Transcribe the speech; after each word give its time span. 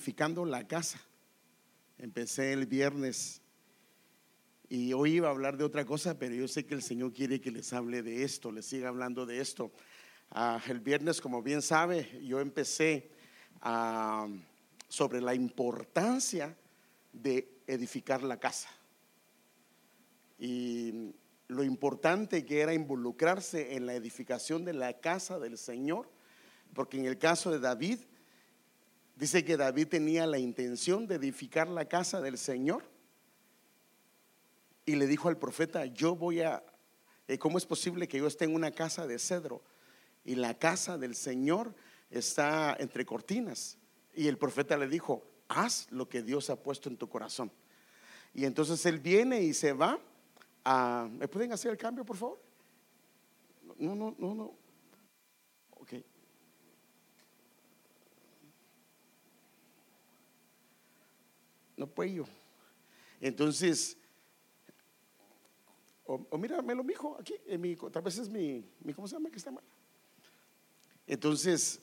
edificando 0.00 0.46
la 0.46 0.66
casa. 0.66 0.98
Empecé 1.98 2.54
el 2.54 2.64
viernes 2.64 3.42
y 4.70 4.94
hoy 4.94 5.16
iba 5.16 5.28
a 5.28 5.30
hablar 5.30 5.58
de 5.58 5.64
otra 5.64 5.84
cosa, 5.84 6.18
pero 6.18 6.34
yo 6.34 6.48
sé 6.48 6.64
que 6.64 6.72
el 6.72 6.82
Señor 6.82 7.12
quiere 7.12 7.38
que 7.38 7.50
les 7.50 7.70
hable 7.74 8.02
de 8.02 8.24
esto, 8.24 8.50
les 8.50 8.64
siga 8.64 8.88
hablando 8.88 9.26
de 9.26 9.42
esto. 9.42 9.70
Ah, 10.30 10.58
el 10.68 10.80
viernes, 10.80 11.20
como 11.20 11.42
bien 11.42 11.60
sabe, 11.60 12.18
yo 12.22 12.40
empecé 12.40 13.10
ah, 13.60 14.26
sobre 14.88 15.20
la 15.20 15.34
importancia 15.34 16.56
de 17.12 17.60
edificar 17.66 18.22
la 18.22 18.40
casa. 18.40 18.70
Y 20.38 21.12
lo 21.46 21.62
importante 21.62 22.46
que 22.46 22.60
era 22.60 22.72
involucrarse 22.72 23.76
en 23.76 23.84
la 23.84 23.92
edificación 23.92 24.64
de 24.64 24.72
la 24.72 24.98
casa 24.98 25.38
del 25.38 25.58
Señor, 25.58 26.08
porque 26.72 26.96
en 26.96 27.04
el 27.04 27.18
caso 27.18 27.50
de 27.50 27.58
David, 27.58 27.98
dice 29.20 29.44
que 29.44 29.56
David 29.56 29.86
tenía 29.86 30.26
la 30.26 30.38
intención 30.38 31.06
de 31.06 31.14
edificar 31.14 31.68
la 31.68 31.84
casa 31.84 32.20
del 32.20 32.38
Señor 32.38 32.82
y 34.84 34.96
le 34.96 35.06
dijo 35.06 35.28
al 35.28 35.38
profeta, 35.38 35.86
yo 35.86 36.16
voy 36.16 36.40
a, 36.40 36.64
eh, 37.28 37.38
¿cómo 37.38 37.58
es 37.58 37.66
posible 37.66 38.08
que 38.08 38.18
yo 38.18 38.26
esté 38.26 38.46
en 38.46 38.54
una 38.54 38.72
casa 38.72 39.06
de 39.06 39.18
cedro 39.18 39.62
y 40.24 40.34
la 40.34 40.58
casa 40.58 40.98
del 40.98 41.14
Señor 41.14 41.74
está 42.10 42.76
entre 42.80 43.04
cortinas? 43.06 43.78
Y 44.16 44.26
el 44.26 44.38
profeta 44.38 44.76
le 44.76 44.88
dijo, 44.88 45.22
haz 45.46 45.86
lo 45.92 46.08
que 46.08 46.22
Dios 46.22 46.50
ha 46.50 46.56
puesto 46.56 46.88
en 46.88 46.96
tu 46.96 47.08
corazón. 47.08 47.52
Y 48.34 48.44
entonces 48.44 48.84
él 48.86 48.98
viene 48.98 49.42
y 49.42 49.54
se 49.54 49.72
va 49.72 50.00
¿Me 50.64 51.26
pueden 51.28 51.52
hacer 51.52 51.70
el 51.70 51.78
cambio, 51.78 52.04
por 52.04 52.16
favor? 52.16 52.40
No, 53.78 53.94
no, 53.94 54.14
no, 54.18 54.34
no. 54.34 54.54
Ok. 55.70 55.94
No 61.80 61.86
puedo. 61.86 62.26
Entonces, 63.22 63.96
o, 66.04 66.26
o 66.28 66.36
míramelo, 66.36 66.84
mijo, 66.84 67.16
aquí, 67.18 67.32
en 67.46 67.58
mi, 67.58 67.74
tal 67.74 68.02
vez 68.02 68.18
es 68.18 68.28
mi, 68.28 68.70
mi, 68.80 68.92
¿cómo 68.92 69.08
se 69.08 69.14
llama? 69.14 69.30
Que 69.30 69.38
está 69.38 69.50
mal. 69.50 69.64
Entonces, 71.06 71.80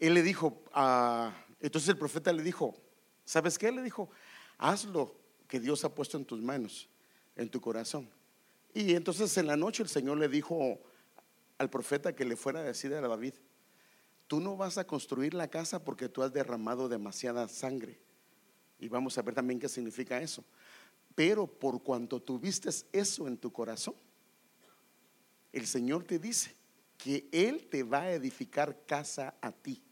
él 0.00 0.14
le 0.14 0.24
dijo, 0.24 0.60
a, 0.72 1.32
entonces 1.60 1.90
el 1.90 1.98
profeta 1.98 2.32
le 2.32 2.42
dijo, 2.42 2.74
¿sabes 3.24 3.56
qué? 3.56 3.70
Le 3.70 3.80
dijo, 3.80 4.10
hazlo 4.58 5.14
que 5.46 5.60
Dios 5.60 5.84
ha 5.84 5.94
puesto 5.94 6.16
en 6.16 6.24
tus 6.24 6.42
manos, 6.42 6.88
en 7.36 7.48
tu 7.48 7.60
corazón. 7.60 8.10
Y 8.74 8.96
entonces 8.96 9.38
en 9.38 9.46
la 9.46 9.56
noche 9.56 9.84
el 9.84 9.88
Señor 9.88 10.18
le 10.18 10.28
dijo 10.28 10.80
al 11.58 11.70
profeta 11.70 12.12
que 12.12 12.24
le 12.24 12.34
fuera 12.34 12.58
a 12.58 12.64
decir 12.64 12.92
a 12.92 13.00
David, 13.00 13.34
tú 14.30 14.38
no 14.38 14.56
vas 14.56 14.78
a 14.78 14.86
construir 14.86 15.34
la 15.34 15.48
casa 15.48 15.82
porque 15.82 16.08
tú 16.08 16.22
has 16.22 16.32
derramado 16.32 16.88
demasiada 16.88 17.48
sangre. 17.48 17.98
Y 18.78 18.86
vamos 18.86 19.18
a 19.18 19.22
ver 19.22 19.34
también 19.34 19.58
qué 19.58 19.68
significa 19.68 20.22
eso. 20.22 20.44
Pero 21.16 21.48
por 21.48 21.82
cuanto 21.82 22.22
tuviste 22.22 22.70
eso 22.92 23.26
en 23.26 23.36
tu 23.36 23.52
corazón, 23.52 23.96
el 25.52 25.66
Señor 25.66 26.04
te 26.04 26.20
dice 26.20 26.54
que 26.96 27.28
Él 27.32 27.66
te 27.68 27.82
va 27.82 28.02
a 28.02 28.12
edificar 28.12 28.86
casa 28.86 29.34
a 29.40 29.50
ti. 29.50 29.82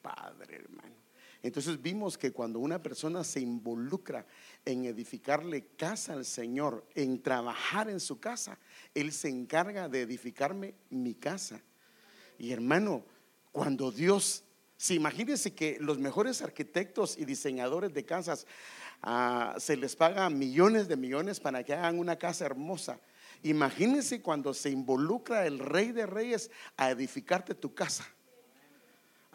Padre 0.00 0.54
hermano. 0.54 0.94
Entonces 1.42 1.82
vimos 1.82 2.16
que 2.16 2.30
cuando 2.30 2.60
una 2.60 2.80
persona 2.80 3.24
se 3.24 3.40
involucra 3.40 4.24
en 4.64 4.84
edificarle 4.84 5.66
casa 5.76 6.12
al 6.12 6.24
Señor, 6.24 6.86
en 6.94 7.20
trabajar 7.20 7.90
en 7.90 7.98
su 7.98 8.20
casa, 8.20 8.60
Él 8.94 9.10
se 9.10 9.28
encarga 9.28 9.88
de 9.88 10.02
edificarme 10.02 10.76
mi 10.88 11.14
casa. 11.14 11.60
Y 12.38 12.52
hermano, 12.52 13.04
cuando 13.54 13.92
Dios, 13.92 14.42
si 14.76 14.96
imagínense 14.96 15.54
que 15.54 15.78
los 15.78 15.96
mejores 15.96 16.42
arquitectos 16.42 17.16
y 17.16 17.24
diseñadores 17.24 17.94
de 17.94 18.04
casas 18.04 18.48
ah, 19.00 19.54
se 19.58 19.76
les 19.76 19.94
paga 19.94 20.28
millones 20.28 20.88
de 20.88 20.96
millones 20.96 21.38
para 21.38 21.62
que 21.62 21.72
hagan 21.72 22.00
una 22.00 22.16
casa 22.16 22.46
hermosa. 22.46 22.98
Imagínense 23.44 24.20
cuando 24.20 24.54
se 24.54 24.70
involucra 24.70 25.46
el 25.46 25.60
Rey 25.60 25.92
de 25.92 26.04
Reyes 26.04 26.50
a 26.76 26.90
edificarte 26.90 27.54
tu 27.54 27.72
casa. 27.72 28.04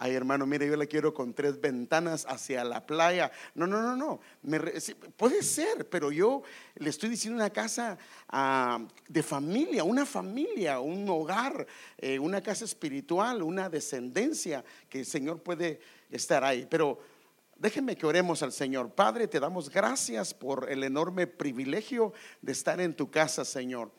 Ay, 0.01 0.13
hermano, 0.13 0.45
mire, 0.45 0.65
yo 0.65 0.77
le 0.77 0.87
quiero 0.87 1.13
con 1.13 1.33
tres 1.33 1.59
ventanas 1.59 2.25
hacia 2.29 2.63
la 2.63 2.85
playa. 2.85 3.29
No, 3.53 3.67
no, 3.67 3.81
no, 3.81 3.97
no. 3.97 4.21
puede 5.17 5.43
ser, 5.43 5.89
pero 5.89 6.09
yo 6.09 6.41
le 6.75 6.89
estoy 6.89 7.09
diciendo 7.09 7.35
una 7.35 7.49
casa 7.49 7.97
ah, 8.29 8.79
de 9.09 9.21
familia, 9.21 9.83
una 9.83 10.05
familia, 10.05 10.79
un 10.79 11.09
hogar, 11.09 11.67
eh, 11.97 12.17
una 12.17 12.41
casa 12.41 12.63
espiritual, 12.63 13.43
una 13.43 13.69
descendencia 13.69 14.63
que 14.88 14.99
el 14.99 15.05
Señor 15.05 15.43
puede 15.43 15.81
estar 16.09 16.45
ahí. 16.45 16.65
Pero 16.69 16.99
déjenme 17.57 17.97
que 17.97 18.05
oremos 18.05 18.41
al 18.41 18.53
Señor. 18.53 18.91
Padre, 18.91 19.27
te 19.27 19.41
damos 19.41 19.69
gracias 19.69 20.33
por 20.33 20.71
el 20.71 20.85
enorme 20.85 21.27
privilegio 21.27 22.13
de 22.41 22.53
estar 22.53 22.79
en 22.79 22.95
tu 22.95 23.11
casa, 23.11 23.43
Señor. 23.43 23.91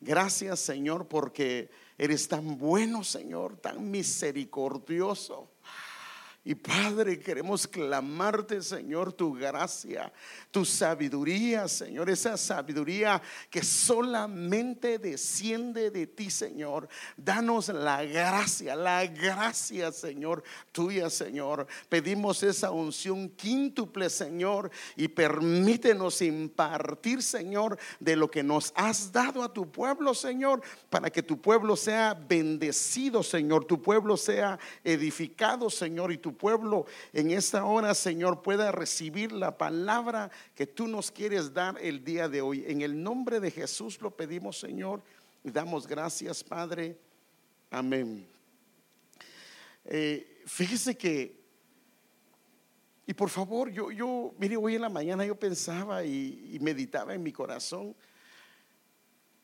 Gracias, 0.00 0.60
Señor, 0.60 1.08
porque 1.08 1.70
Eres 1.98 2.28
tan 2.28 2.56
bueno, 2.56 3.02
Señor, 3.02 3.56
tan 3.56 3.90
misericordioso. 3.90 5.50
Y 6.48 6.54
Padre, 6.54 7.20
queremos 7.20 7.68
clamarte, 7.68 8.62
Señor, 8.62 9.12
tu 9.12 9.34
gracia, 9.34 10.10
tu 10.50 10.64
sabiduría, 10.64 11.68
Señor, 11.68 12.08
esa 12.08 12.38
sabiduría 12.38 13.20
que 13.50 13.62
solamente 13.62 14.98
desciende 14.98 15.90
de 15.90 16.06
ti, 16.06 16.30
Señor. 16.30 16.88
Danos 17.18 17.68
la 17.68 18.02
gracia, 18.02 18.74
la 18.74 19.06
gracia, 19.06 19.92
Señor, 19.92 20.42
tuya, 20.72 21.10
Señor. 21.10 21.66
Pedimos 21.90 22.42
esa 22.42 22.70
unción 22.70 23.28
quíntuple, 23.28 24.08
Señor, 24.08 24.70
y 24.96 25.08
permítenos 25.08 26.22
impartir, 26.22 27.22
Señor, 27.22 27.78
de 28.00 28.16
lo 28.16 28.30
que 28.30 28.42
nos 28.42 28.72
has 28.74 29.12
dado 29.12 29.42
a 29.42 29.52
tu 29.52 29.70
pueblo, 29.70 30.14
Señor, 30.14 30.62
para 30.88 31.10
que 31.10 31.22
tu 31.22 31.38
pueblo 31.42 31.76
sea 31.76 32.14
bendecido, 32.14 33.22
Señor, 33.22 33.66
tu 33.66 33.82
pueblo 33.82 34.16
sea 34.16 34.58
edificado, 34.82 35.68
Señor, 35.68 36.10
y 36.10 36.16
tu 36.16 36.37
pueblo 36.38 36.86
en 37.12 37.30
esta 37.30 37.64
hora, 37.64 37.94
Señor, 37.94 38.40
pueda 38.40 38.72
recibir 38.72 39.32
la 39.32 39.58
palabra 39.58 40.30
que 40.54 40.66
tú 40.66 40.86
nos 40.86 41.10
quieres 41.10 41.52
dar 41.52 41.76
el 41.82 42.04
día 42.04 42.28
de 42.28 42.40
hoy. 42.40 42.64
En 42.66 42.80
el 42.80 43.02
nombre 43.02 43.40
de 43.40 43.50
Jesús 43.50 44.00
lo 44.00 44.10
pedimos, 44.10 44.58
Señor, 44.58 45.02
y 45.44 45.50
damos 45.50 45.86
gracias, 45.86 46.42
Padre. 46.42 46.96
Amén. 47.70 48.26
Eh, 49.84 50.42
fíjese 50.46 50.96
que, 50.96 51.36
y 53.06 53.14
por 53.14 53.28
favor, 53.28 53.70
yo, 53.70 53.90
yo, 53.90 54.34
mire, 54.38 54.56
hoy 54.56 54.76
en 54.76 54.82
la 54.82 54.88
mañana 54.88 55.26
yo 55.26 55.34
pensaba 55.38 56.04
y, 56.04 56.50
y 56.52 56.58
meditaba 56.60 57.14
en 57.14 57.22
mi 57.22 57.32
corazón, 57.32 57.94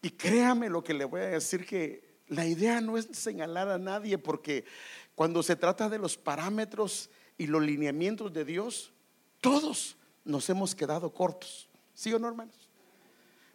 y 0.01 0.11
créame 0.11 0.69
lo 0.69 0.85
que 0.85 0.95
le 0.95 1.07
voy 1.07 1.23
a 1.23 1.29
decir 1.29 1.65
que 1.67 2.15
la 2.29 2.47
idea 2.47 2.81
no 2.81 2.97
es 2.97 3.09
señalar 3.13 3.69
a 3.69 3.79
nadie 3.79 4.19
porque 4.19 4.65
cuando 5.15 5.43
se 5.43 5.57
trata 5.57 5.89
de 5.89 5.99
los 5.99 6.17
parámetros 6.17 7.11
y 7.39 7.47
los 7.47 7.63
lineamientos 7.63 8.33
de 8.33 8.45
Dios, 8.45 8.93
todos 9.41 9.97
nos 10.25 10.49
hemos 10.51 10.75
quedado 10.75 11.13
cortos. 11.13 11.69
¿Sí 11.95 12.13
o 12.13 12.19
no, 12.19 12.29
hermanos? 12.29 12.69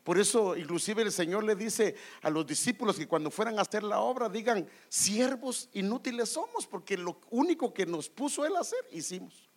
Por 0.03 0.17
eso, 0.17 0.55
inclusive 0.55 1.01
el 1.01 1.11
Señor 1.11 1.43
le 1.43 1.55
dice 1.55 1.95
a 2.21 2.29
los 2.29 2.47
discípulos 2.47 2.97
que 2.97 3.07
cuando 3.07 3.29
fueran 3.29 3.59
a 3.59 3.63
hacer 3.63 3.83
la 3.83 3.99
obra 3.99 4.29
digan, 4.29 4.67
siervos 4.87 5.69
inútiles 5.73 6.29
somos, 6.29 6.65
porque 6.65 6.97
lo 6.97 7.19
único 7.29 7.73
que 7.73 7.85
nos 7.85 8.09
puso 8.09 8.45
Él 8.45 8.55
a 8.55 8.61
hacer, 8.61 8.79
hicimos. 8.91 9.48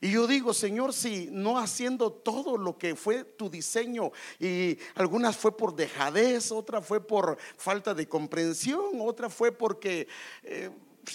Y 0.00 0.12
yo 0.12 0.28
digo, 0.28 0.54
Señor, 0.54 0.92
si 0.92 1.28
no 1.32 1.58
haciendo 1.58 2.12
todo 2.12 2.56
lo 2.56 2.78
que 2.78 2.94
fue 2.94 3.24
tu 3.24 3.50
diseño, 3.50 4.12
y 4.38 4.78
algunas 4.94 5.36
fue 5.36 5.56
por 5.56 5.74
dejadez, 5.74 6.52
otra 6.52 6.80
fue 6.80 7.04
por 7.04 7.36
falta 7.56 7.94
de 7.94 8.08
comprensión, 8.08 9.00
otra 9.00 9.28
fue 9.28 9.50
porque 9.50 10.06
eh, 10.44 10.70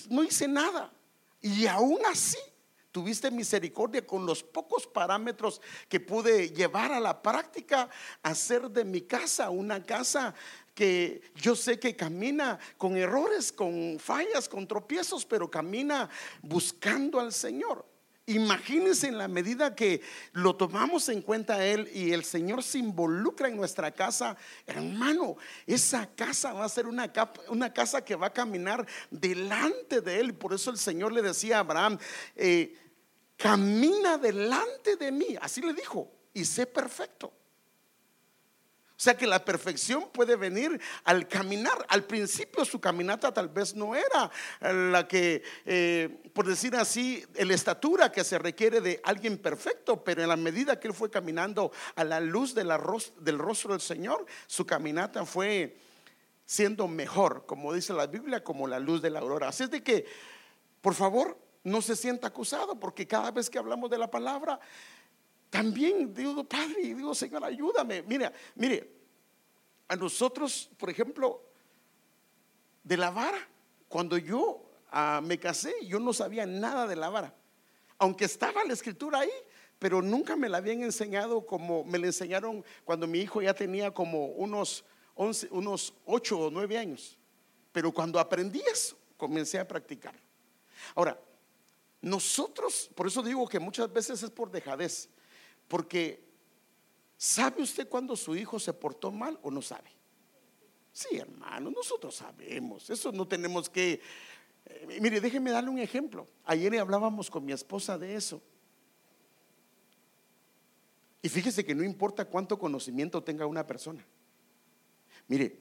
no 0.10 0.24
hice 0.24 0.50
nada. 0.50 0.92
Y 1.40 1.66
aún 1.66 2.00
así 2.06 2.38
tuviste 2.92 3.32
misericordia 3.32 4.06
con 4.06 4.26
los 4.26 4.44
pocos 4.44 4.86
parámetros 4.86 5.62
que 5.88 6.02
pude 6.02 6.50
llevar 6.50 6.92
a 6.92 7.00
la 7.00 7.22
práctica, 7.22 7.90
hacer 8.22 8.70
de 8.70 8.84
mi 8.84 9.02
casa 9.02 9.50
una 9.50 9.82
casa 9.84 10.36
que 10.76 11.22
yo 11.36 11.56
sé 11.56 11.80
que 11.80 11.96
camina 11.96 12.60
con 12.78 12.98
errores, 12.98 13.52
con 13.52 13.98
fallas, 13.98 14.50
con 14.50 14.68
tropiezos, 14.68 15.26
pero 15.26 15.50
camina 15.50 16.10
buscando 16.42 17.20
al 17.20 17.32
Señor. 17.32 17.93
Imagínense 18.26 19.08
en 19.08 19.18
la 19.18 19.28
medida 19.28 19.76
que 19.76 20.02
lo 20.32 20.56
tomamos 20.56 21.10
en 21.10 21.22
cuenta 21.22 21.66
Él 21.66 21.90
y 21.94 22.14
el 22.14 22.24
Señor 22.24 22.64
se 22.64 22.78
involucra 22.78 23.50
en 23.50 23.58
nuestra 23.58 23.92
casa, 23.92 24.38
hermano, 24.66 25.36
esa 25.68 26.08
casa 26.16 26.54
va 26.54 26.64
a 26.64 26.70
ser 26.70 26.88
una, 26.88 27.12
una 27.50 27.74
casa 27.74 28.06
que 28.06 28.16
va 28.16 28.28
a 28.28 28.34
caminar 28.34 28.88
delante 29.12 30.00
de 30.00 30.22
Él. 30.22 30.34
Por 30.36 30.54
eso 30.54 30.72
el 30.72 30.78
Señor 30.78 31.12
le 31.12 31.22
decía 31.22 31.58
a 31.58 31.60
Abraham, 31.60 31.98
eh, 32.38 32.78
camina 33.36 34.18
delante 34.18 34.96
de 34.96 35.12
mí, 35.12 35.36
así 35.42 35.60
le 35.60 35.74
dijo, 35.74 36.10
y 36.34 36.46
sé 36.46 36.66
perfecto. 36.66 37.34
O 39.04 39.10
sea 39.12 39.18
que 39.18 39.28
la 39.28 39.44
perfección 39.44 40.08
puede 40.14 40.38
venir 40.38 40.80
al 41.04 41.28
caminar. 41.28 41.86
Al 41.90 42.06
principio 42.06 42.64
su 42.64 42.80
caminata 42.80 43.34
tal 43.34 43.50
vez 43.50 43.76
no 43.76 43.94
era 43.94 44.32
la 44.62 45.06
que, 45.10 45.44
eh, 45.66 46.22
por 46.32 46.48
decir 46.48 46.74
así, 46.78 47.22
la 47.36 47.54
estatura 47.54 48.14
que 48.14 48.24
se 48.24 48.40
requiere 48.40 48.80
de 48.80 49.02
alguien 49.04 49.38
perfecto, 49.40 50.02
pero 50.06 50.22
en 50.22 50.30
la 50.30 50.38
medida 50.38 50.80
que 50.80 50.88
él 50.88 50.94
fue 50.94 51.12
caminando 51.12 51.74
a 51.98 52.06
la 52.06 52.22
luz 52.22 52.56
del 52.56 52.70
rostro 53.38 53.74
del 53.74 53.82
Señor, 53.82 54.26
su 54.48 54.66
caminata 54.66 55.26
fue 55.26 55.76
siendo 56.46 56.88
mejor, 56.88 57.46
como 57.46 57.74
dice 57.74 57.92
la 57.92 58.08
Biblia, 58.08 58.42
como 58.42 58.68
la 58.68 58.80
luz 58.80 59.02
de 59.02 59.10
la 59.10 59.20
aurora. 59.20 59.50
Así 59.50 59.64
es 59.64 59.70
de 59.70 59.84
que, 59.84 60.06
por 60.80 60.94
favor, 60.94 61.38
no 61.66 61.82
se 61.82 61.98
sienta 61.98 62.28
acusado, 62.28 62.80
porque 62.80 63.06
cada 63.06 63.32
vez 63.32 63.50
que 63.50 63.60
hablamos 63.60 63.90
de 63.90 63.98
la 63.98 64.10
palabra, 64.10 64.62
también 65.54 66.12
digo, 66.16 66.44
Padre, 66.44 66.96
digo, 66.96 67.14
Señor, 67.14 67.44
ayúdame. 67.44 68.02
Mira, 68.02 68.34
mire, 68.56 68.90
a 69.88 69.96
nosotros, 69.96 70.68
por 70.80 70.90
ejemplo, 70.90 71.44
de 72.84 72.98
la 72.98 73.12
vara, 73.12 73.38
cuando 73.88 74.18
yo 74.18 74.66
ah, 74.90 75.22
me 75.24 75.38
casé, 75.38 75.76
yo 75.86 76.00
no 76.00 76.12
sabía 76.12 76.48
nada 76.48 76.88
de 76.88 76.96
la 76.96 77.10
vara. 77.10 77.36
Aunque 78.00 78.26
estaba 78.26 78.64
la 78.64 78.74
escritura 78.74 79.20
ahí, 79.20 79.30
pero 79.78 80.02
nunca 80.02 80.36
me 80.36 80.50
la 80.50 80.58
habían 80.58 80.82
enseñado 80.82 81.46
como 81.46 81.84
me 81.84 82.00
la 82.00 82.08
enseñaron 82.08 82.66
cuando 82.84 83.06
mi 83.06 83.20
hijo 83.20 83.40
ya 83.40 83.54
tenía 83.54 83.92
como 83.92 84.26
unos 84.30 84.84
11, 85.14 85.50
unos 85.52 85.94
8 86.08 86.40
o 86.40 86.50
9 86.50 86.80
años. 86.80 87.20
Pero 87.72 87.92
cuando 87.92 88.20
aprendí 88.20 88.64
eso, 88.72 88.98
comencé 89.18 89.60
a 89.60 89.68
practicar. 89.68 90.16
Ahora, 90.96 91.16
nosotros, 92.02 92.90
por 92.96 93.06
eso 93.06 93.22
digo 93.22 93.48
que 93.48 93.60
muchas 93.60 93.94
veces 93.94 94.24
es 94.24 94.32
por 94.32 94.50
dejadez, 94.50 95.10
porque 95.68 96.24
¿sabe 97.18 97.62
usted 97.62 97.88
cuando 97.88 98.16
su 98.16 98.36
hijo 98.36 98.60
se 98.60 98.74
portó 98.74 99.12
mal 99.12 99.40
o 99.42 99.52
no 99.52 99.62
sabe? 99.62 99.92
Sí, 100.92 101.18
hermano, 101.18 101.72
nosotros 101.72 102.16
sabemos, 102.16 102.90
eso 102.90 103.12
no 103.12 103.28
tenemos 103.28 103.70
que... 103.70 104.00
Eh, 104.66 105.00
mire, 105.02 105.20
déjeme 105.20 105.52
darle 105.52 105.72
un 105.72 105.80
ejemplo. 105.80 106.28
Ayer 106.46 106.78
hablábamos 106.80 107.30
con 107.30 107.44
mi 107.44 107.52
esposa 107.52 107.98
de 107.98 108.16
eso. 108.16 108.42
Y 111.22 111.30
fíjese 111.30 111.66
que 111.66 111.74
no 111.74 111.84
importa 111.84 112.26
cuánto 112.26 112.60
conocimiento 112.60 113.24
tenga 113.24 113.48
una 113.48 113.66
persona. 113.66 114.06
Mire, 115.28 115.58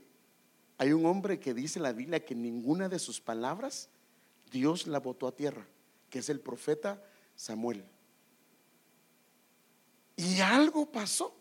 hay 0.76 0.92
un 0.92 1.06
hombre 1.06 1.38
que 1.38 1.54
dice 1.54 1.78
la 1.78 1.92
Biblia 1.92 2.24
que 2.24 2.34
ninguna 2.34 2.88
de 2.88 2.98
sus 2.98 3.20
palabras 3.20 3.88
Dios 4.50 4.86
la 4.86 4.98
botó 4.98 5.28
a 5.28 5.36
tierra, 5.36 5.66
que 6.10 6.18
es 6.18 6.28
el 6.28 6.40
profeta 6.40 7.02
Samuel. 7.36 7.84
Y 10.22 10.40
algo 10.40 10.86
pasó, 10.86 11.34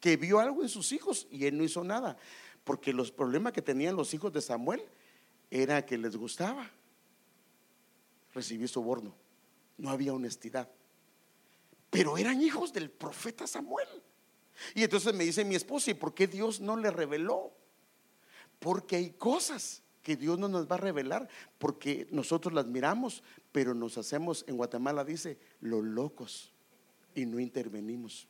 que 0.00 0.18
vio 0.18 0.38
algo 0.38 0.62
en 0.62 0.68
sus 0.68 0.92
hijos 0.92 1.26
y 1.30 1.46
él 1.46 1.56
no 1.56 1.64
hizo 1.64 1.82
nada, 1.82 2.18
porque 2.62 2.92
los 2.92 3.10
problemas 3.10 3.54
que 3.54 3.62
tenían 3.62 3.96
los 3.96 4.12
hijos 4.12 4.32
de 4.34 4.42
Samuel 4.42 4.82
era 5.50 5.86
que 5.86 5.96
les 5.96 6.14
gustaba 6.14 6.70
recibir 8.34 8.68
soborno, 8.68 9.14
no 9.78 9.88
había 9.88 10.12
honestidad, 10.12 10.68
pero 11.88 12.18
eran 12.18 12.42
hijos 12.42 12.72
del 12.74 12.90
profeta 12.90 13.46
Samuel. 13.46 13.88
Y 14.74 14.82
entonces 14.82 15.14
me 15.14 15.24
dice 15.24 15.44
mi 15.44 15.54
esposa, 15.54 15.92
¿y 15.92 15.94
por 15.94 16.12
qué 16.12 16.26
Dios 16.26 16.60
no 16.60 16.76
le 16.76 16.90
reveló? 16.90 17.52
Porque 18.58 18.96
hay 18.96 19.10
cosas 19.10 19.82
que 20.02 20.16
Dios 20.16 20.38
no 20.38 20.48
nos 20.48 20.70
va 20.70 20.74
a 20.74 20.80
revelar 20.80 21.28
porque 21.56 22.06
nosotros 22.10 22.52
las 22.52 22.66
miramos, 22.66 23.22
pero 23.52 23.72
nos 23.72 23.96
hacemos, 23.96 24.44
en 24.46 24.58
Guatemala 24.58 25.02
dice, 25.04 25.38
los 25.60 25.82
locos 25.82 26.52
y 27.14 27.26
no 27.26 27.38
intervenimos. 27.38 28.28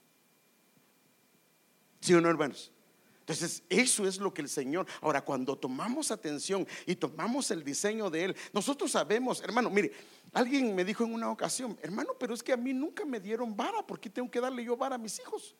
¿Sí 2.00 2.14
o 2.14 2.20
no, 2.20 2.28
hermanos? 2.28 2.72
Entonces, 3.20 3.62
eso 3.68 4.06
es 4.06 4.18
lo 4.18 4.32
que 4.32 4.40
el 4.40 4.48
Señor, 4.48 4.86
ahora 5.02 5.22
cuando 5.22 5.56
tomamos 5.56 6.10
atención 6.10 6.66
y 6.86 6.96
tomamos 6.96 7.50
el 7.50 7.62
diseño 7.62 8.08
de 8.08 8.24
Él, 8.24 8.36
nosotros 8.52 8.90
sabemos, 8.90 9.42
hermano, 9.42 9.68
mire, 9.68 9.92
alguien 10.32 10.74
me 10.74 10.84
dijo 10.84 11.04
en 11.04 11.12
una 11.12 11.30
ocasión, 11.30 11.78
hermano, 11.82 12.12
pero 12.18 12.32
es 12.32 12.42
que 12.42 12.52
a 12.52 12.56
mí 12.56 12.72
nunca 12.72 13.04
me 13.04 13.20
dieron 13.20 13.54
vara, 13.54 13.86
¿por 13.86 14.00
qué 14.00 14.08
tengo 14.08 14.30
que 14.30 14.40
darle 14.40 14.64
yo 14.64 14.76
vara 14.76 14.94
a 14.94 14.98
mis 14.98 15.18
hijos? 15.18 15.54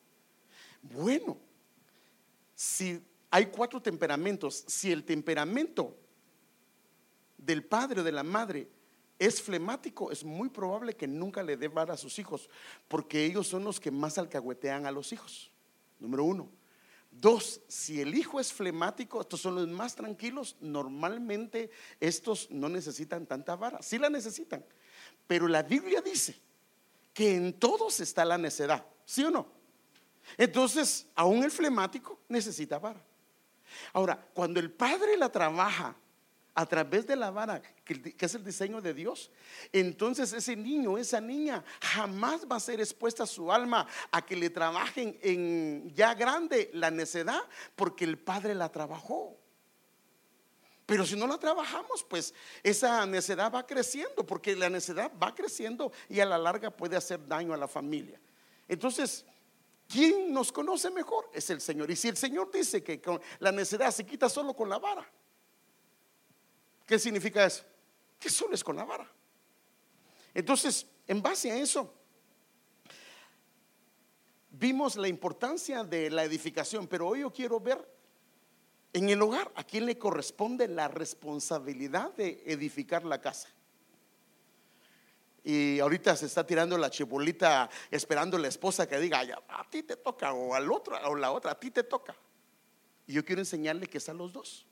Bueno, 0.81 1.37
si 2.55 2.99
hay 3.31 3.47
cuatro 3.47 3.81
temperamentos. 3.81 4.63
Si 4.67 4.91
el 4.91 5.03
temperamento 5.03 5.95
del 7.37 7.63
padre 7.63 8.01
o 8.01 8.03
de 8.03 8.11
la 8.11 8.23
madre 8.23 8.67
es 9.19 9.41
flemático, 9.41 10.11
es 10.11 10.23
muy 10.23 10.49
probable 10.49 10.95
que 10.95 11.07
nunca 11.07 11.43
le 11.43 11.57
dé 11.57 11.67
vara 11.67 11.93
a 11.93 11.97
sus 11.97 12.17
hijos, 12.17 12.49
porque 12.87 13.25
ellos 13.25 13.47
son 13.47 13.65
los 13.65 13.79
que 13.79 13.91
más 13.91 14.17
alcahuetean 14.17 14.85
a 14.85 14.91
los 14.91 15.11
hijos. 15.11 15.51
Número 15.99 16.23
uno. 16.23 16.49
Dos, 17.11 17.61
si 17.67 17.99
el 17.99 18.15
hijo 18.15 18.39
es 18.39 18.53
flemático, 18.53 19.19
estos 19.19 19.41
son 19.41 19.55
los 19.55 19.67
más 19.67 19.95
tranquilos, 19.95 20.55
normalmente 20.61 21.69
estos 21.99 22.49
no 22.49 22.69
necesitan 22.69 23.25
tanta 23.25 23.55
vara, 23.55 23.81
sí 23.81 23.97
la 23.97 24.09
necesitan, 24.09 24.63
pero 25.27 25.47
la 25.47 25.63
Biblia 25.63 26.01
dice 26.01 26.39
que 27.13 27.35
en 27.35 27.53
todos 27.53 27.99
está 27.99 28.23
la 28.23 28.37
necedad, 28.37 28.85
¿sí 29.05 29.23
o 29.23 29.31
no? 29.31 29.47
Entonces, 30.37 31.07
aún 31.15 31.43
el 31.43 31.51
flemático 31.51 32.19
necesita 32.29 32.77
vara. 32.77 33.03
Ahora, 33.91 34.29
cuando 34.33 34.59
el 34.59 34.71
Padre 34.71 35.17
la 35.17 35.31
trabaja 35.31 35.95
a 36.59 36.65
través 36.65 37.07
de 37.07 37.15
la 37.15 37.31
vara, 37.31 37.61
que, 37.85 38.13
es 38.19 38.35
el 38.35 38.43
diseño 38.43 38.81
de 38.81 38.93
Dios, 38.93 39.31
entonces 39.71 40.33
ese 40.33 40.57
niño, 40.57 40.97
esa 40.97 41.21
niña, 41.21 41.63
jamás 41.79 42.45
va 42.45 42.57
a 42.57 42.59
ser 42.59 42.81
expuesta 42.81 43.25
su 43.25 43.49
alma 43.49 43.87
a 44.11 44.25
que 44.25 44.35
le 44.35 44.49
trabajen 44.49 45.17
en 45.21 45.89
ya 45.95 46.13
grande 46.15 46.69
la 46.73 46.91
necedad, 46.91 47.39
porque 47.77 48.03
el 48.03 48.17
Padre 48.17 48.55
la 48.55 48.69
trabajó. 48.69 49.37
Pero 50.85 51.05
si 51.05 51.15
no 51.15 51.27
la 51.27 51.37
trabajamos, 51.37 52.03
pues 52.03 52.33
esa 52.61 53.05
necedad 53.05 53.53
va 53.53 53.65
creciendo, 53.65 54.25
porque 54.25 54.53
la 54.53 54.69
necedad 54.69 55.13
va 55.17 55.33
creciendo 55.33 55.93
y 56.09 56.19
a 56.19 56.25
la 56.25 56.37
larga 56.37 56.71
puede 56.71 56.97
hacer 56.97 57.25
daño 57.25 57.53
a 57.53 57.57
la 57.57 57.69
familia. 57.69 58.19
Entonces, 58.67 59.25
¿Quién 59.87 60.31
nos 60.31 60.51
conoce 60.51 60.91
mejor? 60.91 61.31
Es 61.33 61.49
el 61.49 61.59
Señor. 61.59 61.89
Y 61.89 61.95
si 61.95 62.09
el 62.09 62.15
Señor 62.15 62.51
dice 62.51 62.83
que 62.83 63.01
la 63.39 63.51
necedad 63.51 63.89
se 63.89 64.05
quita 64.05 64.29
solo 64.29 64.53
con 64.53 64.69
la 64.69 64.77
vara, 64.77 65.11
¿qué 66.89 66.97
significa 66.97 67.45
eso? 67.45 67.63
Que 68.19 68.31
solo 68.31 68.55
es 68.55 68.63
con 68.63 68.75
la 68.75 68.83
vara. 68.83 69.07
Entonces, 70.33 70.87
en 71.05 71.21
base 71.21 71.51
a 71.51 71.55
eso, 71.55 71.93
vimos 74.49 74.95
la 74.95 75.07
importancia 75.07 75.83
de 75.83 76.09
la 76.09 76.23
edificación, 76.23 76.87
pero 76.87 77.09
hoy 77.09 77.19
yo 77.19 77.31
quiero 77.31 77.59
ver 77.59 77.87
en 78.91 79.07
el 79.07 79.21
hogar 79.21 79.51
a 79.53 79.63
quién 79.63 79.85
le 79.85 79.99
corresponde 79.99 80.67
la 80.67 80.87
responsabilidad 80.87 82.11
de 82.15 82.41
edificar 82.47 83.05
la 83.05 83.21
casa. 83.21 83.49
Y 85.43 85.79
ahorita 85.79 86.15
se 86.15 86.25
está 86.25 86.43
tirando 86.43 86.75
la 86.75 86.89
chibolita 86.89 87.69
esperando 87.91 88.35
la 88.39 88.47
esposa 88.47 88.89
que 88.89 88.99
diga, 88.99 89.21
a 89.47 89.69
ti 89.69 89.83
te 89.83 89.95
toca, 89.95 90.33
o 90.33 90.55
al 90.55 90.71
otro, 90.71 90.97
o 91.07 91.15
la 91.15 91.31
otra, 91.31 91.51
a 91.51 91.59
ti 91.59 91.69
te 91.69 91.83
toca. 91.83 92.15
Y 93.05 93.13
yo 93.13 93.23
quiero 93.23 93.41
enseñarle 93.41 93.85
que 93.85 93.99
es 93.99 94.09
a 94.09 94.13
los 94.15 94.33
dos. 94.33 94.65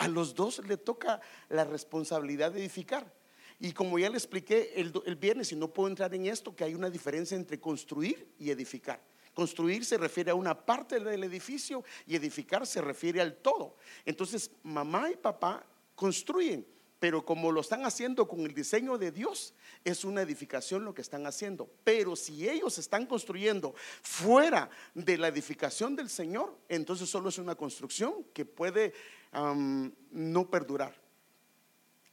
A 0.00 0.08
los 0.08 0.34
dos 0.34 0.66
le 0.66 0.78
toca 0.78 1.20
la 1.50 1.64
responsabilidad 1.64 2.52
de 2.52 2.60
edificar. 2.60 3.12
Y 3.58 3.72
como 3.72 3.98
ya 3.98 4.08
le 4.08 4.16
expliqué 4.16 4.72
el, 4.76 4.92
el 5.04 5.16
viernes, 5.16 5.52
y 5.52 5.56
no 5.56 5.68
puedo 5.68 5.90
entrar 5.90 6.14
en 6.14 6.24
esto, 6.24 6.56
que 6.56 6.64
hay 6.64 6.74
una 6.74 6.88
diferencia 6.88 7.36
entre 7.36 7.60
construir 7.60 8.32
y 8.38 8.50
edificar. 8.50 8.98
Construir 9.34 9.84
se 9.84 9.98
refiere 9.98 10.30
a 10.30 10.34
una 10.34 10.58
parte 10.58 10.98
del 10.98 11.22
edificio 11.22 11.84
y 12.06 12.16
edificar 12.16 12.66
se 12.66 12.80
refiere 12.80 13.20
al 13.20 13.36
todo. 13.36 13.76
Entonces, 14.06 14.50
mamá 14.62 15.10
y 15.10 15.16
papá 15.16 15.66
construyen 15.94 16.66
pero 17.00 17.24
como 17.24 17.50
lo 17.50 17.62
están 17.62 17.84
haciendo 17.86 18.28
con 18.28 18.40
el 18.40 18.54
diseño 18.54 18.98
de 18.98 19.10
Dios, 19.10 19.54
es 19.84 20.04
una 20.04 20.20
edificación 20.20 20.84
lo 20.84 20.94
que 20.94 21.00
están 21.00 21.26
haciendo. 21.26 21.68
Pero 21.82 22.14
si 22.14 22.46
ellos 22.46 22.76
están 22.78 23.06
construyendo 23.06 23.74
fuera 24.02 24.68
de 24.94 25.16
la 25.16 25.28
edificación 25.28 25.96
del 25.96 26.10
Señor, 26.10 26.56
entonces 26.68 27.08
solo 27.08 27.30
es 27.30 27.38
una 27.38 27.54
construcción 27.54 28.26
que 28.34 28.44
puede 28.44 28.92
no 29.32 30.50
perdurar. 30.50 30.94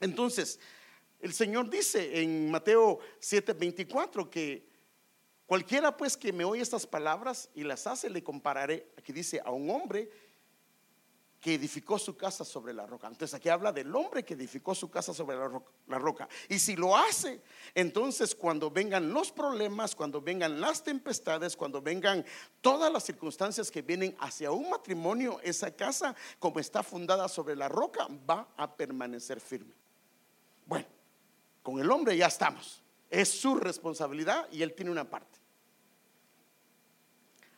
Entonces, 0.00 0.60
el 1.20 1.32
Señor 1.32 1.68
dice 1.68 2.20
en 2.20 2.50
Mateo 2.50 3.00
7:24 3.20 4.30
que 4.30 4.68
cualquiera 5.46 5.96
pues 5.96 6.16
que 6.16 6.32
me 6.32 6.44
oye 6.44 6.62
estas 6.62 6.86
palabras 6.86 7.50
y 7.54 7.64
las 7.64 7.86
hace, 7.86 8.08
le 8.08 8.22
compararé, 8.22 8.92
aquí 8.96 9.12
dice, 9.12 9.40
a 9.44 9.50
un 9.50 9.68
hombre 9.70 10.10
edificó 11.54 11.98
su 11.98 12.16
casa 12.16 12.44
sobre 12.44 12.72
la 12.72 12.86
roca. 12.86 13.06
Entonces 13.06 13.34
aquí 13.34 13.48
habla 13.48 13.72
del 13.72 13.94
hombre 13.94 14.24
que 14.24 14.34
edificó 14.34 14.74
su 14.74 14.90
casa 14.90 15.14
sobre 15.14 15.36
la 15.36 15.98
roca, 15.98 16.28
Y 16.48 16.58
si 16.58 16.76
lo 16.76 16.96
hace, 16.96 17.40
entonces 17.74 18.34
cuando 18.34 18.70
vengan 18.70 19.12
los 19.12 19.30
problemas, 19.30 19.94
cuando 19.94 20.20
vengan 20.20 20.60
las 20.60 20.82
tempestades, 20.82 21.56
cuando 21.56 21.80
vengan 21.80 22.24
todas 22.60 22.92
las 22.92 23.04
circunstancias 23.04 23.70
que 23.70 23.82
vienen 23.82 24.16
hacia 24.20 24.50
un 24.50 24.70
matrimonio, 24.70 25.40
esa 25.42 25.70
casa, 25.74 26.14
como 26.38 26.60
está 26.60 26.82
fundada 26.82 27.28
sobre 27.28 27.56
la 27.56 27.68
roca, 27.68 28.08
va 28.28 28.48
a 28.56 28.74
permanecer 28.74 29.40
firme. 29.40 29.74
Bueno, 30.66 30.86
con 31.62 31.78
el 31.78 31.90
hombre 31.90 32.16
ya 32.16 32.26
estamos. 32.26 32.82
Es 33.10 33.28
su 33.28 33.54
responsabilidad 33.54 34.48
y 34.50 34.62
él 34.62 34.74
tiene 34.74 34.90
una 34.90 35.08
parte. 35.08 35.38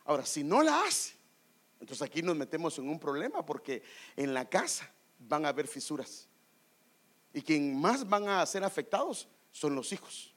Ahora, 0.05 0.25
si 0.25 0.43
no 0.43 0.61
la 0.61 0.85
hace, 0.85 1.20
Entonces 1.81 2.03
aquí 2.03 2.21
nos 2.21 2.35
metemos 2.35 2.77
en 2.77 2.87
un 2.87 2.99
problema 2.99 3.43
porque 3.43 3.83
en 4.15 4.33
la 4.33 4.47
casa 4.47 4.89
van 5.19 5.45
a 5.45 5.49
haber 5.49 5.67
fisuras. 5.67 6.29
Y 7.33 7.41
quien 7.41 7.79
más 7.79 8.07
van 8.07 8.29
a 8.29 8.45
ser 8.45 8.63
afectados 8.63 9.27
son 9.51 9.75
los 9.75 9.91
hijos. 9.91 10.33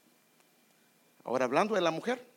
Ahora 1.23 1.45
hablando 1.45 1.75
de 1.75 1.81
la 1.81 1.91
mujer, 1.91 2.27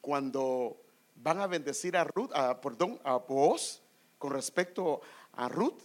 cuando 0.00 0.76
van 1.14 1.40
a 1.40 1.46
bendecir 1.46 1.96
a 1.96 2.04
Ruth, 2.04 2.30
a, 2.34 2.60
perdón, 2.60 3.00
a 3.04 3.16
Boaz 3.16 3.82
con 4.18 4.32
respecto 4.32 5.00
a 5.32 5.48
Ruth, 5.48 5.78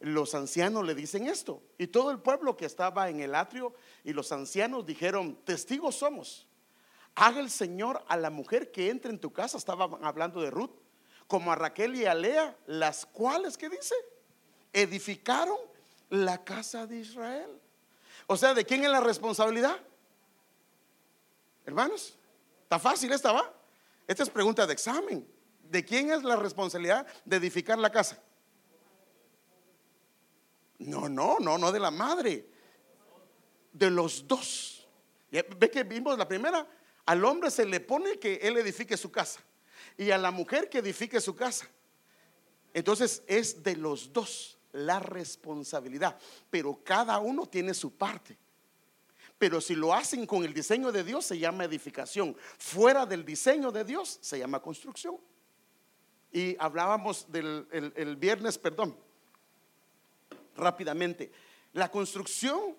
los 0.00 0.34
ancianos 0.34 0.84
le 0.84 0.94
dicen 0.94 1.26
esto. 1.26 1.62
Y 1.78 1.86
todo 1.86 2.10
el 2.10 2.18
pueblo 2.18 2.56
que 2.56 2.66
estaba 2.66 3.08
en 3.08 3.20
el 3.20 3.34
atrio 3.34 3.74
y 4.04 4.12
los 4.12 4.32
ancianos 4.32 4.84
dijeron, 4.84 5.36
testigos 5.44 5.96
somos. 5.96 6.46
Haga 7.14 7.40
el 7.40 7.48
Señor 7.48 8.04
a 8.08 8.16
la 8.18 8.28
mujer 8.28 8.70
que 8.70 8.90
entre 8.90 9.10
en 9.10 9.18
tu 9.18 9.32
casa, 9.32 9.56
estaba 9.56 9.84
hablando 10.02 10.42
de 10.42 10.50
Ruth, 10.50 10.72
como 11.26 11.52
a 11.52 11.56
Raquel 11.56 11.96
y 11.96 12.06
a 12.06 12.14
Lea, 12.14 12.56
las 12.66 13.06
cuales, 13.06 13.56
¿qué 13.56 13.68
dice? 13.68 13.94
Edificaron 14.72 15.58
la 16.10 16.44
casa 16.44 16.86
de 16.86 16.98
Israel. 16.98 17.50
O 18.26 18.36
sea, 18.36 18.54
¿de 18.54 18.64
quién 18.64 18.84
es 18.84 18.90
la 18.90 19.00
responsabilidad? 19.00 19.76
Hermanos, 21.64 22.16
está 22.62 22.78
fácil 22.78 23.12
esta, 23.12 23.32
¿va? 23.32 23.52
Esta 24.06 24.22
es 24.22 24.30
pregunta 24.30 24.66
de 24.66 24.72
examen. 24.72 25.26
¿De 25.62 25.84
quién 25.84 26.12
es 26.12 26.22
la 26.22 26.36
responsabilidad 26.36 27.06
de 27.24 27.36
edificar 27.36 27.78
la 27.78 27.90
casa? 27.90 28.22
No, 30.78 31.08
no, 31.08 31.38
no, 31.40 31.58
no 31.58 31.72
de 31.72 31.80
la 31.80 31.90
madre. 31.90 32.46
De 33.72 33.90
los 33.90 34.26
dos. 34.28 34.86
¿Ve 35.30 35.70
que 35.70 35.82
vimos 35.82 36.16
la 36.16 36.28
primera? 36.28 36.66
Al 37.04 37.24
hombre 37.24 37.50
se 37.50 37.66
le 37.66 37.80
pone 37.80 38.18
que 38.18 38.36
él 38.42 38.56
edifique 38.58 38.96
su 38.96 39.10
casa. 39.10 39.40
Y 39.96 40.10
a 40.10 40.18
la 40.18 40.30
mujer 40.30 40.68
que 40.68 40.78
edifique 40.78 41.20
su 41.20 41.34
casa. 41.34 41.68
Entonces 42.74 43.22
es 43.26 43.62
de 43.62 43.76
los 43.76 44.12
dos 44.12 44.58
la 44.72 45.00
responsabilidad. 45.00 46.18
Pero 46.50 46.82
cada 46.84 47.18
uno 47.18 47.46
tiene 47.46 47.72
su 47.72 47.96
parte. 47.96 48.36
Pero 49.38 49.60
si 49.60 49.74
lo 49.74 49.92
hacen 49.92 50.26
con 50.26 50.44
el 50.44 50.54
diseño 50.54 50.92
de 50.92 51.04
Dios, 51.04 51.26
se 51.26 51.38
llama 51.38 51.64
edificación. 51.64 52.36
Fuera 52.58 53.04
del 53.04 53.24
diseño 53.24 53.70
de 53.70 53.84
Dios, 53.84 54.18
se 54.20 54.38
llama 54.38 54.60
construcción. 54.60 55.18
Y 56.32 56.56
hablábamos 56.58 57.30
del 57.30 57.66
el 57.70 58.16
viernes, 58.16 58.58
perdón, 58.58 58.96
rápidamente. 60.56 61.30
La 61.72 61.90
construcción 61.90 62.76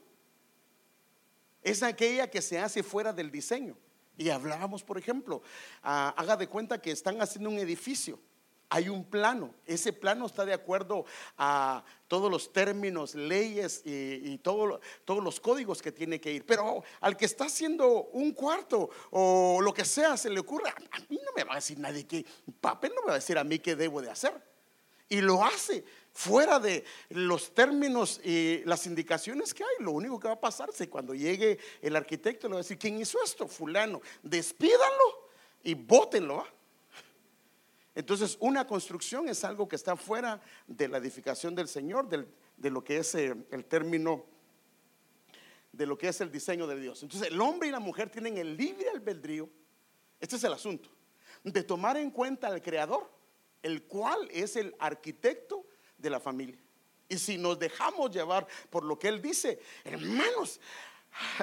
es 1.62 1.84
aquella 1.84 2.30
que 2.30 2.42
se 2.42 2.60
hace 2.60 2.82
fuera 2.82 3.14
del 3.14 3.32
diseño. 3.32 3.78
Y 4.18 4.30
hablábamos, 4.30 4.84
por 4.84 4.98
ejemplo, 4.98 5.42
haga 5.82 6.36
de 6.36 6.48
cuenta 6.48 6.82
que 6.82 6.92
están 6.92 7.22
haciendo 7.22 7.50
un 7.50 7.60
edificio. 7.60 8.20
Hay 8.70 8.90
un 8.90 9.06
plano, 9.06 9.54
ese 9.66 9.94
plano 9.94 10.26
está 10.26 10.44
de 10.44 10.52
acuerdo 10.52 11.06
a 11.38 11.86
todos 12.10 12.30
los 12.30 12.52
términos, 12.52 13.16
leyes 13.16 13.82
y, 13.86 14.38
todos 14.40 14.80
los 15.24 15.40
códigos 15.40 15.82
que 15.82 15.94
tiene 15.94 16.20
que 16.20 16.34
ir. 16.34 16.46
Pero 16.46 16.84
al 17.00 17.16
que 17.16 17.26
está 17.26 17.46
haciendo 17.46 18.10
un 18.12 18.34
cuarto 18.34 18.90
o 19.12 19.60
lo 19.62 19.74
que 19.74 19.86
sea, 19.86 20.18
se 20.18 20.30
le 20.30 20.42
ocurre, 20.42 20.70
a 20.70 21.00
mí 21.10 21.18
no 21.24 21.32
me 21.34 21.46
va 21.46 21.54
a 21.54 21.56
decir 21.56 21.80
nadie 21.80 22.06
que, 22.06 22.26
papel 22.60 22.92
no 22.94 23.04
me 23.04 23.08
va 23.08 23.14
a 23.14 23.20
decir 23.20 23.38
a 23.38 23.44
mí 23.46 23.60
qué 23.60 23.76
debo 23.78 24.02
de 24.02 24.10
hacer. 24.10 24.34
Y 25.08 25.22
lo 25.22 25.42
hace 25.46 25.86
fuera 26.18 26.60
de 26.60 26.84
los 27.10 27.54
términos 27.54 28.20
y 28.24 28.64
las 28.66 28.88
indicaciones 28.88 29.54
que 29.54 29.64
hay. 29.64 29.84
Lo 29.84 29.92
único 29.92 30.20
que 30.20 30.28
va 30.28 30.34
a 30.34 30.40
pasarse 30.40 30.90
cuando 30.90 31.14
llegue 31.14 31.60
el 31.80 31.96
arquitecto 31.96 32.48
le 32.48 32.56
va 32.56 32.60
a 32.60 32.64
decir, 32.64 32.80
¿quién 32.80 33.00
hizo 33.00 33.24
esto? 33.24 33.48
Fulano, 33.48 34.02
despídanlo 34.24 35.30
y 35.62 35.76
bótenlo. 35.76 36.44
Entonces, 37.94 38.36
una 38.40 38.66
construcción 38.66 39.30
es 39.30 39.44
algo 39.44 39.68
que 39.68 39.76
está 39.76 39.96
fuera 39.96 40.42
de 40.66 40.88
la 40.88 40.98
edificación 40.98 41.54
del 41.54 41.68
Señor, 41.68 42.10
de 42.10 42.70
lo 42.72 42.84
que 42.84 42.98
es 42.98 43.14
eh, 43.14 43.36
el 43.52 43.66
término, 43.66 44.26
de 45.72 45.86
lo 45.86 46.00
que 46.00 46.08
es 46.08 46.20
el 46.20 46.32
diseño 46.32 46.66
de 46.66 46.80
Dios. 46.80 47.04
Entonces, 47.04 47.30
el 47.30 47.40
hombre 47.40 47.68
y 47.68 47.72
la 47.72 47.80
mujer 47.80 48.10
tienen 48.10 48.40
el 48.40 48.58
libre 48.58 48.90
albedrío, 48.90 49.48
este 50.20 50.38
es 50.38 50.44
el 50.44 50.54
asunto, 50.54 50.90
de 51.44 51.62
tomar 51.62 51.96
en 51.96 52.10
cuenta 52.10 52.48
al 52.48 52.64
Creador, 52.64 53.08
el 53.62 53.84
cual 53.84 54.28
es 54.32 54.56
el 54.56 54.76
arquitecto 54.80 55.67
de 55.98 56.10
la 56.10 56.20
familia. 56.20 56.58
Y 57.10 57.18
si 57.18 57.38
nos 57.38 57.58
dejamos 57.58 58.12
llevar 58.12 58.48
por 58.70 58.84
lo 58.84 59.00
que 59.00 59.08
Él 59.08 59.22
dice, 59.22 59.60
hermanos, 59.84 60.60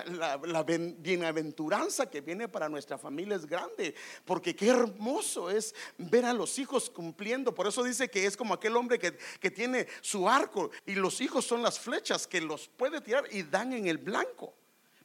la, 0.07 0.63
bienaventuranza 0.63 2.09
que 2.09 2.21
viene 2.21 2.49
para 2.49 2.69
nuestra 2.69 2.99
familia 2.99 3.37
es 3.37 3.47
grande, 3.47 3.95
porque 4.25 4.55
qué 4.55 4.69
hermoso 4.69 5.51
es 5.51 5.75
ver 5.99 6.25
a 6.25 6.33
los 6.33 6.59
hijos 6.59 6.91
cumpliendo. 6.91 7.55
Por 7.55 7.67
eso 7.67 7.83
dice 7.83 8.09
que 8.09 8.27
es 8.27 8.37
como 8.37 8.55
aquel 8.55 8.77
hombre 8.77 8.99
que, 8.99 9.17
que 9.41 9.51
tiene 9.51 9.87
su 10.01 10.29
arco 10.29 10.71
y 10.87 10.95
los 10.95 11.21
hijos 11.21 11.45
son 11.45 11.63
las 11.63 11.79
flechas 11.79 12.27
que 12.27 12.41
los 12.41 12.69
puede 12.69 13.01
tirar 13.01 13.25
y 13.33 13.43
dan 13.43 13.73
en 13.73 13.87
el 13.87 13.99
blanco. 13.99 14.55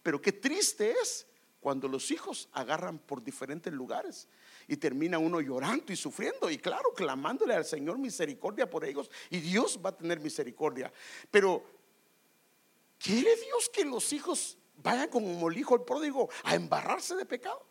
Pero 0.03 0.21
qué 0.21 0.31
triste 0.31 0.93
es 1.01 1.25
cuando 1.59 1.87
los 1.87 2.11
hijos 2.11 2.49
agarran 2.53 2.99
por 2.99 3.23
diferentes 3.23 3.73
lugares 3.73 4.27
y 4.69 4.77
termina 4.77 5.17
uno 5.17 5.41
llorando 5.41 5.91
y 5.91 5.95
sufriendo 5.95 6.49
y 6.49 6.59
claro, 6.59 6.93
clamándole 6.95 7.55
al 7.55 7.65
Señor 7.65 7.97
misericordia 7.97 8.69
por 8.69 8.85
ellos 8.85 9.09
y 9.31 9.39
Dios 9.39 9.79
va 9.83 9.89
a 9.89 9.97
tener 9.97 10.19
misericordia. 10.19 10.93
Pero 11.31 11.63
¿quiere 12.99 13.35
Dios 13.35 13.67
que 13.73 13.83
los 13.83 14.13
hijos 14.13 14.57
vayan 14.75 15.09
como 15.09 15.49
el 15.49 15.57
hijo 15.57 15.75
el 15.75 15.81
pródigo 15.81 16.29
a 16.43 16.53
embarrarse 16.53 17.15
de 17.15 17.25
pecado? 17.25 17.65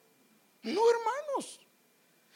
No, 0.62 0.80
hermanos. 0.90 1.60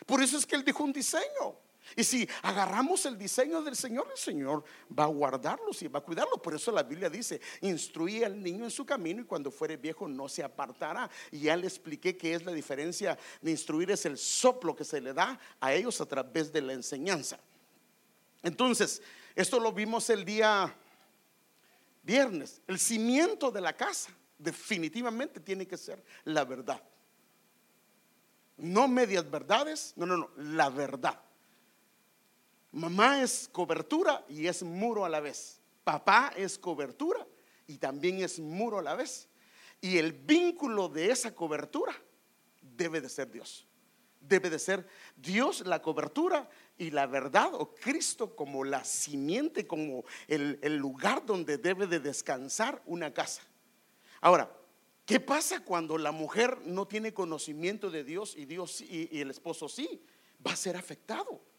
Por 0.06 0.22
eso 0.22 0.38
es 0.38 0.46
que 0.46 0.54
Él 0.54 0.64
dijo 0.64 0.84
un 0.84 0.92
diseño. 0.92 1.56
Y 1.96 2.04
si 2.04 2.28
agarramos 2.42 3.04
el 3.06 3.18
diseño 3.18 3.62
del 3.62 3.76
Señor, 3.76 4.08
el 4.10 4.16
Señor 4.16 4.64
va 4.98 5.04
a 5.04 5.08
guardarlos 5.08 5.82
y 5.82 5.88
va 5.88 5.98
a 5.98 6.02
cuidarlos. 6.02 6.40
Por 6.40 6.54
eso 6.54 6.72
la 6.72 6.82
Biblia 6.82 7.10
dice, 7.10 7.40
instruye 7.60 8.24
al 8.24 8.42
niño 8.42 8.64
en 8.64 8.70
su 8.70 8.86
camino 8.86 9.22
y 9.22 9.24
cuando 9.24 9.50
fuere 9.50 9.76
viejo 9.76 10.08
no 10.08 10.28
se 10.28 10.42
apartará. 10.42 11.10
Y 11.30 11.40
ya 11.40 11.56
le 11.56 11.66
expliqué 11.66 12.16
que 12.16 12.34
es 12.34 12.44
la 12.44 12.52
diferencia 12.52 13.18
de 13.40 13.50
instruir, 13.50 13.90
es 13.90 14.06
el 14.06 14.16
soplo 14.16 14.74
que 14.74 14.84
se 14.84 15.00
le 15.00 15.12
da 15.12 15.38
a 15.60 15.74
ellos 15.74 16.00
a 16.00 16.06
través 16.06 16.52
de 16.52 16.62
la 16.62 16.72
enseñanza. 16.72 17.38
Entonces, 18.42 19.02
esto 19.34 19.60
lo 19.60 19.72
vimos 19.72 20.08
el 20.10 20.24
día 20.24 20.74
viernes. 22.02 22.60
El 22.66 22.78
cimiento 22.78 23.50
de 23.50 23.60
la 23.60 23.72
casa 23.72 24.12
definitivamente 24.38 25.40
tiene 25.40 25.66
que 25.66 25.76
ser 25.76 26.02
la 26.24 26.44
verdad. 26.44 26.82
No 28.56 28.86
medias 28.88 29.28
verdades, 29.28 29.92
no, 29.96 30.06
no, 30.06 30.16
no, 30.16 30.30
la 30.36 30.68
verdad. 30.68 31.20
Mamá 32.72 33.22
es 33.22 33.50
cobertura 33.52 34.24
y 34.28 34.46
es 34.46 34.62
muro 34.62 35.04
a 35.04 35.10
la 35.10 35.20
vez. 35.20 35.60
Papá 35.84 36.32
es 36.34 36.58
cobertura 36.58 37.26
y 37.66 37.76
también 37.76 38.22
es 38.22 38.40
muro 38.40 38.78
a 38.78 38.82
la 38.82 38.94
vez. 38.94 39.28
Y 39.80 39.98
el 39.98 40.12
vínculo 40.12 40.88
de 40.88 41.10
esa 41.10 41.34
cobertura 41.34 41.94
debe 42.62 43.02
de 43.02 43.10
ser 43.10 43.30
Dios. 43.30 43.66
Debe 44.20 44.48
de 44.48 44.58
ser 44.58 44.86
Dios 45.16 45.66
la 45.66 45.82
cobertura 45.82 46.48
y 46.78 46.90
la 46.90 47.06
verdad 47.06 47.52
o 47.52 47.74
Cristo 47.74 48.34
como 48.34 48.64
la 48.64 48.84
simiente, 48.84 49.66
como 49.66 50.04
el, 50.26 50.58
lugar 50.76 51.26
donde 51.26 51.58
debe 51.58 51.86
de 51.86 52.00
descansar 52.00 52.80
una 52.86 53.12
casa. 53.12 53.42
Ahora, 54.22 54.50
¿qué 55.04 55.20
pasa 55.20 55.62
cuando 55.62 55.98
la 55.98 56.12
mujer 56.12 56.58
no 56.64 56.86
tiene 56.88 57.12
conocimiento 57.12 57.90
de 57.90 58.02
Dios 58.02 58.34
y 58.34 58.46
Dios 58.46 58.80
y 58.80 59.20
el 59.20 59.30
esposo 59.30 59.68
sí? 59.68 60.02
Va 60.46 60.52
a 60.52 60.56
ser 60.56 60.76
afectado 60.76 61.51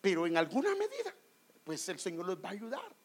pero 0.00 0.26
en 0.26 0.36
alguna 0.36 0.74
medida, 0.74 1.14
pues 1.64 1.88
el 1.88 1.98
Señor 1.98 2.28
les 2.28 2.36
va 2.36 2.50
a 2.50 2.52
ayudar. 2.52 2.96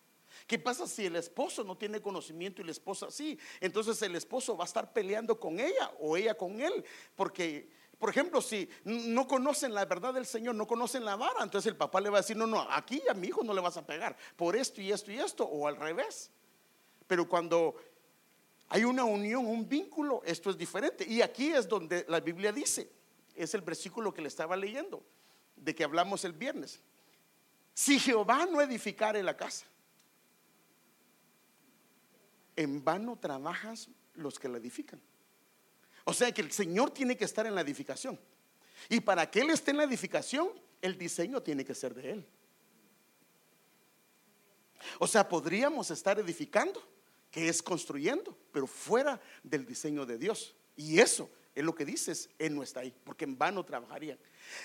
¿Qué 0.47 0.59
pasa 0.59 0.87
si 0.87 1.05
el 1.05 1.15
esposo 1.15 1.63
no 1.63 1.77
tiene 1.77 2.01
conocimiento 2.01 2.61
y 2.61 2.65
la 2.65 2.71
esposa 2.71 3.11
sí? 3.11 3.37
Entonces 3.59 4.01
el 4.01 4.15
esposo 4.15 4.57
va 4.57 4.63
a 4.63 4.67
estar 4.67 4.91
peleando 4.93 5.39
con 5.39 5.59
ella 5.59 5.91
o 5.99 6.17
ella 6.17 6.35
con 6.35 6.59
él, 6.59 6.83
porque 7.15 7.69
por 8.01 8.09
ejemplo, 8.09 8.41
si 8.41 8.67
no 8.83 9.27
conocen 9.27 9.75
la 9.75 9.85
verdad 9.85 10.11
del 10.11 10.25
Señor, 10.25 10.55
no 10.55 10.65
conocen 10.65 11.05
la 11.05 11.15
vara, 11.15 11.43
entonces 11.43 11.69
el 11.69 11.77
papá 11.77 12.01
le 12.01 12.09
va 12.09 12.17
a 12.17 12.21
decir, 12.21 12.35
no, 12.35 12.47
no, 12.47 12.59
aquí 12.71 12.99
a 13.07 13.13
mi 13.13 13.27
hijo 13.27 13.43
no 13.43 13.53
le 13.53 13.61
vas 13.61 13.77
a 13.77 13.85
pegar 13.85 14.17
por 14.35 14.55
esto 14.55 14.81
y 14.81 14.91
esto 14.91 15.11
y 15.11 15.19
esto, 15.19 15.45
o 15.45 15.67
al 15.67 15.75
revés. 15.75 16.31
Pero 17.05 17.29
cuando 17.29 17.75
hay 18.69 18.85
una 18.85 19.03
unión, 19.03 19.45
un 19.45 19.69
vínculo, 19.69 20.23
esto 20.25 20.49
es 20.49 20.57
diferente. 20.57 21.05
Y 21.07 21.21
aquí 21.21 21.53
es 21.53 21.67
donde 21.67 22.03
la 22.09 22.19
Biblia 22.19 22.51
dice, 22.51 22.91
es 23.35 23.53
el 23.53 23.61
versículo 23.61 24.11
que 24.11 24.23
le 24.23 24.29
estaba 24.29 24.55
leyendo 24.55 25.03
de 25.61 25.75
que 25.75 25.83
hablamos 25.83 26.25
el 26.25 26.33
viernes. 26.33 26.81
Si 27.73 27.99
Jehová 27.99 28.45
no 28.45 28.59
edificare 28.59 29.23
la 29.23 29.37
casa, 29.37 29.65
en 32.55 32.83
vano 32.83 33.17
trabajas 33.17 33.87
los 34.15 34.37
que 34.37 34.49
la 34.49 34.57
edifican. 34.57 34.99
O 36.03 36.13
sea 36.13 36.31
que 36.33 36.41
el 36.41 36.51
Señor 36.51 36.91
tiene 36.91 37.15
que 37.15 37.25
estar 37.25 37.45
en 37.45 37.55
la 37.55 37.61
edificación. 37.61 38.19
Y 38.89 38.99
para 38.99 39.29
que 39.29 39.41
Él 39.41 39.51
esté 39.51 39.71
en 39.71 39.77
la 39.77 39.83
edificación, 39.83 40.49
el 40.81 40.97
diseño 40.97 41.41
tiene 41.41 41.63
que 41.63 41.75
ser 41.75 41.93
de 41.93 42.11
Él. 42.11 42.27
O 44.97 45.05
sea, 45.05 45.29
podríamos 45.29 45.91
estar 45.91 46.19
edificando, 46.19 46.81
que 47.29 47.47
es 47.47 47.61
construyendo, 47.61 48.35
pero 48.51 48.65
fuera 48.65 49.21
del 49.43 49.65
diseño 49.65 50.07
de 50.07 50.17
Dios. 50.17 50.55
Y 50.75 50.99
eso 50.99 51.29
Es 51.53 51.63
lo 51.63 51.75
que 51.75 51.83
dices, 51.83 52.29
Él 52.39 52.55
no 52.55 52.63
está 52.63 52.79
ahí, 52.79 52.93
porque 53.03 53.25
en 53.25 53.37
vano 53.37 53.65
trabajarían. 53.65 54.17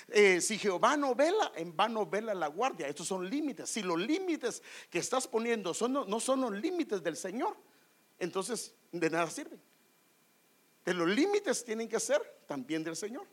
Eh, 0.07 0.39
si 0.39 0.57
Jehová 0.57 0.95
no 0.95 1.15
vela, 1.15 1.51
en 1.55 1.75
vano 1.75 2.05
vela 2.05 2.33
la 2.33 2.47
guardia. 2.47 2.87
Estos 2.87 3.07
son 3.07 3.29
límites. 3.29 3.69
Si 3.69 3.81
los 3.81 3.99
límites 3.99 4.63
que 4.89 4.99
estás 4.99 5.27
poniendo 5.27 5.73
no 5.89 6.19
son 6.19 6.41
los 6.41 6.51
límites 6.51 7.03
del 7.03 7.17
Señor, 7.17 7.57
entonces 8.19 8.73
de 8.91 9.09
nada 9.09 9.29
sirven. 9.29 9.61
De 10.85 10.93
los 10.93 11.09
límites 11.09 11.65
tienen 11.65 11.89
que 11.89 11.99
ser 11.99 12.21
también 12.47 12.83
del 12.83 12.95
Señor. 12.95 13.27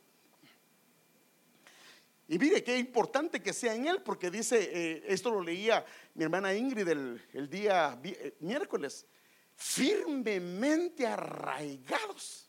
Y 2.27 2.39
mire 2.39 2.65
qué 2.65 2.79
importante 2.79 3.43
que 3.43 3.53
sea 3.53 3.75
en 3.75 3.87
Él, 3.87 4.03
porque 4.03 4.31
dice, 4.31 4.71
eh, 4.73 5.05
esto 5.07 5.31
lo 5.31 5.43
leía 5.43 5.85
mi 6.15 6.25
hermana 6.25 6.55
Ingrid 6.55 6.89
el, 6.89 7.51
día 7.51 8.01
eh, 8.03 8.37
miércoles, 8.41 9.07
firmemente 9.55 11.07
arraigados. 11.07 12.44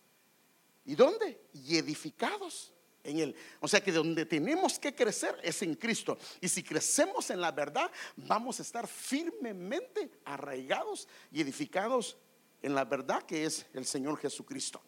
¿Y 0.85 0.95
dónde? 0.95 1.41
Y 1.53 1.77
edificados 1.77 2.71
en 3.03 3.19
Él. 3.19 3.35
O 3.59 3.67
sea 3.67 3.81
que 3.81 3.91
donde 3.91 4.25
tenemos 4.25 4.79
que 4.79 4.93
crecer 4.93 5.37
es 5.43 5.61
en 5.61 5.75
Cristo. 5.75 6.17
Y 6.41 6.47
si 6.47 6.63
crecemos 6.63 7.29
en 7.29 7.41
la 7.41 7.51
verdad, 7.51 7.89
vamos 8.15 8.59
a 8.59 8.63
estar 8.63 8.87
firmemente 8.87 10.11
arraigados 10.25 11.07
y 11.31 11.41
edificados 11.41 12.17
en 12.61 12.73
la 12.73 12.85
verdad 12.85 13.23
que 13.23 13.45
es 13.45 13.65
el 13.73 13.85
Señor 13.85 14.17
Jesucristo. 14.17 14.81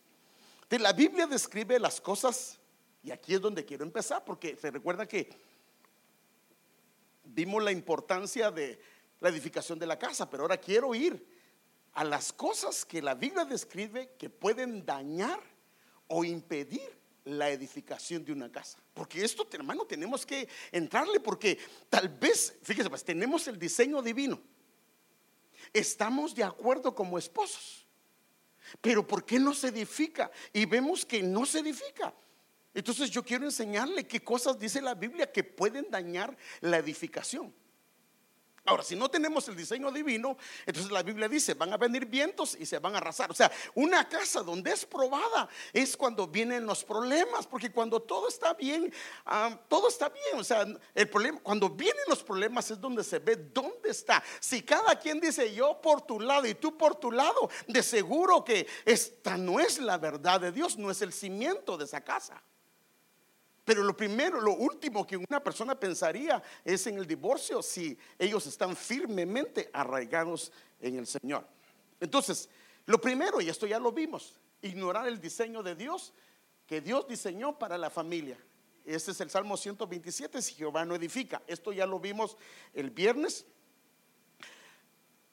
la 0.70 0.94
Biblia 0.94 1.27
describe 1.27 1.80
las 1.80 2.01
cosas, 2.01 2.60
y 3.04 3.12
aquí 3.12 3.36
es 3.36 3.42
donde 3.42 3.66
quiero 3.66 3.84
empezar, 3.84 4.25
porque 4.25 4.56
se 4.56 4.72
recuerda 4.72 5.08
que 5.08 5.30
vimos 7.24 7.63
la 7.63 7.72
importancia 7.72 8.51
de 8.51 8.80
la 9.20 9.30
edificación 9.30 9.80
de 9.80 9.86
la 9.86 10.00
casa, 10.00 10.30
pero 10.30 10.44
ahora 10.44 10.58
quiero 10.58 10.94
ir 10.96 11.25
a 11.94 12.04
las 12.04 12.34
cosas 12.34 12.86
que 12.86 13.01
la 13.01 13.16
Biblia 13.16 13.46
describe 13.46 14.12
que 14.18 14.30
pueden 14.30 14.86
dañar 14.86 15.39
o 16.07 16.23
impedir 16.23 16.97
la 17.25 17.49
edificación 17.49 18.23
de 18.23 18.31
una 18.31 18.51
casa. 18.51 18.79
Porque 18.93 19.23
esto, 19.23 19.47
hermano, 19.51 19.85
tenemos 19.85 20.25
que 20.25 20.47
entrarle 20.71 21.19
porque 21.19 21.57
tal 21.89 22.09
vez, 22.09 22.55
fíjese, 22.63 22.89
pues 22.89 23.03
tenemos 23.03 23.47
el 23.47 23.59
diseño 23.59 24.01
divino. 24.01 24.41
Estamos 25.73 26.33
de 26.33 26.43
acuerdo 26.43 26.95
como 26.95 27.17
esposos. 27.17 27.85
Pero 28.81 29.05
¿por 29.05 29.25
qué 29.25 29.39
no 29.39 29.53
se 29.53 29.67
edifica? 29.69 30.31
Y 30.53 30.65
vemos 30.65 31.05
que 31.05 31.21
no 31.21 31.45
se 31.45 31.59
edifica. 31.59 32.13
Entonces 32.73 33.09
yo 33.09 33.23
quiero 33.23 33.45
enseñarle 33.45 34.05
qué 34.05 34.21
cosas 34.21 34.59
dice 34.59 34.81
la 34.81 34.93
Biblia 34.93 35.31
que 35.31 35.43
pueden 35.43 35.89
dañar 35.89 36.37
la 36.61 36.77
edificación. 36.77 37.53
Ahora, 38.67 38.83
si 38.83 38.97
no 38.97 39.09
tenemos 39.09 39.47
el 39.47 39.55
diseño 39.55 39.89
divino, 39.93 40.36
entonces 40.65 40.91
la 40.91 41.01
Biblia 41.01 41.29
dice, 41.29 41.53
van 41.53 41.71
a 41.71 41.77
venir 41.77 42.05
vientos 42.05 42.57
y 42.59 42.65
se 42.65 42.79
van 42.79 42.95
a 42.95 42.97
arrasar. 42.97 43.31
O 43.31 43.33
sea, 43.33 43.50
una 43.75 44.09
casa 44.09 44.43
donde 44.43 44.74
es 44.74 44.86
probada 44.86 45.47
es 45.71 45.95
cuando 45.95 46.27
vienen 46.27 46.65
los 46.65 46.83
problemas, 46.83 47.47
porque 47.47 47.71
cuando 47.71 48.01
todo 48.01 48.27
está 48.27 48.53
bien, 48.55 48.93
ah, 49.25 49.57
todo 49.69 49.88
está 49.88 50.09
bien. 50.09 50.38
O 50.38 50.43
sea, 50.43 50.67
el 50.93 51.09
problema, 51.09 51.39
cuando 51.41 51.69
vienen 51.69 52.03
los 52.09 52.21
problemas 52.21 52.69
es 52.69 52.81
donde 52.81 53.05
se 53.05 53.19
ve 53.19 53.38
dónde 53.38 53.89
está. 53.89 54.21
Si 54.41 54.62
cada 54.63 55.00
quien 55.00 55.21
dice 55.21 55.53
yo 55.53 55.79
por 55.81 56.01
tu 56.01 56.19
lado 56.19 56.45
y 56.45 56.53
tú 56.53 56.77
por 56.77 56.95
tu 56.95 57.09
lado, 57.09 57.50
de 57.69 57.81
seguro 57.81 58.43
que 58.43 58.67
esta 58.83 59.38
no 59.38 59.62
es 59.62 59.79
la 59.79 59.97
verdad 59.97 60.41
de 60.41 60.51
Dios, 60.51 60.77
no 60.77 60.91
es 60.91 61.01
el 61.01 61.13
cimiento 61.13 61.77
de 61.77 61.86
esa 61.86 62.01
casa. 62.01 62.43
Pero 63.67 63.83
lo 63.83 63.97
primero, 63.97 64.39
lo 64.39 64.53
último 64.53 65.05
que 65.05 65.17
una 65.17 65.43
persona 65.43 65.77
pensaría 65.77 66.41
es 66.63 66.88
en 66.88 66.97
el 67.00 67.05
divorcio 67.05 67.62
si 67.62 67.97
ellos 68.17 68.47
están 68.47 68.77
firmemente 68.77 69.69
arraigados 69.74 70.53
en 70.79 70.97
el 70.97 71.05
Señor. 71.05 71.45
Entonces, 72.00 72.47
lo 72.86 73.01
primero, 73.01 73.41
y 73.41 73.50
esto 73.50 73.67
ya 73.67 73.77
lo 73.77 73.91
vimos, 73.91 74.39
ignorar 74.62 75.09
el 75.09 75.19
diseño 75.19 75.62
de 75.63 75.75
Dios 75.75 76.13
que 76.65 76.79
Dios 76.79 77.09
diseñó 77.09 77.59
para 77.59 77.77
la 77.77 77.89
familia. 77.89 78.38
Ese 78.86 79.12
es 79.12 79.19
el 79.19 79.29
Salmo 79.29 79.57
127, 79.57 80.41
si 80.41 80.53
Jehová 80.53 80.86
no 80.86 80.95
edifica. 80.95 81.41
Esto 81.45 81.74
ya 81.74 81.86
lo 81.86 82.00
vimos 82.00 82.38
el 82.74 82.89
viernes. 82.89 83.45